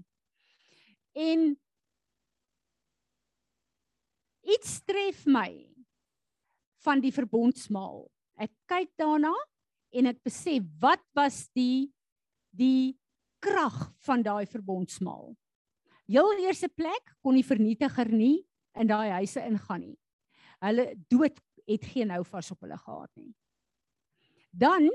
En 1.15 1.57
iets 4.43 4.83
tref 4.87 5.25
my 5.27 5.51
van 6.85 7.01
die 7.01 7.11
verbondsmaal. 7.11 8.07
Ek 8.39 8.53
kyk 8.67 8.93
daarna 8.99 9.35
en 9.91 10.07
ek 10.07 10.23
besef 10.23 10.63
wat 10.81 11.03
was 11.15 11.49
die 11.55 11.91
die 12.51 12.99
krag 13.41 13.93
van 14.07 14.23
daai 14.23 14.47
verbondsmaal. 14.47 15.35
Heel 16.07 16.39
eerste 16.45 16.69
plek 16.71 17.15
kon 17.25 17.35
die 17.35 17.47
vernietiger 17.47 18.11
nie 18.13 18.45
in 18.79 18.91
daai 18.91 19.11
huise 19.19 19.43
ingaan 19.43 19.83
nie. 19.83 19.97
Hulle 20.63 20.93
dood 21.11 21.41
het 21.67 21.85
geen 21.91 22.13
hou 22.15 22.23
vas 22.29 22.53
op 22.55 22.63
hulle 22.63 22.79
gehad 22.79 23.11
nie. 23.19 23.33
Dan 24.51 24.89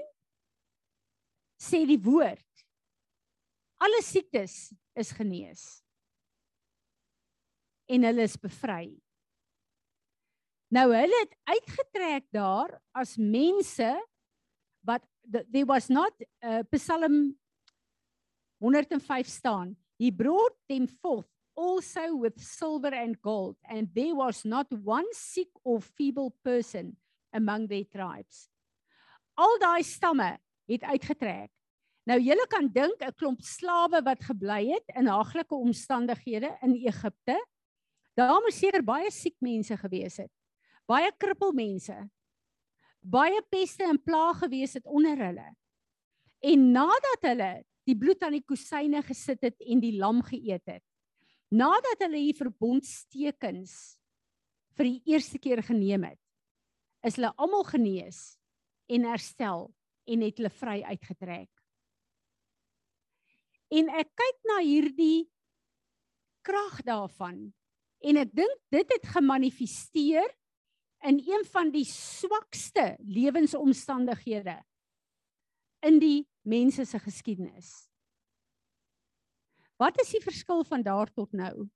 sê 1.61 1.83
die 1.85 1.99
woord 2.01 2.47
alle 3.81 4.01
siektes 4.05 4.71
is 4.97 5.11
genees. 5.17 5.63
En 7.89 8.05
hulle 8.05 8.27
is 8.29 8.37
bevry. 8.39 8.91
Nou 10.71 10.87
hulle 10.93 11.21
het 11.25 11.33
uitgetrek 11.49 12.27
daar 12.31 12.77
as 12.95 13.17
mense 13.17 13.89
wat 14.87 15.03
there 15.27 15.65
was 15.67 15.89
not 15.89 16.13
uh, 16.45 16.61
Psalm 16.71 17.33
105 18.61 19.27
staan 19.27 19.75
He 20.01 20.09
brought 20.09 20.57
them 20.67 20.87
forth 20.87 21.29
also 21.53 22.15
with 22.15 22.41
silver 22.41 22.89
and 22.89 23.21
gold, 23.21 23.55
and 23.69 23.87
there 23.93 24.15
was 24.15 24.41
not 24.43 24.65
one 24.73 25.05
sick 25.13 25.49
or 25.63 25.79
feeble 25.79 26.33
person 26.43 26.97
among 27.31 27.67
their 27.67 27.85
tribes. 27.85 28.49
al 29.37 29.57
daai 29.61 29.83
stamme 29.85 30.35
het 30.69 30.83
uitgetrek. 30.83 31.49
Nou 32.09 32.17
julle 32.19 32.45
kan 32.49 32.67
dink 32.67 33.01
'n 33.05 33.13
klomp 33.13 33.41
slawe 33.41 34.01
wat 34.03 34.23
gebly 34.25 34.73
het 34.73 34.87
in 34.97 35.07
haglike 35.07 35.55
omstandighede 35.55 36.57
in 36.61 36.73
Egipte. 36.75 37.37
Daar 38.17 38.41
moes 38.41 38.59
seker 38.59 38.83
baie 38.83 39.11
siek 39.11 39.37
mense 39.39 39.77
gewees 39.77 40.17
het. 40.17 40.31
Baie 40.85 41.11
krippelmense. 41.17 42.09
Baie 43.01 43.41
peste 43.49 43.83
en 43.83 44.01
plaag 44.01 44.41
gewees 44.43 44.73
het 44.73 44.85
onder 44.85 45.17
hulle. 45.17 45.55
En 46.41 46.71
nadat 46.71 47.21
hulle 47.21 47.63
die 47.91 47.99
bloed 47.99 48.23
aan 48.23 48.37
die 48.37 48.47
kusyne 48.47 49.01
gesit 49.03 49.43
het 49.43 49.59
en 49.67 49.81
die 49.83 49.97
lam 49.99 50.21
geëet 50.23 50.63
het, 50.69 50.83
nadat 51.51 52.05
hulle 52.05 52.21
hier 52.23 52.37
verbondstekens 52.37 53.75
vir 54.77 54.87
die 54.87 55.13
eerste 55.13 55.41
keer 55.41 55.59
geneem 55.65 56.07
het, 56.07 56.19
is 57.03 57.17
hulle 57.19 57.33
almal 57.41 57.65
genees 57.67 58.37
en 58.91 59.07
herstel 59.09 59.67
en 60.07 60.23
het 60.23 60.39
hulle 60.39 60.53
vry 60.53 60.77
uitgetrek. 60.87 61.49
En 63.71 63.91
ek 63.99 64.11
kyk 64.19 64.39
na 64.49 64.59
hierdie 64.63 65.29
krag 66.45 66.81
daarvan 66.87 67.49
en 68.01 68.19
ek 68.19 68.31
dink 68.35 68.63
dit 68.73 68.95
het 68.95 69.11
gemanifesteer 69.13 70.27
in 71.07 71.19
een 71.25 71.45
van 71.53 71.71
die 71.73 71.85
swakste 71.87 72.93
lewensomstandighede 73.03 74.57
in 75.87 75.97
die 76.01 76.19
mense 76.41 76.85
se 76.85 76.99
geskiedenis. 76.99 77.71
Wat 79.81 79.97
is 80.01 80.11
die 80.13 80.21
verskil 80.21 80.63
van 80.67 80.83
daar 80.85 81.09
tot 81.13 81.31
nou? 81.33 81.67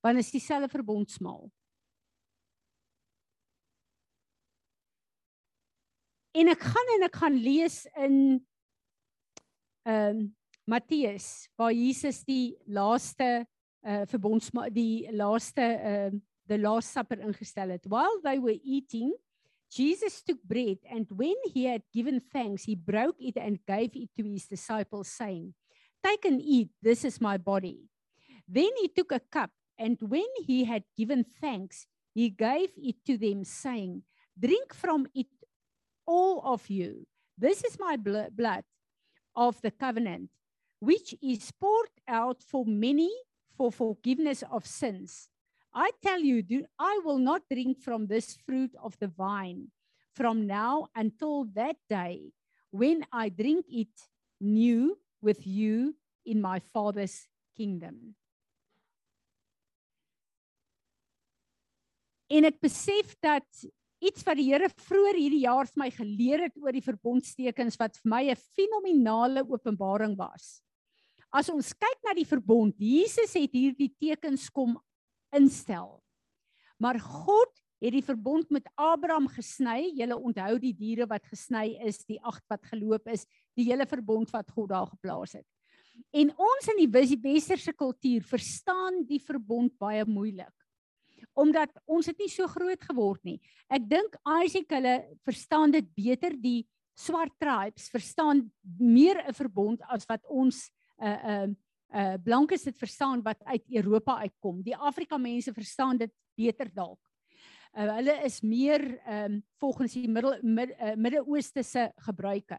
Want 0.00 0.18
is 0.18 0.30
dieselfde 0.32 0.70
verbondsmaal. 0.72 1.48
En 6.38 6.48
ek 6.48 6.62
gaan 6.70 6.94
en 6.94 7.06
ek 7.08 7.20
gaan 7.20 7.38
lees 7.42 7.84
in 7.96 8.18
ehm 9.88 10.18
um, 10.18 10.26
Matteus 10.68 11.48
waar 11.56 11.72
Jesus 11.72 12.20
die 12.28 12.52
laaste 12.68 13.46
uh 13.88 14.02
verbondsmaal 14.10 14.68
die 14.72 15.08
laaste 15.16 15.64
ehm 15.64 16.18
uh, 16.18 16.20
the 16.48 16.58
last 16.58 16.92
supper 16.92 17.20
ingestel 17.20 17.68
het. 17.68 17.86
While 17.86 18.20
they 18.24 18.40
were 18.40 18.58
eating, 18.64 19.12
Jesus 19.70 20.22
took 20.22 20.42
bread 20.42 20.78
and 20.90 21.06
when 21.10 21.36
he 21.52 21.64
had 21.66 21.82
given 21.92 22.20
thanks, 22.20 22.64
he 22.64 22.74
broke 22.74 23.16
it 23.20 23.36
and 23.36 23.64
gave 23.66 23.94
it 23.94 24.10
to 24.16 24.24
his 24.24 24.46
disciples 24.46 25.08
saying, 25.08 25.54
"Take 26.02 26.24
and 26.24 26.40
eat, 26.40 26.70
this 26.80 27.04
is 27.04 27.20
my 27.20 27.36
body." 27.36 27.88
Then 28.48 28.70
he 28.80 28.88
took 28.88 29.12
a 29.12 29.20
cup 29.20 29.50
and 29.78 30.00
when 30.00 30.26
he 30.46 30.64
had 30.64 30.84
given 30.96 31.24
thanks, 31.24 31.86
he 32.14 32.30
gave 32.30 32.72
it 32.76 33.04
to 33.06 33.18
them 33.18 33.44
saying, 33.44 34.02
"Drink 34.38 34.74
from 34.74 35.06
it 35.14 35.28
all 36.06 36.40
of 36.42 36.70
you. 36.70 37.06
This 37.36 37.62
is 37.62 37.78
my 37.78 37.96
blood 37.96 38.64
of 39.36 39.60
the 39.60 39.70
covenant, 39.70 40.30
which 40.80 41.14
is 41.22 41.52
poured 41.52 41.92
out 42.08 42.42
for 42.42 42.64
many 42.64 43.12
for 43.54 43.70
forgiveness 43.70 44.42
of 44.50 44.66
sins. 44.66 45.28
I 45.74 45.90
tell 46.02 46.20
you, 46.20 46.42
do, 46.42 46.64
I 46.78 47.00
will 47.04 47.18
not 47.18 47.42
drink 47.50 47.80
from 47.80 48.06
this 48.06 48.36
fruit 48.46 48.74
of 48.82 48.98
the 48.98 49.08
vine 49.08 49.68
from 50.14 50.46
now 50.46 50.88
until 50.96 51.44
that 51.54 51.76
day 51.88 52.32
when 52.70 53.04
I 53.12 53.28
drink 53.28 53.66
it 53.68 53.94
new 54.40 54.98
with 55.22 55.46
you 55.46 55.94
in 56.24 56.40
my 56.40 56.60
Father's 56.72 57.26
kingdom. 57.56 58.14
En 62.28 62.44
ek 62.44 62.58
besef 62.60 63.14
dat 63.24 63.46
iets 64.04 64.24
wat 64.26 64.36
die 64.36 64.50
Here 64.50 64.68
vroeër 64.68 65.16
hierdie 65.16 65.44
jaar 65.46 65.68
vir 65.70 65.80
my 65.80 65.88
geleer 65.94 66.44
het 66.44 66.58
oor 66.60 66.76
die 66.76 66.84
verbondstekens 66.84 67.78
wat 67.80 67.96
vir 67.96 68.10
my 68.12 68.22
'n 68.28 68.36
fenominale 68.36 69.46
openbaring 69.48 70.14
was. 70.18 70.60
As 71.32 71.48
ons 71.48 71.72
kyk 71.72 72.04
na 72.04 72.14
die 72.14 72.28
verbond, 72.28 72.76
Jesus 72.78 73.32
het 73.32 73.52
hierdie 73.52 73.92
tekens 74.00 74.48
kom 74.50 74.76
instel. 75.34 75.98
Maar 76.78 77.00
God 77.00 77.52
het 77.82 77.94
die 77.94 78.04
verbond 78.04 78.50
met 78.50 78.66
Abraham 78.74 79.28
gesny. 79.30 79.92
Julle 79.98 80.16
onthou 80.18 80.58
die 80.62 80.74
diere 80.74 81.06
wat 81.10 81.26
gesny 81.30 81.76
is, 81.86 82.02
die 82.06 82.18
agt 82.26 82.44
wat 82.50 82.64
geloop 82.70 83.06
is, 83.10 83.26
die 83.58 83.68
hele 83.70 83.86
verbond 83.86 84.30
wat 84.34 84.50
God 84.50 84.70
daar 84.74 84.90
geplaas 84.90 85.38
het. 85.38 85.46
En 86.14 86.30
ons 86.30 86.70
in 86.70 86.84
die 86.84 87.18
westerse 87.22 87.72
kultuur 87.74 88.22
verstaan 88.26 89.02
die 89.06 89.20
verbond 89.22 89.74
baie 89.78 90.06
moeilik 90.06 90.54
omdat 91.38 91.70
ons 91.86 92.08
het 92.10 92.18
nie 92.18 92.30
so 92.30 92.46
groot 92.50 92.82
geword 92.82 93.22
nie. 93.26 93.36
Ek 93.70 93.84
dink 93.86 94.16
Isaac 94.42 94.72
hulle 94.74 94.94
verstaan 95.26 95.70
dit 95.74 95.86
beter 95.94 96.34
die 96.34 96.64
swart 96.98 97.34
tribes 97.38 97.86
verstaan 97.92 98.48
meer 98.78 99.22
'n 99.22 99.34
verbond 99.34 99.82
as 99.86 100.06
wat 100.08 100.24
ons 100.26 100.70
'n 100.98 101.06
uh, 101.06 101.18
'n 101.18 101.50
uh, 101.50 101.54
uh, 101.94 102.14
blankes 102.24 102.62
dit 102.62 102.78
verstaan 102.78 103.22
wat 103.22 103.44
uit 103.44 103.64
Europa 103.80 104.18
uitkom. 104.18 104.62
Die 104.62 104.76
Afrika 104.76 105.18
mense 105.18 105.52
verstaan 105.52 105.98
dit 105.98 106.12
beter 106.34 106.70
dalk. 106.74 107.00
Uh, 107.72 107.94
hulle 107.98 108.14
is 108.24 108.40
meer 108.40 108.82
um, 109.06 109.42
volgens 109.60 109.92
die 109.92 110.08
middel 110.08 110.38
mid, 110.42 110.72
uh, 110.78 110.94
Midde-Ooste 110.96 111.62
se 111.62 111.90
gebruike. 112.08 112.58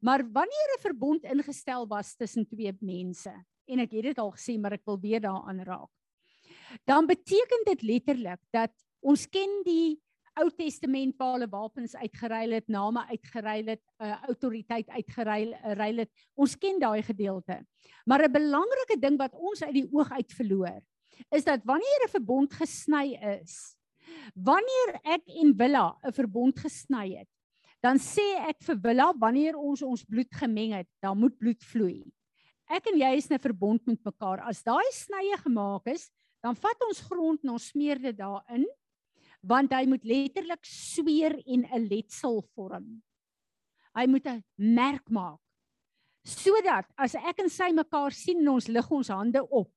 Maar 0.00 0.24
wanneer 0.32 0.76
'n 0.76 0.80
verbond 0.80 1.24
ingestel 1.24 1.86
was 1.86 2.16
tussen 2.16 2.46
twee 2.46 2.72
mense 2.80 3.32
en 3.66 3.78
ek 3.78 3.92
het 3.92 4.02
dit 4.02 4.18
al 4.18 4.32
gesê 4.34 4.58
maar 4.58 4.72
ek 4.72 4.84
wil 4.84 4.98
weer 5.00 5.20
daaraan 5.20 5.62
raak 5.62 5.90
dan 6.88 7.06
beteken 7.06 7.64
dit 7.64 7.82
letterlik 7.82 8.40
dat 8.50 8.72
ons 9.00 9.26
ken 9.28 9.60
die 9.66 10.00
Ou 10.40 10.48
Testament 10.56 11.18
waar 11.20 11.34
hulle 11.36 11.48
wapens 11.52 11.94
uitgeruil 11.94 12.56
het, 12.56 12.68
name 12.72 13.04
uitgeruil 13.10 13.74
het, 13.74 13.82
uh, 14.00 14.14
autoriteit 14.30 14.88
uitgeruil 14.88 15.52
ruil 15.76 15.98
het. 16.04 16.10
Ons 16.34 16.56
ken 16.56 16.80
daai 16.80 17.02
gedeelte. 17.04 17.60
Maar 18.06 18.24
'n 18.24 18.32
belangrike 18.32 18.96
ding 19.00 19.18
wat 19.18 19.34
ons 19.34 19.62
uit 19.62 19.74
die 19.74 19.88
oog 19.92 20.10
uit 20.10 20.32
verloor, 20.32 20.80
is 21.30 21.44
dat 21.44 21.60
wanneer 21.64 22.00
'n 22.04 22.14
verbond 22.16 22.52
gesny 22.52 23.18
is, 23.42 23.76
wanneer 24.34 25.00
ek 25.04 25.22
en 25.26 25.56
Willa 25.56 25.98
'n 26.02 26.12
verbond 26.12 26.58
gesny 26.58 27.16
het, 27.18 27.28
dan 27.82 27.98
sê 27.98 28.48
ek 28.48 28.62
vir 28.62 28.76
Willa 28.80 29.12
wanneer 29.18 29.56
ons 29.56 29.82
ons 29.82 30.04
bloed 30.04 30.32
gemeng 30.32 30.72
het, 30.72 30.88
dan 31.02 31.18
moet 31.18 31.38
bloed 31.38 31.62
vloei. 31.62 32.12
Ek 32.70 32.86
en 32.86 32.98
jy 32.98 33.16
is 33.16 33.30
'n 33.30 33.38
verbond 33.38 33.86
met 33.86 34.04
mekaar. 34.04 34.40
As 34.40 34.62
daai 34.62 34.88
snye 34.92 35.36
gemaak 35.36 35.86
is, 35.86 36.10
dan 36.42 36.54
vat 36.54 36.80
ons 36.88 37.00
grond 37.00 37.42
en 37.42 37.50
ons 37.50 37.68
smeer 37.68 37.98
dit 37.98 38.16
daarin 38.16 38.64
want 39.42 39.72
hy 39.74 39.86
moet 39.90 40.04
letterlik 40.06 40.64
sweer 40.66 41.34
en 41.46 41.66
'n 41.66 41.88
letsel 41.88 42.42
vorm. 42.54 43.02
Hy 43.94 44.06
moet 44.06 44.26
'n 44.26 44.44
merk 44.56 45.10
maak 45.10 45.40
sodat 46.24 46.86
as 46.96 47.14
ek 47.14 47.40
en 47.42 47.50
sy 47.50 47.72
mekaar 47.74 48.12
sien 48.12 48.38
en 48.38 48.54
ons 48.54 48.68
lig 48.68 48.90
ons 48.90 49.08
hande 49.08 49.42
op 49.50 49.70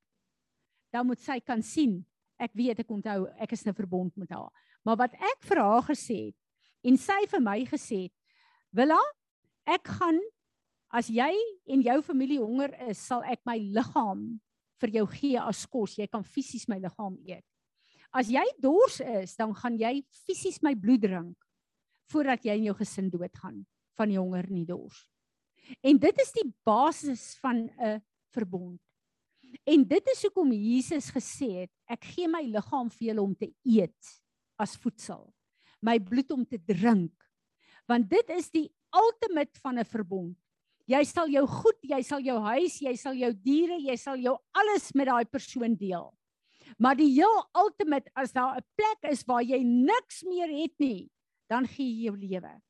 dan 0.92 1.06
moet 1.06 1.18
sy 1.18 1.40
kan 1.40 1.62
sien 1.62 2.06
ek 2.38 2.54
weet 2.54 2.78
ek 2.78 2.90
onthou 2.90 3.26
ek 3.42 3.52
is 3.52 3.66
'n 3.66 3.74
verbond 3.74 4.16
met 4.16 4.30
haar 4.30 4.52
maar 4.84 4.96
wat 4.96 5.14
ek 5.14 5.42
vir 5.42 5.58
haar 5.58 5.82
gesê 5.82 6.26
het 6.26 6.36
en 6.84 6.96
sy 6.96 7.26
vir 7.26 7.40
my 7.40 7.66
gesê 7.66 8.02
het 8.06 8.14
Willa 8.70 9.00
ek 9.66 9.88
gaan 9.88 10.20
as 10.92 11.08
jy 11.10 11.34
en 11.66 11.82
jou 11.82 12.02
familie 12.02 12.38
honger 12.38 12.72
is 12.88 12.98
sal 12.98 13.24
ek 13.26 13.40
my 13.44 13.58
liggaam 13.58 14.38
vir 14.80 14.92
jou 15.00 15.06
gee 15.08 15.40
as 15.40 15.64
kos. 15.66 15.96
Jy 15.98 16.06
kan 16.12 16.24
fisies 16.24 16.66
my 16.68 16.78
liggaam 16.82 17.16
eet. 17.26 17.44
As 18.12 18.30
jy 18.30 18.44
dors 18.62 19.00
is, 19.00 19.36
dan 19.36 19.54
gaan 19.54 19.76
jy 19.78 20.00
fisies 20.26 20.62
my 20.62 20.74
bloed 20.74 21.02
drink 21.02 21.36
voordat 22.12 22.44
jy 22.46 22.54
in 22.60 22.68
jou 22.68 22.76
gesin 22.78 23.10
doodgaan 23.10 23.64
van 23.98 24.08
die 24.12 24.18
honger 24.18 24.46
en 24.46 24.60
die 24.60 24.68
dors. 24.68 24.98
En 25.82 25.98
dit 25.98 26.20
is 26.22 26.32
die 26.36 26.46
basis 26.66 27.34
van 27.42 27.68
'n 27.82 28.00
verbond. 28.30 28.80
En 29.64 29.84
dit 29.88 30.08
is 30.12 30.22
hoekom 30.22 30.52
Jesus 30.52 31.10
gesê 31.10 31.48
het, 31.62 31.72
ek 31.88 32.04
gee 32.04 32.28
my 32.28 32.42
liggaam 32.42 32.90
vir 32.90 33.08
julle 33.08 33.22
om 33.22 33.34
te 33.34 33.50
eet 33.64 34.12
as 34.58 34.76
voedsel, 34.76 35.32
my 35.82 35.98
bloed 35.98 36.30
om 36.30 36.44
te 36.44 36.58
drink. 36.58 37.12
Want 37.88 38.08
dit 38.10 38.30
is 38.30 38.50
die 38.50 38.68
ultimate 38.94 39.58
van 39.62 39.78
'n 39.78 39.84
verbond. 39.84 40.36
Jy 40.86 41.02
sal 41.04 41.28
jou 41.28 41.46
goed, 41.46 41.78
jy 41.82 42.02
sal 42.02 42.20
jou 42.20 42.38
huis, 42.40 42.78
jy 42.80 42.94
sal 42.94 43.14
jou 43.14 43.32
diere, 43.32 43.78
jy 43.80 43.96
sal 43.96 44.16
jou 44.16 44.36
alles 44.54 44.94
met 44.94 45.06
daai 45.06 45.24
persoon 45.24 45.74
deel. 45.74 46.12
Maar 46.78 46.96
die 46.98 47.10
heel 47.14 47.38
ultimate 47.54 48.10
as 48.14 48.32
daar 48.32 48.56
'n 48.56 48.64
plek 48.74 49.12
is 49.12 49.24
waar 49.24 49.42
jy 49.42 49.62
niks 49.62 50.22
meer 50.22 50.48
het 50.48 50.74
nie, 50.78 51.10
dan 51.48 51.66
gee 51.66 51.86
jy 51.86 52.10
jou 52.10 52.16
lewe. 52.16 52.62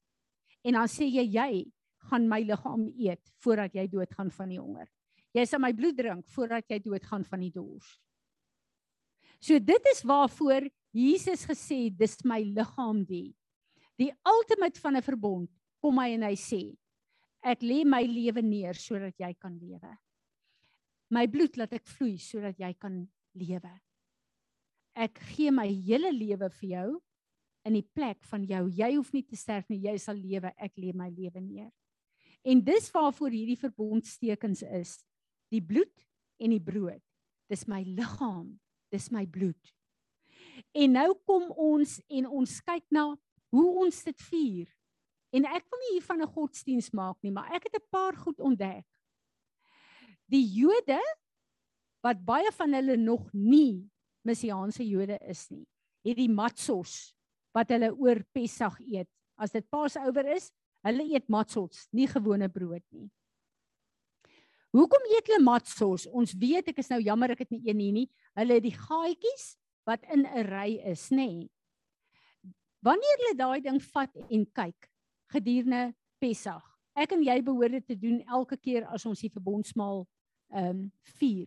En 0.65 0.73
dan 0.73 0.89
sê 0.89 1.05
jy 1.05 1.25
jy 1.33 1.73
gaan 2.11 2.29
my 2.29 2.41
liggaam 2.43 2.87
eet 2.99 3.33
voordat 3.43 3.75
jy 3.75 3.87
doodgaan 3.87 4.31
van 4.31 4.49
die 4.49 4.61
honger. 4.61 4.89
Jy 5.35 5.45
sal 5.45 5.61
my 5.61 5.73
bloed 5.73 5.97
drink 5.97 6.27
voordat 6.29 6.65
jy 6.69 6.79
doodgaan 6.79 7.25
van 7.25 7.41
die 7.41 7.51
dors. 7.51 8.01
So 9.41 9.59
dit 9.59 9.83
is 9.93 10.03
waarvoor 10.03 10.71
Jesus 10.93 11.45
gesê 11.45 11.91
dis 11.91 12.25
my 12.25 12.41
liggaam 12.41 13.05
die. 13.05 13.35
Die 13.99 14.13
ultimate 14.25 14.81
van 14.81 14.97
'n 14.97 15.03
verbond 15.03 15.51
kom 15.81 15.99
hy 15.99 16.15
en 16.15 16.23
hy 16.23 16.35
sê 16.35 16.77
Ek 17.47 17.63
lê 17.63 17.85
my 17.87 18.03
lewe 18.03 18.43
neer 18.43 18.75
sodat 18.75 19.15
jy 19.23 19.31
kan 19.39 19.55
lewe. 19.55 19.93
My 21.15 21.27
bloed 21.31 21.55
laat 21.61 21.77
ek 21.77 21.87
vloei 21.87 22.17
sodat 22.19 22.59
jy 22.59 22.73
kan 22.75 23.05
lewe. 23.39 23.73
Ek 24.97 25.19
gee 25.35 25.53
my 25.53 25.67
hele 25.69 26.09
lewe 26.13 26.49
vir 26.61 26.69
jou 26.71 26.91
in 27.69 27.75
die 27.77 27.85
plek 27.85 28.23
van 28.31 28.47
jou. 28.49 28.63
Jy 28.73 28.95
hoef 28.95 29.13
nie 29.13 29.25
te 29.27 29.37
sterf 29.37 29.69
nie, 29.69 29.83
jy 29.85 29.97
sal 30.01 30.17
lewe, 30.17 30.53
ek 30.57 30.79
lê 30.81 30.95
my 30.97 31.11
lewe 31.11 31.43
neer. 31.43 31.73
En 32.47 32.63
dis 32.65 32.89
waarvoor 32.95 33.35
hierdie 33.35 33.59
verbondstekens 33.59 34.63
is. 34.79 35.01
Die 35.53 35.61
bloed 35.61 35.93
en 36.41 36.55
die 36.55 36.63
brood. 36.63 37.03
Dis 37.51 37.67
my 37.71 37.83
liggaam, 37.85 38.55
dis 38.95 39.11
my 39.15 39.27
bloed. 39.27 39.73
En 40.73 40.97
nou 40.97 41.11
kom 41.27 41.51
ons 41.53 41.99
en 42.09 42.29
ons 42.41 42.57
kyk 42.67 42.87
na 42.95 43.11
hoe 43.55 43.67
ons 43.85 44.03
dit 44.09 44.25
vier. 44.31 44.71
En 45.35 45.47
ek 45.51 45.67
wil 45.69 45.83
nie 45.83 45.93
hier 45.97 46.07
van 46.07 46.23
'n 46.23 46.33
godsdiens 46.33 46.91
maak 46.93 47.19
nie, 47.23 47.31
maar 47.31 47.51
ek 47.53 47.69
het 47.69 47.77
'n 47.77 47.91
paar 47.91 48.17
goed 48.17 48.41
ontdek. 48.41 48.87
Die 50.31 50.47
Jode 50.47 51.03
wat 52.03 52.25
baie 52.25 52.51
van 52.53 52.73
hulle 52.73 52.97
nog 52.97 53.33
nie 53.33 53.91
messiaanse 54.27 54.85
Jode 54.87 55.19
is 55.31 55.47
nie, 55.51 55.65
het 56.07 56.19
die 56.19 56.31
matzos 56.31 57.15
wat 57.57 57.73
hulle 57.73 57.93
oor 57.95 58.21
Pessach 58.35 58.79
eet. 58.85 59.09
As 59.37 59.53
dit 59.53 59.65
Passover 59.71 60.27
is, 60.33 60.51
hulle 60.87 61.05
eet 61.13 61.29
matzos, 61.33 61.87
nie 61.93 62.09
gewone 62.09 62.49
brood 62.53 62.85
nie. 62.93 63.09
Hoekom 64.77 65.07
eet 65.15 65.31
hulle 65.31 65.45
matzos? 65.45 66.07
Ons 66.13 66.35
weet 66.37 66.69
ek 66.73 66.83
is 66.83 66.91
nou 66.93 67.01
jammer 67.01 67.33
ek 67.33 67.47
het 67.47 67.55
nie 67.55 67.63
een 67.65 67.81
hier 67.81 67.95
nie. 67.97 68.09
Hulle 68.37 68.59
het 68.59 68.67
die 68.67 68.75
gaatjies 68.77 69.55
wat 69.89 70.03
in 70.13 70.27
'n 70.27 70.45
ry 70.51 70.81
is, 70.85 71.09
nê. 71.11 71.17
Nee. 71.17 71.51
Wanneer 72.83 73.23
jy 73.29 73.35
daai 73.37 73.61
ding 73.61 73.81
vat 73.83 74.13
en 74.31 74.45
kyk 74.53 74.91
gedurende 75.33 75.95
Pessach. 76.21 76.67
Ek 76.97 77.13
en 77.13 77.23
jy 77.23 77.43
behoort 77.43 77.73
dit 77.73 77.87
te 77.87 77.97
doen 77.97 78.23
elke 78.29 78.57
keer 78.57 78.87
as 78.87 79.07
ons 79.07 79.21
die 79.21 79.33
verbondsmaal 79.33 80.07
ehm 80.55 80.69
um, 80.71 80.93
vier. 81.19 81.47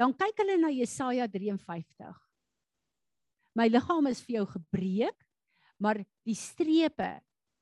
Dan 0.00 0.14
kyk 0.16 0.42
hulle 0.42 0.58
na 0.58 0.72
Jesaja 0.74 1.28
53. 1.30 2.10
My 3.54 3.68
liggaam 3.70 4.10
is 4.10 4.22
vir 4.26 4.40
jou 4.40 4.46
gebreek, 4.56 5.16
maar 5.78 6.00
die 6.26 6.38
strepe 6.38 7.20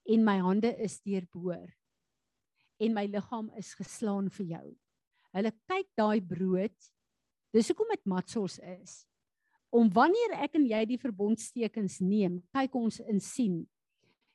en 0.08 0.24
my 0.24 0.38
hande 0.40 0.72
is 0.80 1.00
deurboor. 1.04 1.68
En 2.82 2.96
my 2.96 3.04
liggaam 3.10 3.50
is 3.60 3.74
geslaan 3.78 4.30
vir 4.32 4.56
jou. 4.56 4.66
Hulle 5.36 5.52
kyk 5.68 5.88
daai 5.96 6.20
brood. 6.24 6.76
Dis 7.52 7.68
hoekom 7.68 7.92
dit 7.92 8.06
matsos 8.08 8.58
is 8.80 9.02
om 9.72 9.88
wanneer 9.88 10.36
ek 10.44 10.58
en 10.58 10.66
jy 10.68 10.82
die 10.90 11.00
verbondstekens 11.00 11.96
neem, 12.04 12.42
kyk 12.52 12.74
ons 12.76 13.00
in 13.08 13.20
sien. 13.24 13.62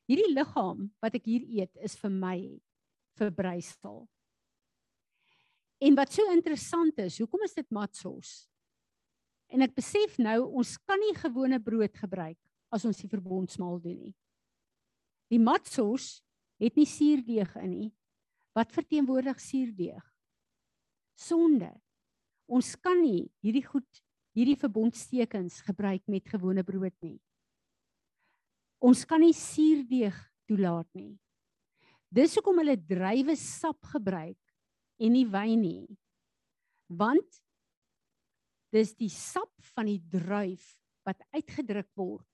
Hierdie 0.09 0.31
liggaam 0.33 0.87
wat 1.03 1.17
ek 1.19 1.27
hier 1.29 1.43
eet 1.45 1.83
is 1.85 1.93
vir 2.01 2.13
my 2.13 2.37
verbrysel. 3.19 4.07
En 5.78 5.97
wat 5.97 6.13
so 6.13 6.25
interessant 6.34 6.97
is, 7.03 7.19
hoekom 7.21 7.43
is 7.45 7.53
dit 7.57 7.67
matsos? 7.73 8.47
En 9.53 9.63
ek 9.63 9.75
besef 9.78 10.17
nou 10.19 10.39
ons 10.59 10.73
kan 10.89 10.99
nie 10.99 11.13
gewone 11.15 11.59
brood 11.63 11.93
gebruik 11.95 12.39
as 12.73 12.86
ons 12.88 12.97
die 12.99 13.09
verbondsmaal 13.11 13.78
doen 13.84 13.99
nie. 14.09 14.15
Die 15.32 15.39
matsos 15.39 16.17
het 16.61 16.75
nie 16.80 16.88
suurdeeg 16.89 17.53
in 17.61 17.71
nie. 17.71 17.91
Wat 18.57 18.73
verteenwoordig 18.73 19.39
suurdeeg? 19.39 20.03
Sonde. 21.17 21.69
Ons 22.47 22.73
kan 22.80 22.97
nie 23.01 23.28
hierdie 23.43 23.65
goed 23.65 24.03
hierdie 24.38 24.57
verbondstekens 24.59 25.63
gebruik 25.65 26.03
met 26.05 26.28
gewone 26.30 26.61
brood 26.65 26.93
nie. 27.01 27.17
Ons 28.78 29.01
kan 29.09 29.23
nie 29.23 29.34
suurdeeg 29.34 30.17
toelaat 30.45 30.89
nie. 30.93 31.15
Dis 32.13 32.38
hoekom 32.38 32.61
hulle 32.61 32.78
druiwe 32.78 33.34
sap 33.39 33.89
gebruik 33.95 34.38
en 34.97 35.13
nie 35.13 35.27
wyn 35.29 35.61
nie. 35.61 35.97
Want 36.87 37.41
dis 38.73 38.93
die 38.97 39.11
sap 39.13 39.53
van 39.73 39.89
die 39.89 40.01
druif 40.11 40.75
wat 41.07 41.21
uitgedruk 41.35 41.89
word. 41.95 42.25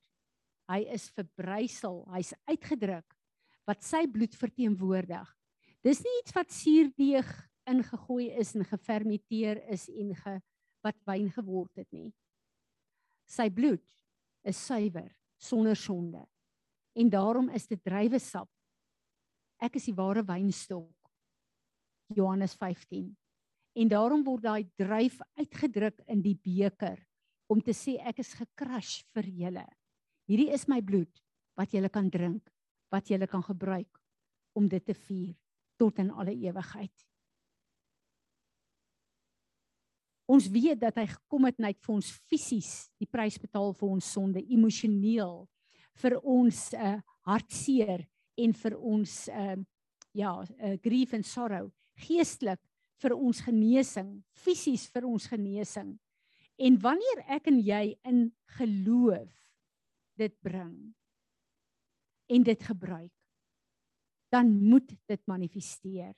Hy 0.71 0.81
is 0.95 1.09
verbrysel, 1.13 2.01
hy's 2.15 2.33
uitgedruk 2.49 3.17
wat 3.67 3.83
sy 3.85 4.05
bloed 4.11 4.35
verteenwoordig. 4.35 5.27
Dis 5.83 6.01
nie 6.03 6.15
iets 6.21 6.35
wat 6.35 6.51
suurdeeg 6.51 7.29
ingegooi 7.69 8.29
is 8.39 8.53
en 8.57 8.65
gefermenteer 8.67 9.61
is 9.71 9.87
en 9.91 10.11
ge 10.19 10.39
wat 10.83 10.97
wyn 11.07 11.29
geword 11.31 11.79
het 11.79 11.87
nie. 11.95 12.09
Sy 13.29 13.47
bloed 13.55 13.83
is 14.43 14.59
suiwer, 14.59 15.07
sonder 15.39 15.77
sonde. 15.79 16.25
En 16.93 17.09
daarom 17.09 17.47
is 17.55 17.67
dit 17.67 17.79
druiwesap. 17.83 18.49
Ek 19.63 19.79
is 19.79 19.87
die 19.87 19.95
ware 19.95 20.25
wynstok. 20.27 20.91
Johannes 22.07 22.55
15. 22.59 23.11
En 23.73 23.89
daarom 23.89 24.23
word 24.23 24.43
daai 24.43 24.69
druif 24.77 25.19
uitgedruk 25.39 26.03
in 26.07 26.21
die 26.21 26.35
beker 26.35 26.99
om 27.51 27.61
te 27.61 27.73
sê 27.75 27.97
ek 28.01 28.21
is 28.23 28.33
gekrush 28.37 29.01
vir 29.13 29.29
julle. 29.29 29.65
Hierdie 30.29 30.51
is 30.53 30.67
my 30.67 30.81
bloed 30.81 31.21
wat 31.59 31.73
julle 31.73 31.89
kan 31.93 32.09
drink, 32.09 32.49
wat 32.93 33.09
julle 33.09 33.27
kan 33.27 33.43
gebruik 33.45 33.99
om 34.57 34.69
dit 34.69 34.85
te 34.85 34.93
vier 34.93 35.33
tot 35.81 35.99
in 35.99 36.11
alle 36.11 36.33
ewigheid. 36.33 36.93
Ons 40.29 40.47
weet 40.47 40.79
dat 40.79 40.95
hy 41.01 41.07
gekom 41.09 41.49
het 41.49 41.59
net 41.59 41.81
vir 41.83 41.97
ons 41.97 42.09
fisies 42.31 42.87
die 43.01 43.09
prys 43.09 43.35
betaal 43.41 43.73
vir 43.75 43.89
ons 43.97 44.11
sonde, 44.15 44.41
emosioneel 44.53 45.43
vir 46.01 46.15
ons 46.23 46.59
uh, 46.73 46.97
hartseer 47.27 48.05
en 48.39 48.53
vir 48.63 48.75
ons 48.79 49.17
uh, 49.29 49.57
ja, 50.17 50.33
uh, 50.41 50.75
grief 50.81 51.13
en 51.13 51.25
sorrow, 51.27 51.69
geestelik 52.05 52.61
vir 53.03 53.15
ons 53.15 53.41
genesing, 53.43 54.15
fisies 54.31 54.87
vir 54.93 55.07
ons 55.09 55.27
genesing. 55.27 55.93
En 56.57 56.77
wanneer 56.81 57.23
ek 57.35 57.49
en 57.51 57.59
jy 57.59 57.95
in 58.07 58.27
geloof 58.57 59.31
dit 60.19 60.33
bring 60.45 60.93
en 62.33 62.45
dit 62.45 62.63
gebruik, 62.63 63.11
dan 64.33 64.49
moet 64.63 64.87
dit 65.09 65.21
manifesteer. 65.29 66.13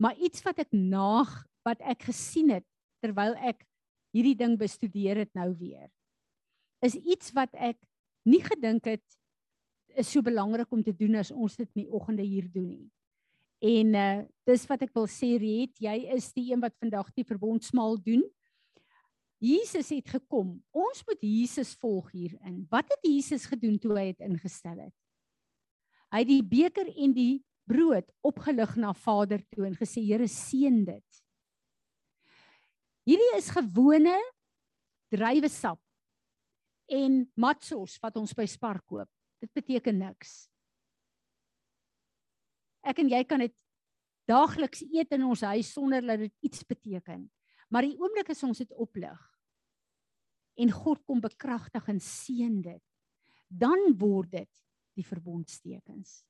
Maar 0.00 0.16
iets 0.16 0.44
wat 0.44 0.62
ek 0.64 0.72
naag 0.72 1.32
wat 1.64 1.80
ek 1.80 2.06
gesien 2.10 2.52
het 2.54 2.66
terwyl 3.04 3.34
ek 3.40 3.64
hierdie 4.14 4.36
ding 4.38 4.58
bestudeer 4.60 5.24
het 5.24 5.32
nou 5.36 5.50
weer 5.58 5.88
is 6.84 6.96
iets 7.00 7.32
wat 7.36 7.52
ek 7.56 7.78
nie 8.28 8.42
gedink 8.44 8.88
het 8.88 9.04
is 9.94 10.10
so 10.10 10.24
belangrik 10.24 10.70
om 10.74 10.82
te 10.84 10.92
doen 10.96 11.20
as 11.20 11.32
ons 11.32 11.56
dit 11.56 11.68
in 11.76 11.84
die 11.84 11.92
oggende 11.94 12.24
hier 12.26 12.46
doen 12.50 12.66
nie. 12.66 12.88
En 13.64 13.94
uh 13.96 14.22
dis 14.44 14.66
wat 14.68 14.82
ek 14.84 14.92
wil 14.92 15.06
sê 15.08 15.38
Riet, 15.40 15.72
jy 15.80 15.94
is 16.12 16.26
die 16.36 16.50
een 16.50 16.60
wat 16.60 16.74
vandag 16.76 17.08
die 17.16 17.24
verbondsmaal 17.24 17.96
doen. 18.04 18.20
Jesus 19.40 19.88
het 19.92 20.10
gekom. 20.12 20.58
Ons 20.76 21.00
moet 21.08 21.24
Jesus 21.24 21.72
volg 21.80 22.10
hierin. 22.12 22.66
Wat 22.68 22.84
het 22.92 23.08
Jesus 23.08 23.46
gedoen 23.48 23.78
toe 23.80 23.96
hy 23.96 24.10
dit 24.12 24.20
ingestel 24.28 24.82
het? 24.84 24.94
Hy 26.12 26.20
het 26.22 26.30
die 26.30 26.44
beker 26.44 26.92
en 26.92 27.16
die 27.16 27.40
brood 27.64 28.06
opgelig 28.24 28.76
na 28.76 28.92
Vader 28.92 29.40
toe 29.48 29.64
en 29.66 29.76
gesê 29.80 30.04
Here 30.04 30.28
seën 30.28 30.84
dit. 30.84 31.20
Hierdie 33.08 33.32
is 33.36 33.48
gewone 33.52 34.16
druiwesap 35.12 35.80
en 36.92 37.24
matsos 37.40 37.96
wat 38.04 38.16
ons 38.20 38.36
by 38.36 38.44
Spar 38.48 38.80
koop. 38.84 39.08
Dit 39.40 39.52
beteken 39.56 39.98
niks. 40.04 40.44
Ek 42.84 43.00
en 43.00 43.10
jy 43.10 43.22
kan 43.28 43.42
dit 43.44 43.54
daagliks 44.28 44.84
eet 44.86 45.12
in 45.16 45.24
ons 45.28 45.44
huis 45.44 45.72
sonder 45.72 46.04
dat 46.04 46.24
dit 46.24 46.34
iets 46.48 46.64
beteken. 46.68 47.26
Maar 47.72 47.88
die 47.88 47.96
oomblik 47.98 48.30
as 48.32 48.44
ons 48.46 48.60
dit 48.60 48.76
oplig 48.80 49.30
en 50.54 50.70
God 50.70 51.00
kom 51.02 51.18
bekragtig 51.18 51.88
en 51.90 51.98
seën 51.98 52.60
dit, 52.62 52.82
dan 53.50 53.88
word 53.98 54.30
dit 54.36 54.60
die 54.94 55.02
verbondstekens. 55.02 56.20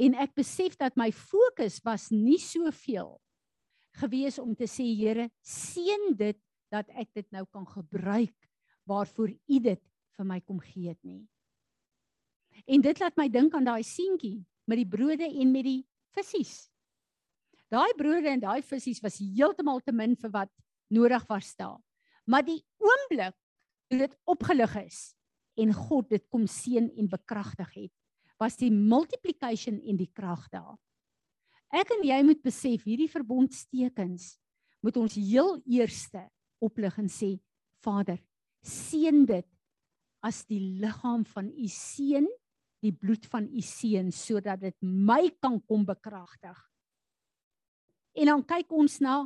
En 0.00 0.16
ek 0.16 0.32
besef 0.38 0.78
dat 0.80 0.96
my 0.96 1.10
fokus 1.12 1.76
was 1.84 2.08
nie 2.08 2.38
soveel 2.40 3.18
gewees 4.00 4.38
om 4.40 4.54
te 4.56 4.64
sê 4.70 4.86
Here, 4.96 5.28
seën 5.44 6.14
dit 6.16 6.38
dat 6.72 6.88
ek 6.96 7.10
dit 7.18 7.28
nou 7.34 7.44
kan 7.52 7.66
gebruik 7.68 8.36
waarvoor 8.88 9.34
U 9.34 9.60
dit 9.60 9.82
vir 10.16 10.26
my 10.26 10.40
kom 10.40 10.60
gee 10.64 10.88
het 10.88 11.00
nie. 11.04 11.26
En 12.64 12.80
dit 12.80 13.00
laat 13.00 13.16
my 13.20 13.28
dink 13.28 13.54
aan 13.54 13.66
daai 13.68 13.84
seentjie 13.84 14.40
met 14.70 14.78
die 14.78 14.88
brode 14.88 15.26
en 15.26 15.52
met 15.52 15.66
die 15.66 15.80
visse. 16.14 16.68
Daai 17.70 17.94
brode 17.98 18.30
en 18.30 18.42
daai 18.42 18.62
visse 18.66 18.98
was 19.02 19.20
heeltemal 19.22 19.82
te 19.82 19.94
min 19.94 20.16
vir 20.18 20.32
wat 20.34 20.50
nodig 20.90 21.26
was 21.30 21.52
daar. 21.58 21.78
Maar 22.26 22.46
die 22.46 22.60
oomblik 22.82 23.36
toe 23.90 23.98
dit 24.02 24.16
opgelig 24.30 24.74
is 24.82 25.00
en 25.60 25.74
God 25.74 26.10
dit 26.10 26.24
kom 26.30 26.46
seën 26.46 26.88
en 26.98 27.10
bekragtig 27.10 27.70
het, 27.74 27.92
was 28.40 28.56
die 28.56 28.70
multiplication 28.72 29.78
en 29.82 29.98
die 29.98 30.10
krag 30.14 30.46
daar. 30.52 30.78
Ek 31.70 31.90
en 31.94 32.02
jy 32.06 32.18
moet 32.26 32.40
besef 32.42 32.86
hierdie 32.86 33.10
verbondstekens 33.10 34.36
moet 34.82 34.96
ons 34.96 35.14
heel 35.14 35.58
eerste 35.68 36.24
oplig 36.64 36.96
en 36.98 37.10
sê 37.12 37.34
Vader, 37.84 38.18
seën 38.64 39.22
dit 39.28 39.46
as 40.26 40.42
die 40.50 40.60
liggaam 40.82 41.22
van 41.32 41.48
u 41.48 41.68
seun, 41.72 42.26
die 42.80 42.92
bloed 42.92 43.26
van 43.28 43.46
u 43.48 43.60
seun 43.64 44.10
sodat 44.12 44.60
dit 44.60 44.76
my 44.80 45.30
kan 45.40 45.58
kom 45.68 45.84
bekragtig. 45.84 46.56
En 48.16 48.32
dan 48.32 48.44
kyk 48.44 48.72
ons 48.72 48.98
na 49.04 49.22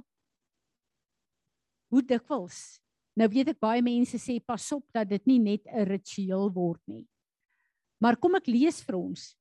hoe 1.93 2.03
dikwels. 2.03 2.81
Nou 3.15 3.29
weet 3.31 3.53
ek 3.55 3.63
baie 3.63 3.83
mense 3.85 4.19
sê 4.19 4.41
pas 4.43 4.65
op 4.75 4.85
dat 4.95 5.09
dit 5.09 5.27
nie 5.31 5.39
net 5.39 5.67
'n 5.67 5.87
ritueel 5.87 6.51
word 6.51 6.83
nie. 6.87 7.07
Maar 8.01 8.17
kom 8.17 8.35
ek 8.35 8.51
lees 8.51 8.83
vir 8.83 8.97
ons. 8.99 9.37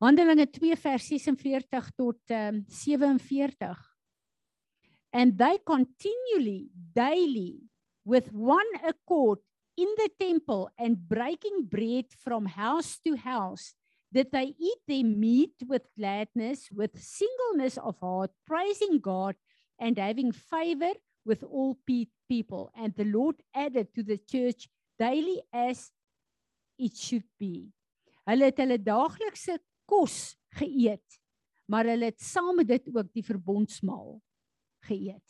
Handelinge 0.00 0.46
2 0.46 0.76
vers 0.76 1.08
46 1.08 1.90
tot 1.96 2.20
um, 2.30 2.64
47. 2.68 3.96
And 5.12 5.38
they 5.38 5.58
continually 5.64 6.70
daily 6.92 7.60
with 8.04 8.30
one 8.32 8.70
accord 8.84 9.40
in 9.76 9.88
the 9.96 10.10
temple 10.18 10.70
and 10.78 11.08
breaking 11.08 11.66
bread 11.68 12.06
from 12.18 12.46
house 12.46 12.98
to 13.04 13.16
house 13.16 13.74
that 14.12 14.32
they 14.32 14.54
eat 14.58 14.80
their 14.88 15.04
meat 15.04 15.54
with 15.68 15.82
gladness 15.98 16.68
with 16.72 16.98
singleness 16.98 17.76
of 17.76 17.98
heart 18.00 18.30
praising 18.46 18.98
God 19.00 19.34
and 19.78 19.98
having 19.98 20.32
favor 20.32 20.92
with 21.24 21.42
all 21.42 21.76
pe- 21.86 22.08
people 22.28 22.70
and 22.74 22.94
the 22.96 23.04
Lord 23.04 23.36
added 23.54 23.92
to 23.94 24.02
the 24.02 24.16
church 24.16 24.68
daily 24.98 25.42
as 25.52 25.90
it 26.78 26.96
should 26.96 27.26
be. 27.38 27.72
Hulle 28.26 28.48
het 28.50 28.60
hulle 28.62 28.78
daaglikse 28.82 29.58
kos 29.86 30.36
geëet, 30.58 31.20
maar 31.70 31.86
hulle 31.88 32.10
het 32.10 32.22
saam 32.22 32.56
met 32.58 32.68
dit 32.68 32.88
ook 32.94 33.12
die 33.14 33.24
verbondsmaal 33.26 34.16
geëet. 34.88 35.22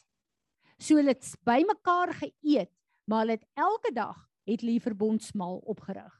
So 0.78 0.96
hulle 1.00 1.14
het 1.16 1.26
bymekaar 1.46 2.14
geëet, 2.22 2.72
maar 3.08 3.24
hulle 3.24 3.38
het 3.38 3.48
elke 3.56 3.92
dag 3.96 4.25
het 4.46 4.62
hulle 4.62 4.76
die 4.78 4.84
verbondsmaal 4.84 5.58
opgerig 5.66 6.14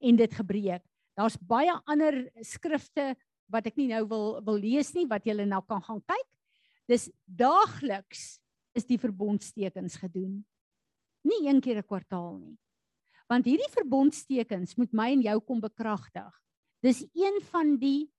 en 0.00 0.16
dit 0.16 0.34
gebreek. 0.34 0.84
Daar's 1.18 1.36
baie 1.36 1.72
ander 1.90 2.22
skrifte 2.46 3.14
wat 3.50 3.66
ek 3.66 3.76
nie 3.80 3.90
nou 3.90 4.04
wil 4.10 4.26
wil 4.46 4.58
lees 4.60 4.92
nie 4.94 5.06
wat 5.10 5.26
julle 5.26 5.46
nou 5.46 5.60
kan 5.66 5.82
gaan 5.84 6.00
kyk. 6.06 6.28
Dis 6.88 7.10
daagliks 7.26 8.40
is 8.74 8.86
die 8.86 8.98
verbondstekens 8.98 9.98
gedoen. 10.00 10.40
Nie 11.26 11.48
een 11.48 11.60
keer 11.60 11.78
'n 11.78 11.86
kwartaal 11.86 12.38
nie. 12.38 12.58
Want 13.28 13.44
hierdie 13.44 13.70
verbondstekens 13.70 14.76
moet 14.76 14.92
my 14.92 15.12
en 15.12 15.22
jou 15.22 15.40
kom 15.40 15.60
bekragtig. 15.60 16.30
Dis 16.82 17.04
een 17.14 17.40
van 17.50 17.76
die 17.76 18.10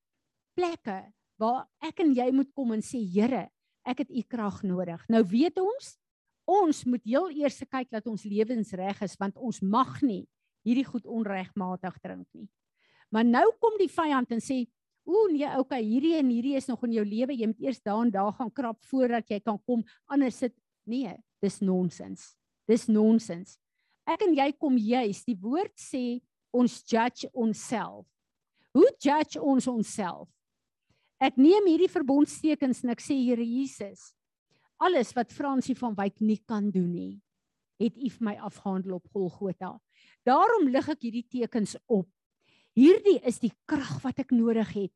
plekke 0.56 1.12
waar 1.38 1.68
ek 1.82 2.00
en 2.00 2.14
jy 2.14 2.32
moet 2.32 2.52
kom 2.54 2.72
en 2.72 2.82
sê 2.82 3.02
Here, 3.02 3.50
ek 3.84 3.98
het 4.06 4.12
u 4.12 4.22
krag 4.22 4.62
nodig. 4.64 5.02
Nou 5.10 5.24
weet 5.24 5.58
ons, 5.58 5.98
ons 6.52 6.84
moet 6.90 7.04
heel 7.08 7.30
eers 7.42 7.62
kyk 7.64 7.90
dat 7.94 8.08
ons 8.12 8.26
lewens 8.28 8.74
reg 8.78 9.02
is 9.06 9.16
want 9.20 9.38
ons 9.38 9.62
mag 9.62 10.00
nie 10.04 10.26
hierdie 10.68 10.86
goed 10.86 11.08
onregmatig 11.10 11.96
drink 12.04 12.28
nie. 12.38 12.48
Maar 13.12 13.26
nou 13.28 13.48
kom 13.60 13.78
die 13.80 13.92
vyand 13.92 14.32
en 14.32 14.40
sê, 14.40 14.68
"Ooh 15.06 15.32
nee, 15.32 15.48
okay, 15.60 15.82
hierdie 15.82 16.16
en 16.18 16.30
hierdie 16.30 16.56
is 16.56 16.68
nog 16.68 16.84
in 16.84 16.94
jou 16.94 17.06
lewe. 17.06 17.34
Jy 17.34 17.48
moet 17.48 17.62
eers 17.62 17.82
daar 17.82 18.04
en 18.06 18.12
daar 18.12 18.32
gaan 18.32 18.52
krap 18.52 18.78
voordat 18.86 19.28
jy 19.30 19.40
kan 19.40 19.60
kom. 19.66 19.84
Anders 20.08 20.38
sit 20.38 20.54
nee, 20.86 21.16
dis 21.42 21.60
nonsens. 21.60 22.36
Dis 22.68 22.88
nonsens. 22.88 23.58
Ek 24.08 24.22
en 24.22 24.34
jy 24.34 24.52
kom 24.58 24.78
juis, 24.78 25.24
die 25.26 25.38
woord 25.38 25.74
sê 25.78 26.22
ons 26.54 26.84
judge 26.84 27.30
onsself. 27.34 28.06
Hoe 28.74 28.90
judge 29.00 29.42
ons 29.42 29.68
onsself? 29.68 30.30
Ek 31.22 31.38
neem 31.38 31.68
hierdie 31.70 31.92
verbondstekens 31.92 32.84
en 32.84 32.90
ek 32.90 33.04
sê 33.04 33.14
Here 33.14 33.44
Jesus, 33.46 34.14
alles 34.82 35.14
wat 35.18 35.34
Fransie 35.34 35.76
van 35.78 35.94
Wyk 35.98 36.20
nie 36.24 36.40
kan 36.50 36.72
doen 36.74 36.90
nie, 36.92 37.14
het 37.82 37.98
U 37.98 38.10
vir 38.14 38.26
my 38.26 38.36
afgehandel 38.42 38.98
op 38.98 39.08
Golgotha. 39.14 39.76
Daarom 40.28 40.70
lig 40.70 40.90
ek 40.90 41.06
hierdie 41.06 41.28
tekens 41.30 41.76
op. 41.86 42.10
Hierdie 42.78 43.20
is 43.28 43.42
die 43.42 43.54
krag 43.70 44.00
wat 44.06 44.22
ek 44.22 44.34
nodig 44.34 44.70
het 44.78 44.94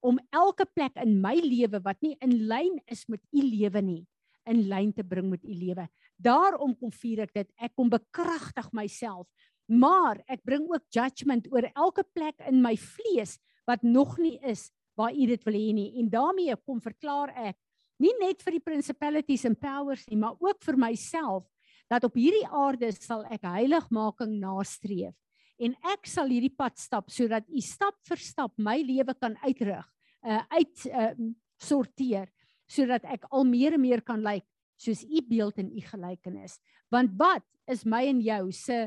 om 0.00 0.20
elke 0.30 0.62
plek 0.70 0.94
in 1.02 1.16
my 1.18 1.34
lewe 1.42 1.80
wat 1.82 1.98
nie 2.04 2.14
in 2.22 2.36
lyn 2.46 2.76
is 2.86 3.02
met 3.10 3.20
u 3.34 3.42
lewe 3.42 3.82
nie, 3.82 4.02
in 4.46 4.62
lyn 4.70 4.92
te 4.94 5.02
bring 5.02 5.26
met 5.30 5.42
u 5.42 5.54
lewe. 5.54 5.88
Daarom 6.16 6.76
kom 6.78 6.92
vier 6.94 7.24
ek 7.26 7.34
dit. 7.34 7.48
Ek 7.58 7.74
kom 7.74 7.90
bekragtig 7.90 8.70
myself. 8.74 9.26
Maar 9.68 10.22
ek 10.30 10.44
bring 10.46 10.64
ook 10.70 10.86
judgement 10.94 11.46
oor 11.52 11.66
elke 11.74 12.04
plek 12.14 12.38
in 12.48 12.62
my 12.62 12.76
vlees 12.78 13.36
wat 13.68 13.82
nog 13.84 14.16
nie 14.22 14.38
is 14.46 14.70
waar 14.98 15.12
u 15.12 15.26
dit 15.28 15.44
wil 15.44 15.58
hê 15.58 15.74
nie. 15.74 15.90
En 16.00 16.08
daarmee 16.10 16.56
kom 16.64 16.80
verklaar 16.80 17.34
ek 17.36 17.58
nie 17.98 18.14
net 18.20 18.42
vir 18.44 18.58
die 18.58 18.64
principalities 18.64 19.44
and 19.48 19.58
powers 19.60 20.04
nie, 20.08 20.18
maar 20.18 20.36
ook 20.40 20.62
vir 20.64 20.78
myself 20.78 21.46
dat 21.90 22.04
op 22.04 22.18
hierdie 22.18 22.46
aarde 22.46 22.92
sal 22.94 23.24
ek 23.32 23.46
heiligmaking 23.48 24.38
nastreef 24.42 25.14
en 25.58 25.74
ek 25.90 26.06
sal 26.06 26.30
hierdie 26.30 26.54
pad 26.54 26.78
stap 26.78 27.10
sodat 27.10 27.48
u 27.48 27.62
stap 27.64 27.96
vir 28.08 28.22
stap 28.22 28.54
my 28.58 28.78
lewe 28.82 29.14
kan 29.18 29.36
uitrig 29.42 29.86
uh 30.26 30.42
uit 30.54 30.86
uh 30.90 31.12
sorteer 31.58 32.28
sodat 32.70 33.04
ek 33.08 33.24
al 33.34 33.46
meer 33.48 33.74
en 33.74 33.82
meer 33.82 34.02
kan 34.04 34.20
lyk 34.22 34.46
soos 34.78 35.02
u 35.02 35.22
beeld 35.26 35.58
en 35.58 35.70
u 35.74 35.82
gelykenis. 35.82 36.58
Want 36.92 37.16
wat 37.18 37.44
is 37.66 37.84
my 37.84 38.04
en 38.06 38.20
jou 38.22 38.52
se 38.54 38.86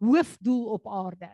hoofdoel 0.00 0.66
op 0.76 0.88
aarde? 0.88 1.30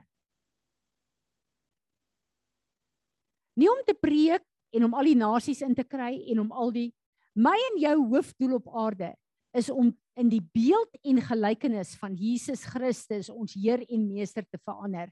Nie 3.56 3.70
om 3.72 3.82
te 3.88 3.96
preek 3.96 4.44
en 4.76 4.86
om 4.86 4.96
al 4.96 5.08
die 5.08 5.18
nasies 5.18 5.62
in 5.64 5.74
te 5.74 5.84
kry 5.84 6.12
en 6.32 6.44
om 6.44 6.52
al 6.52 6.72
die 6.74 6.90
my 7.36 7.56
en 7.70 7.80
jou 7.80 7.96
hoofdoel 8.12 8.56
op 8.60 8.68
aarde 8.72 9.14
is 9.56 9.68
om 9.72 9.90
in 10.16 10.30
die 10.32 10.40
beeld 10.40 10.96
en 11.04 11.20
gelykenis 11.20 11.94
van 12.00 12.16
Jesus 12.16 12.64
Christus 12.68 13.28
ons 13.32 13.56
Heer 13.56 13.82
en 13.88 14.06
Meester 14.08 14.44
te 14.48 14.60
verander. 14.64 15.10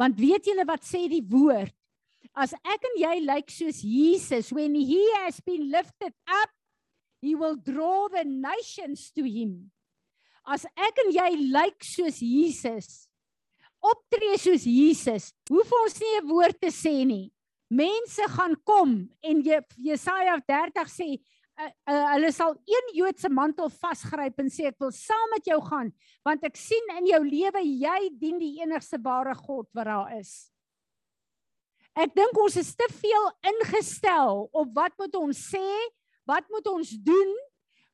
Want 0.00 0.20
weet 0.20 0.48
julle 0.48 0.64
wat 0.68 0.84
sê 0.84 1.04
die 1.12 1.24
woord? 1.24 1.74
As 2.36 2.52
ek 2.56 2.84
en 2.88 2.96
jy 3.00 3.14
lyk 3.24 3.52
soos 3.52 3.82
Jesus, 3.84 4.50
when 4.52 4.74
he 4.74 5.02
has 5.22 5.40
been 5.44 5.68
lifted 5.72 6.12
up, 6.28 6.52
he 7.20 7.34
will 7.34 7.56
draw 7.56 8.08
the 8.12 8.24
nations 8.24 9.10
to 9.16 9.24
him. 9.24 9.70
As 10.46 10.66
ek 10.76 11.00
en 11.04 11.12
jy 11.14 11.30
lyk 11.52 11.84
soos 11.84 12.20
Jesus, 12.24 13.06
optree 13.84 14.36
soos 14.40 14.66
Jesus, 14.68 15.32
hoef 15.50 15.72
ons 15.84 16.00
nie 16.00 16.16
'n 16.20 16.28
woord 16.28 16.60
te 16.60 16.72
sê 16.72 17.04
nie. 17.04 17.30
Mense 17.68 18.22
gaan 18.30 18.54
kom 18.62 18.98
en 19.26 19.42
Jesaja 19.42 20.36
30 20.46 20.90
sê 20.92 21.08
uh, 21.16 21.70
uh, 21.90 22.04
hulle 22.14 22.30
sal 22.34 22.54
een 22.68 22.92
Joodse 22.94 23.30
mantel 23.32 23.70
vasgryp 23.72 24.38
en 24.38 24.50
sê 24.52 24.68
ek 24.70 24.78
wil 24.82 24.92
saam 24.94 25.32
met 25.34 25.48
jou 25.50 25.58
gaan 25.66 25.90
want 26.26 26.44
ek 26.46 26.58
sien 26.60 26.92
in 27.00 27.08
jou 27.10 27.22
lewe 27.26 27.62
jy 27.66 28.10
dien 28.20 28.38
die 28.38 28.60
enigste 28.62 29.00
ware 29.02 29.34
God 29.34 29.66
wat 29.74 29.90
daar 29.90 30.12
is. 30.14 30.52
Ek 31.96 32.12
dink 32.14 32.38
ons 32.38 32.58
is 32.60 32.74
te 32.76 32.86
veel 32.92 33.30
ingestel 33.50 34.44
op 34.52 34.72
wat 34.76 34.92
moet 35.00 35.14
ons 35.16 35.38
sê, 35.50 35.66
wat 36.28 36.44
moet 36.52 36.66
ons 36.68 36.90
doen, 37.02 37.30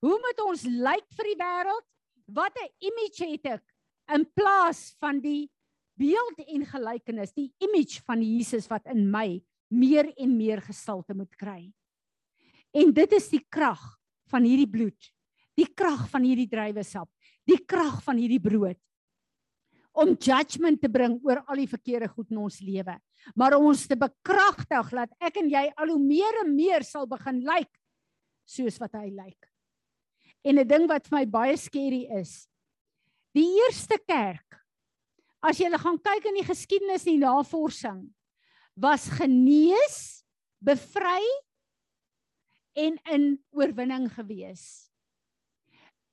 hoe 0.03 0.17
moet 0.19 0.41
ons 0.43 0.65
lyk 0.67 1.07
vir 1.17 1.31
die 1.31 1.39
wêreld? 1.39 1.87
Wat 2.27 2.53
'n 2.59 2.69
image 2.91 3.25
het 3.31 3.47
ek 3.57 3.65
in 4.13 4.27
plaas 4.35 4.97
van 4.99 5.21
die 5.21 5.49
beeld 5.97 6.39
en 6.49 6.67
gelykenis, 6.67 7.33
die 7.33 7.53
image 7.63 8.03
van 8.05 8.21
Jesus 8.23 8.67
wat 8.69 8.85
in 8.91 9.09
my 9.11 9.41
meer 9.73 10.13
en 10.17 10.37
meer 10.37 10.63
gestalte 10.65 11.15
moet 11.17 11.33
kry. 11.37 11.73
En 12.73 12.93
dit 12.93 13.13
is 13.13 13.29
die 13.33 13.43
krag 13.53 13.83
van 14.33 14.47
hierdie 14.47 14.71
bloed. 14.71 15.11
Die 15.59 15.69
krag 15.69 16.07
van 16.09 16.25
hierdie 16.25 16.49
druiwesap, 16.49 17.11
die 17.45 17.59
krag 17.69 18.01
van 18.07 18.17
hierdie 18.17 18.41
brood 18.41 18.81
om 19.93 20.15
judgment 20.17 20.81
te 20.81 20.89
bring 20.89 21.19
oor 21.27 21.43
al 21.45 21.61
die 21.61 21.69
verkeerde 21.69 22.09
goed 22.09 22.31
in 22.33 22.41
ons 22.41 22.61
lewe. 22.65 22.95
Maar 23.37 23.59
om 23.59 23.69
ons 23.71 23.85
te 23.89 23.97
bekragtig 23.99 24.93
dat 24.97 25.13
ek 25.21 25.39
en 25.43 25.51
jy 25.53 25.67
al 25.77 25.93
hoe 25.93 26.01
meer 26.01 26.41
en 26.43 26.55
meer 26.57 26.87
sal 26.87 27.05
begin 27.11 27.43
lyk 27.45 27.71
soos 28.49 28.79
wat 28.81 28.97
hy 28.99 29.11
lyk. 29.13 29.51
En 30.43 30.59
'n 30.59 30.67
ding 30.67 30.89
wat 30.89 31.07
vir 31.07 31.19
my 31.19 31.27
baie 31.27 31.57
skerry 31.57 32.09
is, 32.19 32.49
die 33.35 33.47
eerste 33.63 33.99
kerk 34.09 34.59
as 35.43 35.59
jy 35.59 35.71
gaan 35.71 35.99
kyk 35.99 36.25
in 36.27 36.41
die 36.41 36.49
geskiedenis 36.49 37.07
en 37.07 37.13
die 37.13 37.27
navorsing 37.27 38.03
was 38.75 39.09
genees, 39.09 40.25
bevry 40.63 41.23
en 42.79 42.97
in 43.13 43.27
oorwinning 43.53 44.09
gewees. 44.15 44.89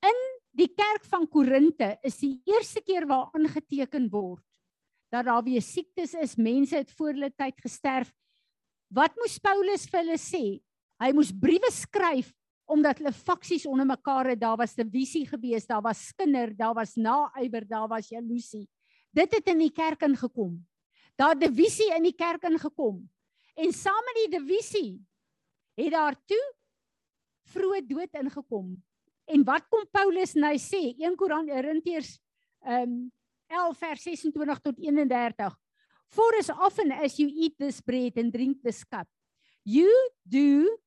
In 0.04 0.20
die 0.56 0.68
kerk 0.74 1.04
van 1.08 1.26
Korinte 1.28 1.94
is 2.04 2.18
die 2.20 2.40
eerste 2.48 2.82
keer 2.84 3.06
waar 3.08 3.30
aangeteken 3.36 4.08
word 4.12 4.44
dat 5.10 5.26
daar 5.26 5.42
weer 5.42 5.62
siektes 5.62 6.14
is, 6.14 6.36
mense 6.38 6.76
het 6.76 6.90
voor 6.94 7.10
hulle 7.10 7.32
tyd 7.34 7.56
gesterf. 7.58 8.12
Wat 8.94 9.14
moes 9.18 9.38
Paulus 9.42 9.88
vir 9.90 10.04
hulle 10.04 10.18
sê? 10.22 10.44
Hy 11.02 11.10
moes 11.16 11.32
briewe 11.34 11.70
skryf 11.74 12.30
omdat 12.70 13.00
hulle 13.00 13.10
faksies 13.10 13.64
onder 13.66 13.88
mekaar 13.88 14.30
het. 14.30 14.38
Daar 14.38 14.56
was 14.56 14.78
'n 14.78 14.86
visie 14.86 15.26
gewees, 15.26 15.66
daar 15.66 15.82
was 15.82 16.06
skinder, 16.06 16.54
daar 16.56 16.74
was 16.74 16.94
naaiwer, 16.94 17.66
daar 17.66 17.88
was 17.88 18.08
jaloesie. 18.08 18.68
Dit 19.12 19.34
het 19.34 19.48
in 19.48 19.58
die 19.58 19.72
kerk 19.72 20.02
ingekom. 20.02 20.64
Daar 21.20 21.36
divisie 21.36 21.90
in 21.92 22.06
die 22.08 22.16
kerk 22.16 22.46
ingekom. 22.48 23.02
En 23.60 23.72
saam 23.76 24.06
met 24.08 24.18
die 24.22 24.30
divisie 24.38 24.92
het 25.76 25.92
daar 25.92 26.16
toe 26.24 26.44
vroeë 27.52 27.82
dood 27.88 28.14
ingekom. 28.22 28.70
En 29.28 29.44
wat 29.44 29.66
kom 29.68 29.84
Paulus 29.92 30.32
nou 30.34 30.54
sê? 30.58 30.94
1 30.96 31.16
Korintiërs 31.20 32.14
um 32.64 33.10
11 33.50 33.82
vers 33.82 34.06
26 34.06 34.62
tot 34.64 34.78
31. 34.78 35.56
For 36.10 36.38
as 36.38 36.50
often 36.50 36.92
as 36.92 37.18
you 37.18 37.28
eat 37.28 37.58
this 37.58 37.80
bread 37.80 38.16
and 38.18 38.32
drink 38.32 38.62
this 38.62 38.82
cup, 38.84 39.06
you 39.64 39.90
do 40.24 40.78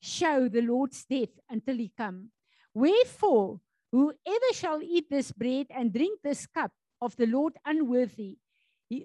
show 0.00 0.48
the 0.48 0.62
Lord's 0.62 1.04
death 1.04 1.34
until 1.48 1.76
he 1.76 1.90
come. 1.96 2.30
Wherefore, 2.74 3.60
whoever 3.92 4.52
shall 4.54 4.80
eat 4.82 5.10
this 5.10 5.32
bread 5.32 5.66
and 5.70 5.92
drink 5.92 6.20
this 6.22 6.46
cup 6.46 6.72
of 7.00 7.16
the 7.16 7.26
Lord 7.26 7.58
unworthy, 7.64 8.36
he 8.36 8.49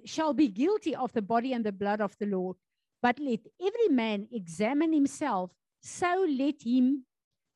shall 0.06 0.34
be 0.34 0.48
guilty 0.48 0.96
of 0.96 1.14
the 1.14 1.22
body 1.22 1.54
and 1.54 1.66
the 1.66 1.72
blood 1.72 2.02
of 2.02 2.16
the 2.20 2.26
Lord. 2.26 2.58
But 3.02 3.20
let 3.20 3.42
every 3.62 3.90
man 3.90 4.28
examine 4.32 4.94
himself, 4.94 5.52
so 5.82 6.26
let 6.28 6.64
him 6.64 7.06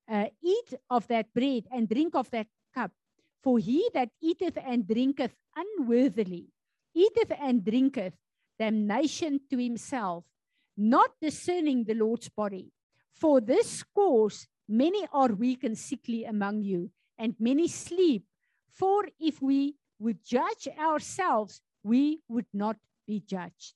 uh, 0.10 0.26
eat 0.44 0.74
of 0.90 1.08
that 1.08 1.34
bread 1.34 1.64
and 1.72 1.90
drink 1.90 2.16
of 2.16 2.30
that 2.32 2.48
cup. 2.74 2.92
For 3.42 3.58
he 3.58 3.90
that 3.94 4.10
eateth 4.22 4.58
and 4.64 4.88
drinketh 4.88 5.36
unworthily, 5.56 6.50
eateth 6.94 7.32
and 7.40 7.64
drinketh 7.64 8.14
damnation 8.58 9.40
to 9.50 9.58
himself, 9.58 10.26
not 10.78 11.12
discerning 11.22 11.86
the 11.86 11.94
Lord's 11.94 12.30
body. 12.30 12.72
For 13.14 13.42
this 13.42 13.84
cause 13.96 14.48
many 14.68 15.08
are 15.12 15.30
weak 15.30 15.64
and 15.64 15.78
sickly 15.78 16.26
among 16.26 16.62
you, 16.62 16.92
and 17.18 17.36
many 17.40 17.68
sleep. 17.68 18.26
For 18.70 19.08
if 19.20 19.42
we 19.42 19.76
would 20.00 20.24
judge 20.24 20.68
ourselves, 20.78 21.62
we 21.84 22.20
would 22.28 22.48
not 22.54 22.78
be 23.08 23.20
judged. 23.20 23.76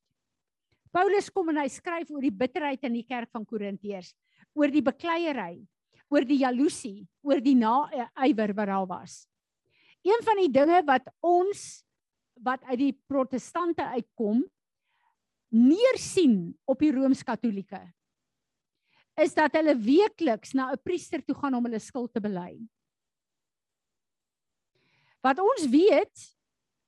Paulus 0.94 1.30
kom 1.34 1.50
en 1.50 1.62
hy 1.64 1.70
skryf 1.74 2.12
oor 2.14 2.22
die 2.22 2.34
bitterheid 2.34 2.84
in 2.86 3.00
die 3.00 3.08
kerk 3.08 3.32
van 3.34 3.46
Korintiërs, 3.46 4.12
oor 4.54 4.70
die 4.70 4.84
bekleierery, 4.86 5.64
oor 6.14 6.26
die 6.28 6.44
jaloesie, 6.44 7.08
oor 7.26 7.42
die 7.42 7.56
naaiwer 7.58 8.54
wat 8.54 8.70
daar 8.70 8.90
was. 8.90 9.24
Een 10.06 10.22
van 10.28 10.42
die 10.44 10.52
dinge 10.54 10.84
wat 10.86 11.08
ons 11.24 11.82
wat 12.44 12.62
uit 12.70 12.80
die 12.80 12.94
protestante 13.08 13.86
uitkom 13.96 14.44
neer 15.54 15.98
sien 16.02 16.54
op 16.70 16.82
die 16.82 16.92
rooms-katolieke 16.94 17.82
is 19.22 19.36
dat 19.38 19.54
hulle 19.54 19.76
weekliks 19.78 20.56
na 20.58 20.72
'n 20.74 20.82
priester 20.82 21.22
toe 21.22 21.36
gaan 21.38 21.54
om 21.54 21.66
hulle 21.66 21.80
skuld 21.80 22.14
te 22.14 22.22
bely. 22.22 22.58
Wat 25.22 25.40
ons 25.40 25.70
weet, 25.70 26.16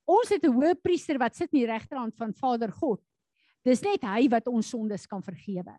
ons 0.06 0.30
het 0.30 0.44
'n 0.44 0.54
hoë 0.54 0.76
priester 0.82 1.18
wat 1.18 1.36
sit 1.36 1.54
in 1.54 1.60
die 1.60 1.72
regterhand 1.72 2.16
van 2.16 2.34
Vader 2.34 2.72
God. 2.72 3.02
Dis 3.64 3.82
net 3.82 4.02
hy 4.02 4.28
wat 4.30 4.48
ons 4.48 4.70
sondes 4.70 5.06
kan 5.06 5.22
vergewe. 5.22 5.76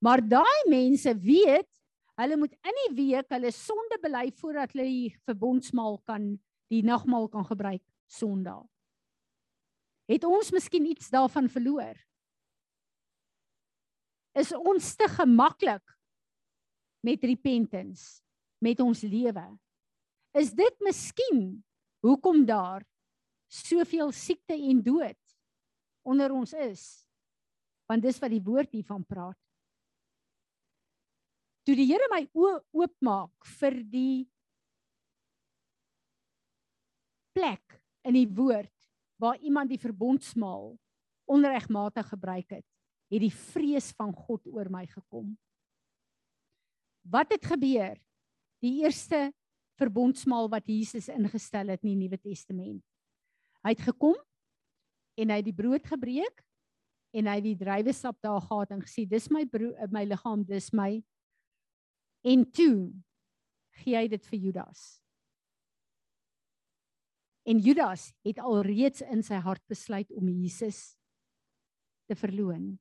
Maar 0.00 0.20
daai 0.20 0.68
mense 0.68 1.14
weet 1.14 1.68
hulle 2.16 2.36
moet 2.36 2.52
in 2.52 2.76
die 2.86 2.94
week 2.96 3.28
hulle 3.28 3.52
sonde 3.52 3.98
bely 4.02 4.30
voordat 4.40 4.72
hulle 4.72 4.88
die 4.88 5.16
verbondsmaal 5.24 5.98
kan 6.04 6.38
die 6.72 6.82
nagmaal 6.82 7.28
kan 7.28 7.44
gebruik 7.44 7.82
Sondag. 8.06 8.66
Het 10.06 10.24
ons 10.24 10.52
miskien 10.54 10.86
iets 10.86 11.10
daarvan 11.10 11.48
verloor? 11.50 11.96
Is 14.38 14.52
ons 14.54 14.94
te 14.94 15.08
gemaklik 15.10 15.82
met 17.02 17.24
repentance 17.24 18.22
met 18.62 18.80
ons 18.80 19.02
lewe? 19.02 19.44
Is 20.36 20.52
dit 20.54 20.84
miskien 20.84 21.64
hoekom 22.04 22.44
daar 22.46 22.84
soveel 23.46 24.12
siekte 24.12 24.54
en 24.54 24.82
dood 24.82 25.36
onder 26.06 26.32
ons 26.34 26.52
is? 26.52 26.84
Want 27.86 28.02
dis 28.02 28.18
wat 28.22 28.32
die 28.32 28.42
woord 28.42 28.72
hiervan 28.74 29.04
praat. 29.06 29.38
Toe 31.66 31.74
die 31.74 31.86
Here 31.88 32.06
my 32.12 32.22
oë 32.30 32.60
oopmaak 32.78 33.48
vir 33.58 33.80
die 33.90 34.26
plek 37.36 37.80
in 38.06 38.16
die 38.16 38.28
woord 38.30 38.72
waar 39.20 39.38
iemand 39.42 39.72
die 39.72 39.80
verbondsmaal 39.80 40.76
onregmatig 41.26 42.06
gebruik 42.12 42.52
het, 42.58 42.66
het 43.10 43.22
die 43.22 43.32
vrees 43.34 43.90
van 43.98 44.12
God 44.14 44.46
oor 44.46 44.70
my 44.70 44.84
gekom. 44.86 45.34
Wat 47.06 47.30
het 47.34 47.44
gebeur? 47.46 47.98
Die 48.62 48.82
eerste 48.82 49.30
verbondsmaal 49.78 50.48
wat 50.50 50.68
Jesus 50.70 51.10
ingestel 51.12 51.74
het 51.74 51.82
in 51.84 51.92
die 51.92 52.06
Nuwe 52.06 52.18
Testament. 52.18 52.82
Hy 53.66 53.72
het 53.74 53.82
gekom 53.82 54.14
en 55.18 55.32
hy 55.32 55.40
het 55.40 55.48
die 55.48 55.56
brood 55.56 55.86
gebreek 55.90 56.42
en 57.16 57.26
hy 57.26 57.32
het 57.40 57.46
die 57.48 57.58
druiwesap 57.58 58.20
daar 58.22 58.44
gehad 58.44 58.76
en 58.76 58.84
gesê 58.84 59.02
dis 59.10 59.26
my 59.34 59.42
brood, 59.50 59.74
my 59.90 60.04
liggaam, 60.06 60.44
dis 60.46 60.70
my 60.70 61.00
en 62.26 62.44
toe 62.54 62.92
gee 63.80 63.98
hy 63.98 64.06
dit 64.12 64.28
vir 64.30 64.38
Judas. 64.38 64.84
En 67.46 67.58
Judas 67.62 68.08
het 68.26 68.38
alreeds 68.42 69.02
in 69.06 69.22
sy 69.26 69.38
hart 69.42 69.62
besluit 69.70 70.10
om 70.14 70.28
Jesus 70.30 70.96
te 72.06 72.14
verloon. 72.18 72.76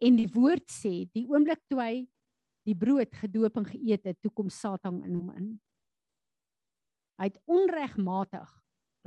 En 0.00 0.16
die 0.16 0.28
woord 0.32 0.68
sê, 0.72 1.08
die 1.12 1.26
oomblik 1.28 1.60
toe 1.68 1.80
hy 1.80 1.94
die 2.68 2.76
brood 2.76 3.12
gedoop 3.20 3.56
en 3.60 3.68
geëet 3.68 4.10
het, 4.10 4.18
toe 4.20 4.32
kom 4.32 4.48
Satan 4.52 5.02
in 5.04 5.16
hom 5.16 5.30
in. 5.36 5.52
Hy 7.20 7.28
het 7.30 7.38
onregmatig 7.48 8.48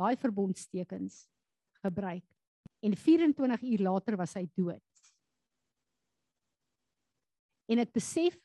daai 0.02 0.18
verbondstekens 0.20 1.26
gebruik 1.86 2.26
en 2.82 2.98
24 2.98 3.62
uur 3.72 3.84
later 3.86 4.18
was 4.18 4.34
hy 4.38 4.48
dood. 4.58 4.82
En 7.70 7.80
ek 7.82 7.94
besef 7.94 8.38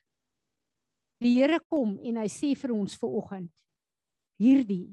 die 1.23 1.33
Here 1.39 1.59
kom 1.73 1.97
en 2.05 2.21
hy 2.21 2.29
sê 2.31 2.53
vir 2.59 2.75
ons 2.77 2.97
ver 3.01 3.17
oggend 3.21 3.53
hierdie 4.41 4.93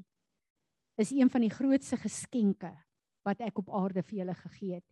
is 1.00 1.12
een 1.12 1.28
van 1.30 1.44
die 1.44 1.52
grootste 1.52 1.98
geskenke 2.00 2.70
wat 3.26 3.42
ek 3.44 3.58
op 3.60 3.72
aarde 3.74 4.04
vir 4.04 4.22
julle 4.22 4.36
gegee 4.38 4.78
het. 4.78 4.88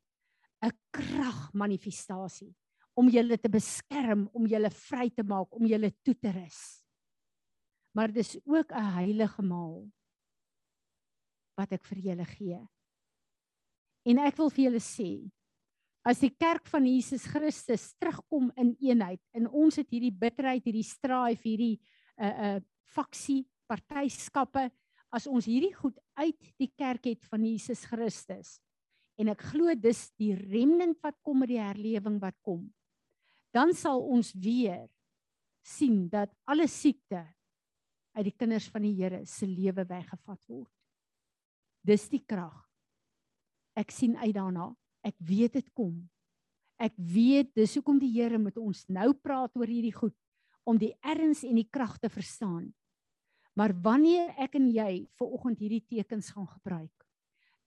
'n 0.63 0.73
Kragmanifestasie 0.95 2.53
om 2.95 3.09
julle 3.09 3.39
te 3.41 3.49
beskerm, 3.49 4.29
om 4.33 4.47
julle 4.47 4.71
vry 4.71 5.09
te 5.11 5.25
maak, 5.25 5.49
om 5.57 5.67
julle 5.67 5.91
toe 6.05 6.15
te 6.15 6.31
rus. 6.31 6.85
Maar 7.97 8.13
dis 8.13 8.37
ook 8.45 8.73
'n 8.73 8.93
heilige 8.99 9.43
maal 9.43 9.91
wat 11.63 11.73
ek 11.79 11.87
vir 11.89 12.03
julle 12.11 12.27
gee. 12.35 12.59
En 14.09 14.21
ek 14.27 14.37
wil 14.41 14.51
vir 14.51 14.67
julle 14.67 14.83
sê, 14.83 15.11
as 16.03 16.19
die 16.19 16.33
kerk 16.35 16.67
van 16.67 16.87
Jesus 16.91 17.25
Christus 17.31 17.93
terugkom 18.03 18.51
in 18.59 18.75
eenheid, 18.83 19.23
en 19.39 19.47
ons 19.47 19.79
het 19.79 19.87
hierdie 19.95 20.11
bitterheid, 20.11 20.65
hierdie 20.67 20.87
strife, 20.87 21.47
hierdie 21.47 21.77
uh, 22.19 22.27
uh, 22.27 22.57
faksie, 22.91 23.45
partyskappe, 23.71 24.67
as 25.13 25.29
ons 25.29 25.47
hierdie 25.47 25.75
goed 25.77 25.99
uit 26.19 26.53
die 26.61 26.71
kerk 26.79 27.07
het 27.11 27.25
van 27.29 27.45
Jesus 27.45 27.85
Christus 27.89 28.57
en 29.21 29.31
ek 29.33 29.45
glo 29.53 29.75
dis 29.77 30.07
die 30.21 30.33
remnant 30.37 30.99
wat 31.05 31.19
kom 31.25 31.43
met 31.43 31.53
die 31.53 31.61
herlewing 31.61 32.19
wat 32.23 32.39
kom 32.45 32.65
dan 33.53 33.75
sal 33.77 34.01
ons 34.01 34.33
weer 34.33 34.89
sien 35.63 36.07
dat 36.13 36.33
alle 36.49 36.67
siekte 36.71 37.21
uit 38.17 38.27
die 38.29 38.37
kinders 38.37 38.69
van 38.73 38.85
die 38.85 38.95
Here 38.97 39.23
se 39.29 39.47
lewe 39.49 39.85
weggevat 39.89 40.41
word 40.49 40.73
dis 41.87 42.09
die 42.09 42.23
krag. 42.27 42.57
Ek 43.79 43.91
sien 43.91 44.17
uit 44.17 44.35
daarna. 44.35 44.71
Ek 45.03 45.17
weet 45.19 45.59
dit 45.59 45.69
kom. 45.75 45.97
Ek 46.83 46.95
weet 46.97 47.53
dis 47.55 47.75
hoekom 47.79 47.99
die 48.03 48.11
Here 48.15 48.39
met 48.39 48.59
ons 48.59 48.85
nou 48.91 49.13
praat 49.15 49.55
oor 49.59 49.71
hierdie 49.71 49.95
goed 49.95 50.17
om 50.69 50.79
die 50.79 50.93
erns 51.03 51.43
en 51.47 51.59
die 51.59 51.69
krag 51.71 51.99
te 52.03 52.11
verstaan. 52.11 52.71
Maar 53.59 53.75
wanneer 53.85 54.33
ek 54.41 54.57
en 54.59 54.69
jy 54.73 55.05
ver 55.19 55.35
oggend 55.37 55.61
hierdie 55.61 55.83
tekens 55.85 56.31
gaan 56.33 56.49
gebruik, 56.49 57.07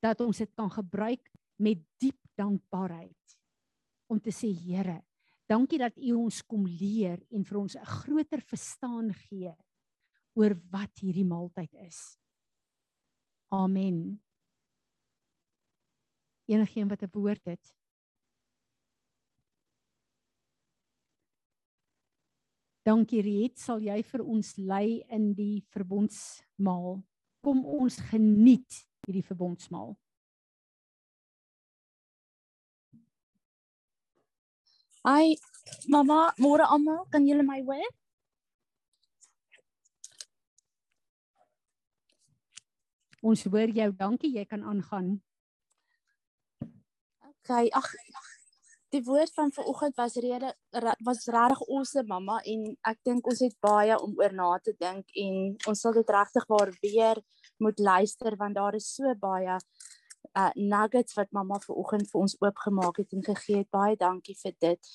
dat 0.01 0.22
ons 0.24 0.39
dit 0.41 0.51
kan 0.57 0.72
gebruik 0.72 1.30
met 1.61 1.82
diep 2.01 2.20
dankbaarheid 2.39 3.36
om 4.11 4.20
te 4.22 4.34
sê 4.34 4.51
Here, 4.51 4.99
dankie 5.49 5.80
dat 5.82 5.97
U 5.97 6.16
ons 6.26 6.41
kom 6.43 6.66
leer 6.66 7.22
en 7.32 7.45
vir 7.45 7.57
ons 7.59 7.76
'n 7.76 7.86
groter 7.86 8.41
verstaan 8.41 9.13
gee 9.13 9.53
oor 10.36 10.53
wat 10.72 10.91
hierdie 10.99 11.26
maaltyd 11.26 11.74
is. 11.88 12.18
Amen. 13.56 14.22
Enigeen 16.45 16.88
wat 16.88 17.01
'n 17.01 17.10
woord 17.12 17.45
het? 17.45 17.74
Dankie 22.86 23.22
Riet, 23.22 23.60
sal 23.60 23.80
jy 23.80 24.03
vir 24.03 24.22
ons 24.24 24.58
lei 24.58 25.01
in 25.10 25.34
die 25.34 25.64
verbondsmaal. 25.74 27.03
Kom 27.41 27.66
ons 27.66 27.97
geniet 28.12 28.86
hierdie 29.08 29.26
verbondsmaal. 29.26 29.95
Ai, 35.01 35.38
mamma, 35.88 36.34
môre 36.38 36.66
almal, 36.66 37.06
kan 37.10 37.26
julle 37.26 37.43
my 37.43 37.62
hoor? 37.66 37.89
Ons 43.26 43.45
hoor 43.49 43.71
jou. 43.73 43.89
Dankie, 43.97 44.30
jy 44.38 44.45
kan 44.45 44.63
aangaan. 44.63 45.15
OK, 47.26 47.49
ag, 47.73 47.88
die 48.93 49.01
woord 49.05 49.34
van 49.34 49.51
vanoggend 49.51 49.95
was 49.97 50.15
rede 50.21 50.53
was 51.03 51.26
regtig 51.26 51.61
awesome 51.67 52.07
mamma 52.07 52.38
en 52.51 52.67
ek 52.91 52.99
dink 53.07 53.28
ons 53.28 53.41
het 53.43 53.55
baie 53.65 53.97
om 53.97 54.13
oor 54.21 54.34
na 54.34 54.49
te 54.63 54.76
dink 54.80 55.09
en 55.23 55.55
ons 55.69 55.82
sal 55.82 55.95
dit 55.97 56.13
regtig 56.15 56.45
waar 56.51 56.71
weer 56.86 57.21
moet 57.63 57.80
luister 57.80 58.38
want 58.41 58.55
daar 58.55 58.78
is 58.78 58.88
so 58.95 59.15
baie 59.21 59.57
uh 60.36 60.51
nuggets 60.55 61.17
wat 61.17 61.32
mamma 61.32 61.59
vanoggend 61.65 62.09
vir 62.11 62.21
ons 62.21 62.38
oopgemaak 62.45 63.01
het 63.01 63.17
en 63.17 63.26
gegee 63.26 63.63
het 63.63 63.71
baie 63.71 63.97
dankie 63.97 64.38
vir 64.43 64.55
dit. 64.67 64.93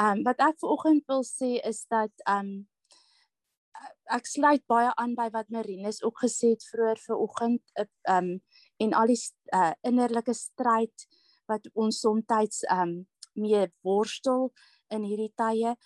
Um 0.00 0.22
wat 0.28 0.40
ek 0.40 0.60
vanoggend 0.62 1.08
wil 1.08 1.24
sê 1.26 1.56
is 1.72 1.84
dat 1.88 2.26
um 2.36 2.52
ek 4.12 4.26
sluit 4.28 4.62
baie 4.70 4.92
aan 5.00 5.14
by 5.18 5.28
wat 5.34 5.50
Marinus 5.50 6.02
ook 6.02 6.22
gesê 6.24 6.52
het 6.54 6.64
vroeër 6.70 7.00
vanoggend 7.06 7.62
um 8.10 8.30
en 8.82 8.94
al 8.98 9.12
die 9.12 9.20
uh, 9.54 9.72
innerlike 9.86 10.34
stryd 10.34 11.06
wat 11.50 11.68
ons 11.74 12.00
soms 12.00 12.62
um 12.70 13.02
mee 13.34 13.66
worstel 13.82 14.50
in 14.92 15.04
hierdie 15.08 15.32
tye. 15.36 15.76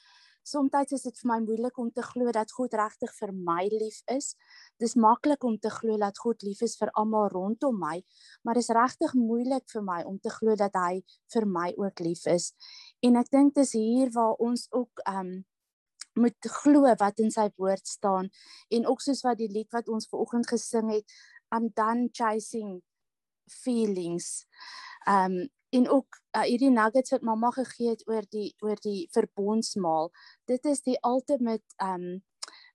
Somstyds 0.46 0.94
is 0.94 1.02
dit 1.02 1.16
vir 1.18 1.26
my 1.26 1.36
moeilik 1.42 1.78
om 1.82 1.88
te 1.90 2.02
glo 2.06 2.30
dat 2.34 2.52
God 2.54 2.74
regtig 2.78 3.10
vir 3.18 3.32
my 3.34 3.64
lief 3.72 3.98
is. 4.14 4.34
Dis 4.78 4.94
maklik 4.94 5.42
om 5.44 5.56
te 5.58 5.72
glo 5.74 5.98
dat 5.98 6.18
God 6.22 6.44
lief 6.46 6.62
is 6.62 6.76
vir 6.78 6.92
almal 6.94 7.26
rondom 7.32 7.74
my, 7.82 7.98
maar 8.46 8.54
dis 8.54 8.70
regtig 8.70 9.14
moeilik 9.18 9.66
vir 9.72 9.82
my 9.82 10.04
om 10.06 10.20
te 10.22 10.30
glo 10.30 10.54
dat 10.54 10.78
hy 10.78 11.02
vir 11.34 11.48
my 11.50 11.72
ook 11.74 12.02
lief 12.06 12.22
is. 12.30 12.52
En 13.02 13.18
ek 13.18 13.32
dink 13.34 13.56
dis 13.58 13.74
hier 13.74 14.14
waar 14.14 14.38
ons 14.38 14.68
ook 14.70 15.02
um 15.10 15.40
moet 16.16 16.50
glo 16.60 16.92
wat 16.98 17.20
in 17.22 17.30
sy 17.30 17.48
woord 17.56 17.86
staan 17.86 18.30
en 18.72 18.86
ook 18.86 19.02
soos 19.04 19.22
wat 19.26 19.38
die 19.40 19.50
lied 19.52 19.72
wat 19.74 19.88
ons 19.88 20.08
ver 20.10 20.22
oggend 20.24 20.48
gesing 20.50 20.90
het, 20.92 21.16
I'm 21.54 21.70
done 21.74 22.08
chasing 22.12 22.80
feelings. 23.62 24.46
Um 25.08 25.46
en 25.74 25.88
ook 25.90 26.20
uh, 26.36 26.44
hierdie 26.46 26.70
nuggets 26.70 27.10
wat 27.10 27.24
mamma 27.26 27.50
gegee 27.50 27.90
het 27.90 28.04
oor 28.08 28.24
die 28.30 28.54
oor 28.64 28.78
die 28.80 29.08
verbondsmaal. 29.12 30.12
Dit 30.48 30.64
is 30.64 30.82
die 30.86 30.98
ultimate 31.04 31.64
um 31.82 32.22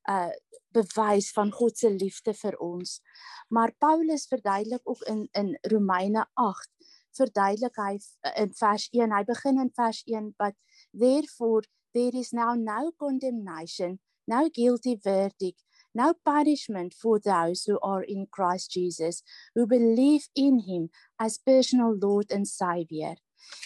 uh 0.09 0.31
bewys 0.71 1.31
van 1.35 1.49
God 1.51 1.77
se 1.77 1.89
liefde 1.91 2.33
vir 2.33 2.55
ons. 2.63 3.01
Maar 3.49 3.73
Paulus 3.77 4.27
verduidelik 4.27 4.81
ook 4.83 5.01
in 5.11 5.27
in 5.31 5.57
Romeine 5.61 6.25
8 6.33 6.69
verduidelik 7.17 7.75
hy 7.75 7.97
in 8.39 8.53
vers 8.55 8.87
1. 8.91 9.11
Hy 9.11 9.23
begin 9.27 9.59
in 9.59 9.71
vers 9.75 10.01
1 10.05 10.33
but 10.39 10.55
therefore 10.91 11.67
there 11.93 12.11
is 12.13 12.33
now 12.33 12.55
no 12.55 12.91
condemnation, 12.97 13.99
no 14.27 14.49
guilty 14.49 14.95
verdict 14.95 15.63
no 15.93 16.13
punishment 16.25 16.93
for 16.93 17.19
those 17.19 17.63
who 17.65 17.79
are 17.81 18.03
in 18.03 18.27
Christ 18.31 18.71
Jesus, 18.71 19.23
who 19.55 19.67
believe 19.67 20.27
in 20.35 20.59
him 20.59 20.89
as 21.19 21.37
personal 21.37 21.97
Lord 21.99 22.31
and 22.31 22.47
Savior. 22.47 23.15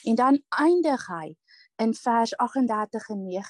En 0.06 0.16
dan 0.16 0.40
eindig 0.50 1.04
hy 1.10 1.36
in 1.78 1.94
vers 1.94 2.34
38 2.40 2.96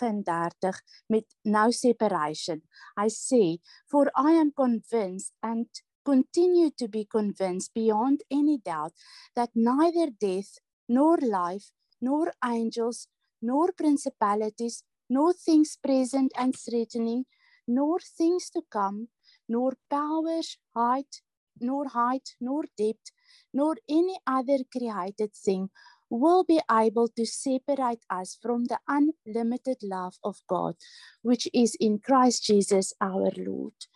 en 0.01 0.23
39 0.23 0.81
met 1.07 1.25
no 1.43 1.71
separation. 1.71 2.63
Hy 2.97 3.07
sê, 3.09 3.59
"For 3.85 4.11
I 4.15 4.33
am 4.33 4.51
convinced 4.51 5.31
and 5.41 5.67
continue 6.03 6.71
to 6.71 6.87
be 6.87 7.05
convinced 7.05 7.73
beyond 7.73 8.23
any 8.29 8.57
doubt 8.57 8.93
that 9.35 9.49
neither 9.53 10.09
death 10.09 10.59
nor 10.87 11.17
life 11.17 11.71
nor 11.99 12.33
angels 12.43 13.07
nor 13.41 13.71
principalities 13.73 14.83
nor 15.09 15.33
things 15.33 15.77
present 15.81 16.31
and 16.37 16.55
threatening 16.55 17.25
nor 17.67 17.99
things 17.99 18.49
to 18.51 18.61
come, 18.69 19.07
nor 19.47 19.73
powers, 19.89 20.57
height, 20.75 21.21
nor 21.59 21.87
height, 21.87 22.35
nor 22.39 22.63
depth, 22.77 23.11
nor 23.53 23.75
any 23.89 24.17
other 24.27 24.59
created 24.71 25.33
thing 25.33 25.69
will 26.09 26.43
be 26.43 26.59
able 26.71 27.07
to 27.07 27.25
separate 27.25 28.03
us 28.09 28.37
from 28.41 28.65
the 28.65 28.79
unlimited 28.87 29.77
love 29.81 30.15
of 30.23 30.37
God, 30.47 30.75
which 31.23 31.47
is 31.53 31.75
in 31.79 31.99
Christ 31.99 32.43
Jesus 32.43 32.93
our 33.01 33.31
Lord. 33.37 33.87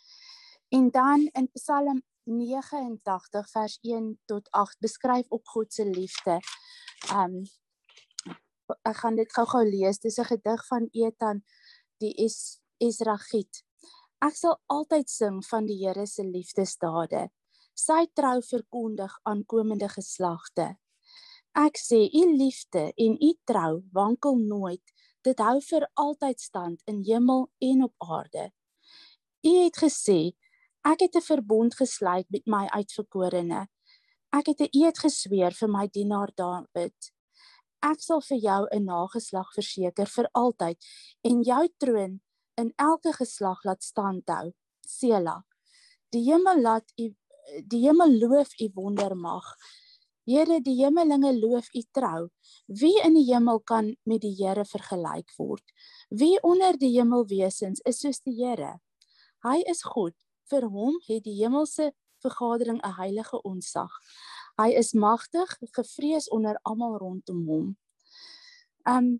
En 0.69 0.89
dan 0.89 1.29
in 1.33 1.49
Psalm 1.53 2.01
89 2.23 2.99
vers 3.51 3.77
1 3.81 4.19
tot 4.25 4.47
8 4.51 4.75
beskryf 4.79 5.25
ook 5.29 5.47
God 5.47 5.73
se 5.73 5.85
liefde. 5.85 6.39
Um 7.13 7.43
ek 8.83 8.97
gaan 9.01 9.15
dit 9.15 9.31
gou-gou 9.33 9.63
lees. 9.65 9.99
Dis 9.99 10.19
'n 10.19 10.25
gedig 10.25 10.67
van 10.67 10.89
Ethan 10.91 11.43
die 11.97 12.13
is 12.15 12.59
Esragiet. 12.77 13.63
Ek 14.21 14.35
sal 14.35 14.59
altyd 14.67 15.09
sing 15.09 15.45
van 15.45 15.65
die 15.65 15.77
Here 15.79 16.05
se 16.05 16.23
liefdesdade. 16.23 17.29
Sy 17.73 18.07
trou 18.13 18.41
verkondig 18.41 19.19
aan 19.23 19.45
komende 19.45 19.87
geslagte. 19.89 20.75
Ek 21.55 21.79
sê 21.79 22.09
u 22.13 22.23
liefde 22.37 22.91
en 22.95 23.15
u 23.19 23.33
trou 23.47 23.81
wankel 23.91 24.35
nooit. 24.37 24.83
Dit 25.23 25.39
hou 25.39 25.59
vir 25.61 25.87
altyd 25.93 26.39
stand 26.39 26.81
in 26.85 27.01
hemel 27.07 27.49
en 27.59 27.83
op 27.83 27.93
aarde. 27.97 28.51
U 29.43 29.53
het 29.63 29.79
gesê 29.79 30.35
ek 30.83 30.99
het 30.99 31.15
'n 31.15 31.21
verbond 31.21 31.75
gesluit 31.75 32.27
met 32.29 32.45
my 32.45 32.67
uitverkorene. 32.67 33.67
Ek 34.31 34.45
het 34.47 34.59
'n 34.61 34.69
eed 34.71 34.97
gesweer 34.99 35.51
vir 35.51 35.69
my 35.69 35.87
dienaar 35.87 36.31
Dawid. 36.35 37.11
Ek 37.81 38.01
sal 38.03 38.21
vir 38.21 38.37
jou 38.37 38.67
'n 38.71 38.85
nageslag 38.85 39.53
verseker 39.55 40.07
vir 40.15 40.27
altyd 40.35 40.77
en 41.23 41.43
jou 41.43 41.67
troon 41.79 42.19
in 42.57 42.73
elke 42.77 43.13
geslag 43.13 43.63
laat 43.63 43.83
stand 43.83 44.27
hou. 44.27 44.51
Sela. 44.85 45.43
Die 46.11 46.23
hemel 46.23 46.61
laat 46.61 46.91
u 46.97 47.15
die 47.65 47.81
hemel 47.87 48.19
loof 48.19 48.51
u 48.59 48.69
wondermag. 48.73 49.55
Here, 50.25 50.59
die 50.61 50.75
hemelinge 50.83 51.31
loof 51.39 51.69
u 51.73 51.81
trou. 51.91 52.29
Wie 52.67 53.01
in 53.01 53.15
die 53.17 53.25
hemel 53.33 53.59
kan 53.59 53.95
met 54.03 54.21
die 54.21 54.35
Here 54.37 54.65
vergelyk 54.65 55.31
word? 55.37 55.63
Wie 56.09 56.37
onder 56.43 56.77
die 56.77 56.91
hemelwesens 56.99 57.81
is 57.85 57.99
soos 58.03 58.21
die 58.21 58.35
Here? 58.43 58.79
Hy 59.41 59.63
is 59.71 59.81
God. 59.81 60.13
Vir 60.51 60.67
hom 60.69 60.99
het 61.07 61.23
die 61.23 61.37
hemelse 61.39 61.93
vergadering 62.21 62.79
'n 62.83 62.93
heilige 62.99 63.41
onsag. 63.41 63.89
Hy 64.59 64.73
is 64.75 64.93
magtig, 64.93 65.55
gevrees 65.71 66.27
onder 66.35 66.59
almal 66.67 66.97
rondom 66.99 67.45
hom. 67.47 67.73
Um 68.83 69.19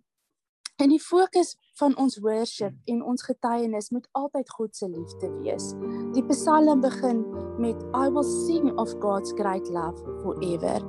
En 0.79 0.87
die 0.93 1.01
fokus 1.03 1.57
van 1.75 1.91
ons 1.99 2.21
worship 2.23 2.75
en 2.87 3.01
ons 3.03 3.23
getuienis 3.27 3.89
moet 3.91 4.05
altyd 4.15 4.51
God 4.55 4.75
se 4.75 4.87
liefde 4.87 5.27
wees. 5.41 5.73
Die 6.15 6.23
Psalm 6.29 6.79
begin 6.79 7.19
met 7.59 7.81
I 7.91 8.07
will 8.07 8.23
sing 8.23 8.71
of 8.79 8.93
God's 9.03 9.33
great 9.35 9.67
love 9.67 9.99
forever. 10.21 10.79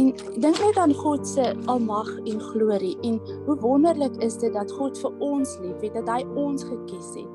En 0.00 0.08
dink 0.40 0.62
net 0.64 0.80
aan 0.80 0.96
God 0.96 1.28
se 1.28 1.52
almag 1.68 2.08
en 2.24 2.40
glorie 2.40 2.96
en 3.04 3.20
hoe 3.44 3.58
wonderlik 3.60 4.16
is 4.24 4.40
dit 4.40 4.56
dat 4.56 4.72
God 4.72 4.96
vir 5.04 5.20
ons 5.28 5.52
liefhet, 5.60 6.00
dat 6.00 6.08
hy 6.08 6.24
ons 6.40 6.64
gekies 6.64 7.12
het. 7.20 7.28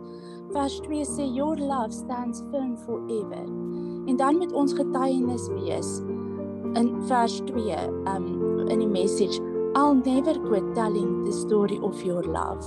Vers 0.57 0.81
2 0.89 1.05
sê 1.05 1.29
your 1.37 1.53
love 1.61 1.93
stands 1.93 2.41
firm 2.49 2.73
forever. 2.87 3.45
En 4.09 4.17
dan 4.17 4.41
moet 4.41 4.57
ons 4.57 4.73
getuienis 4.73 5.51
wees 5.53 5.99
in 6.76 7.01
vers 7.07 7.41
2 7.45 7.76
um 8.05 8.67
in 8.69 8.80
die 8.80 8.88
message 8.88 9.39
I'll 9.76 9.95
never 9.95 10.39
quit 10.39 10.63
telling 10.76 11.26
the 11.26 11.34
story 11.34 11.80
of 11.80 12.01
your 12.03 12.23
love. 12.23 12.63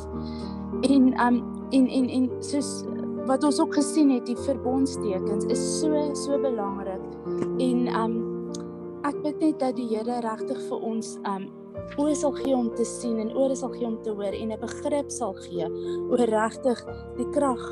En 0.83 1.13
um 1.27 1.43
en 1.71 1.87
en 1.89 2.09
en 2.09 2.31
soos 2.41 2.85
wat 3.27 3.45
ons 3.45 3.61
ook 3.61 3.75
gesien 3.75 4.11
het, 4.11 4.27
die 4.27 4.37
verbondstekens 4.37 5.45
is 5.45 5.81
so 5.81 6.15
so 6.15 6.41
belangrik. 6.41 7.01
En 7.59 7.89
um 8.03 8.19
ek 9.09 9.23
bid 9.23 9.41
net 9.41 9.59
dat 9.59 9.77
die 9.77 9.89
Here 9.89 10.21
regtig 10.21 10.61
vir 10.69 10.85
ons 10.85 11.17
um 11.25 11.49
oë 11.97 12.15
sal 12.19 12.35
gee 12.37 12.55
om 12.55 12.69
te 12.77 12.85
sien 12.85 13.19
en 13.23 13.33
ore 13.37 13.57
sal 13.57 13.73
gee 13.73 13.87
om 13.87 13.97
te 14.05 14.13
hoor 14.13 14.35
en 14.37 14.53
'n 14.53 14.61
begrip 14.61 15.11
sal 15.11 15.33
gee 15.33 15.67
oor 16.11 16.25
regtig 16.29 16.85
die 17.17 17.29
krag 17.33 17.63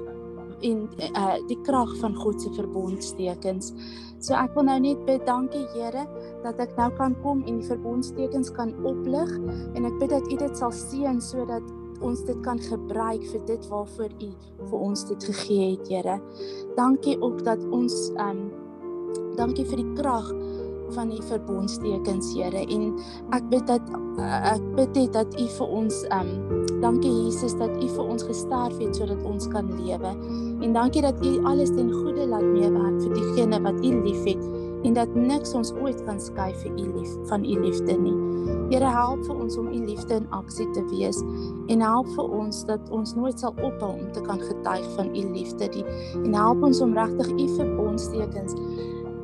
en 0.61 0.89
uh 1.13 1.37
die 1.49 1.61
krag 1.63 1.97
van 2.01 2.15
God 2.15 2.41
se 2.43 2.51
verbondstekens. 2.57 3.73
So 4.21 4.35
ek 4.35 4.55
wil 4.57 4.69
nou 4.69 4.79
net 4.81 5.01
bid, 5.09 5.25
dankie 5.29 5.67
Here 5.75 6.07
dat 6.45 6.61
ek 6.63 6.77
nou 6.79 6.89
kan 6.97 7.17
kom 7.23 7.43
en 7.45 7.61
die 7.61 7.69
verbondstekens 7.69 8.53
kan 8.57 8.73
oplig 8.89 9.33
en 9.77 9.89
ek 9.89 9.99
bid 10.01 10.15
dat 10.15 10.31
U 10.33 10.39
dit 10.41 10.57
sal 10.57 10.73
seën 10.75 11.21
sodat 11.23 11.65
ons 12.05 12.21
dit 12.29 12.39
kan 12.45 12.61
gebruik 12.61 13.25
vir 13.31 13.43
dit 13.49 13.69
waarvoor 13.71 14.13
U 14.21 14.31
vir 14.71 14.79
ons 14.79 15.05
dit 15.09 15.29
gegee 15.31 15.75
het, 15.75 15.89
Here. 15.89 16.17
Dankie 16.77 17.17
ook 17.21 17.43
dat 17.45 17.63
ons 17.73 18.11
um 18.17 18.47
dankie 19.37 19.67
vir 19.69 19.83
die 19.83 19.93
krag 19.99 20.31
van 20.95 21.11
die 21.11 21.23
verbondstekens 21.29 22.33
Here 22.37 22.63
en 22.63 22.87
ek 23.37 23.49
bid 23.53 23.67
dat 23.71 23.95
ek 24.53 24.63
bid 24.77 24.95
dit 24.95 25.13
dat 25.17 25.35
U 25.41 25.49
vir 25.59 25.75
ons 25.81 26.03
um 26.15 26.31
dankie 26.85 27.13
Jesus 27.13 27.57
dat 27.59 27.73
U 27.81 27.89
vir 27.89 28.05
ons 28.05 28.27
gesterf 28.29 28.79
het 28.83 28.97
sodat 28.97 29.25
ons 29.27 29.49
kan 29.53 29.71
lewe 29.81 30.13
en 30.13 30.77
dankie 30.77 31.05
dat 31.05 31.19
U 31.25 31.35
alles 31.49 31.73
ten 31.75 31.93
goeie 31.93 32.29
laat 32.29 32.47
meewerk 32.47 33.03
vir 33.03 33.19
diegene 33.19 33.61
wat 33.67 33.83
U 33.83 33.93
liefhet 34.07 34.43
en 34.87 34.95
dat 34.95 35.15
niks 35.15 35.55
ons 35.55 35.73
ooit 35.83 35.99
kan 36.07 36.21
skei 36.21 36.53
vir 36.63 36.73
U 36.79 36.87
lief 36.99 37.15
van 37.31 37.45
U 37.45 37.55
liefde 37.63 37.97
nie. 37.99 38.15
Here 38.71 38.91
help 38.91 39.25
vir 39.27 39.41
ons 39.43 39.57
om 39.59 39.71
U 39.73 39.81
liefde 39.87 40.21
in 40.21 40.29
aksie 40.37 40.67
te 40.77 40.85
wees 40.91 41.19
en 41.73 41.83
help 41.83 42.11
vir 42.15 42.37
ons 42.41 42.63
dat 42.69 42.93
ons 42.95 43.15
nooit 43.19 43.41
sal 43.41 43.55
ophou 43.57 43.93
om 43.97 44.07
te 44.15 44.23
kan 44.27 44.43
getuig 44.43 44.87
van 44.99 45.11
U 45.11 45.25
liefde 45.33 45.71
nie 45.75 45.85
en 46.23 46.37
help 46.37 46.63
ons 46.71 46.83
om 46.85 46.95
regtig 46.99 47.33
U 47.35 47.49
verbondstekens 47.57 48.55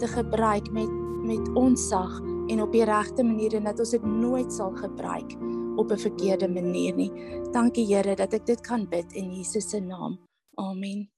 te 0.02 0.10
gebruik 0.16 0.72
met 0.74 1.01
met 1.22 1.54
ons 1.54 1.88
sag 1.88 2.20
en 2.46 2.62
op 2.62 2.72
die 2.72 2.84
regte 2.84 3.22
manier 3.22 3.54
en 3.54 3.64
dat 3.64 3.78
ons 3.78 3.94
dit 3.94 4.04
nooit 4.04 4.52
sal 4.52 4.74
gebruik 4.76 5.36
op 5.76 5.90
'n 5.90 5.98
verkeerde 5.98 6.48
manier 6.48 6.94
nie. 6.94 7.12
Dankie 7.52 7.86
Here 7.86 8.16
dat 8.16 8.32
ek 8.32 8.46
dit 8.46 8.60
kan 8.60 8.88
bid 8.88 9.12
in 9.12 9.32
Jesus 9.32 9.70
se 9.70 9.80
naam. 9.80 10.18
Amen. 10.54 11.11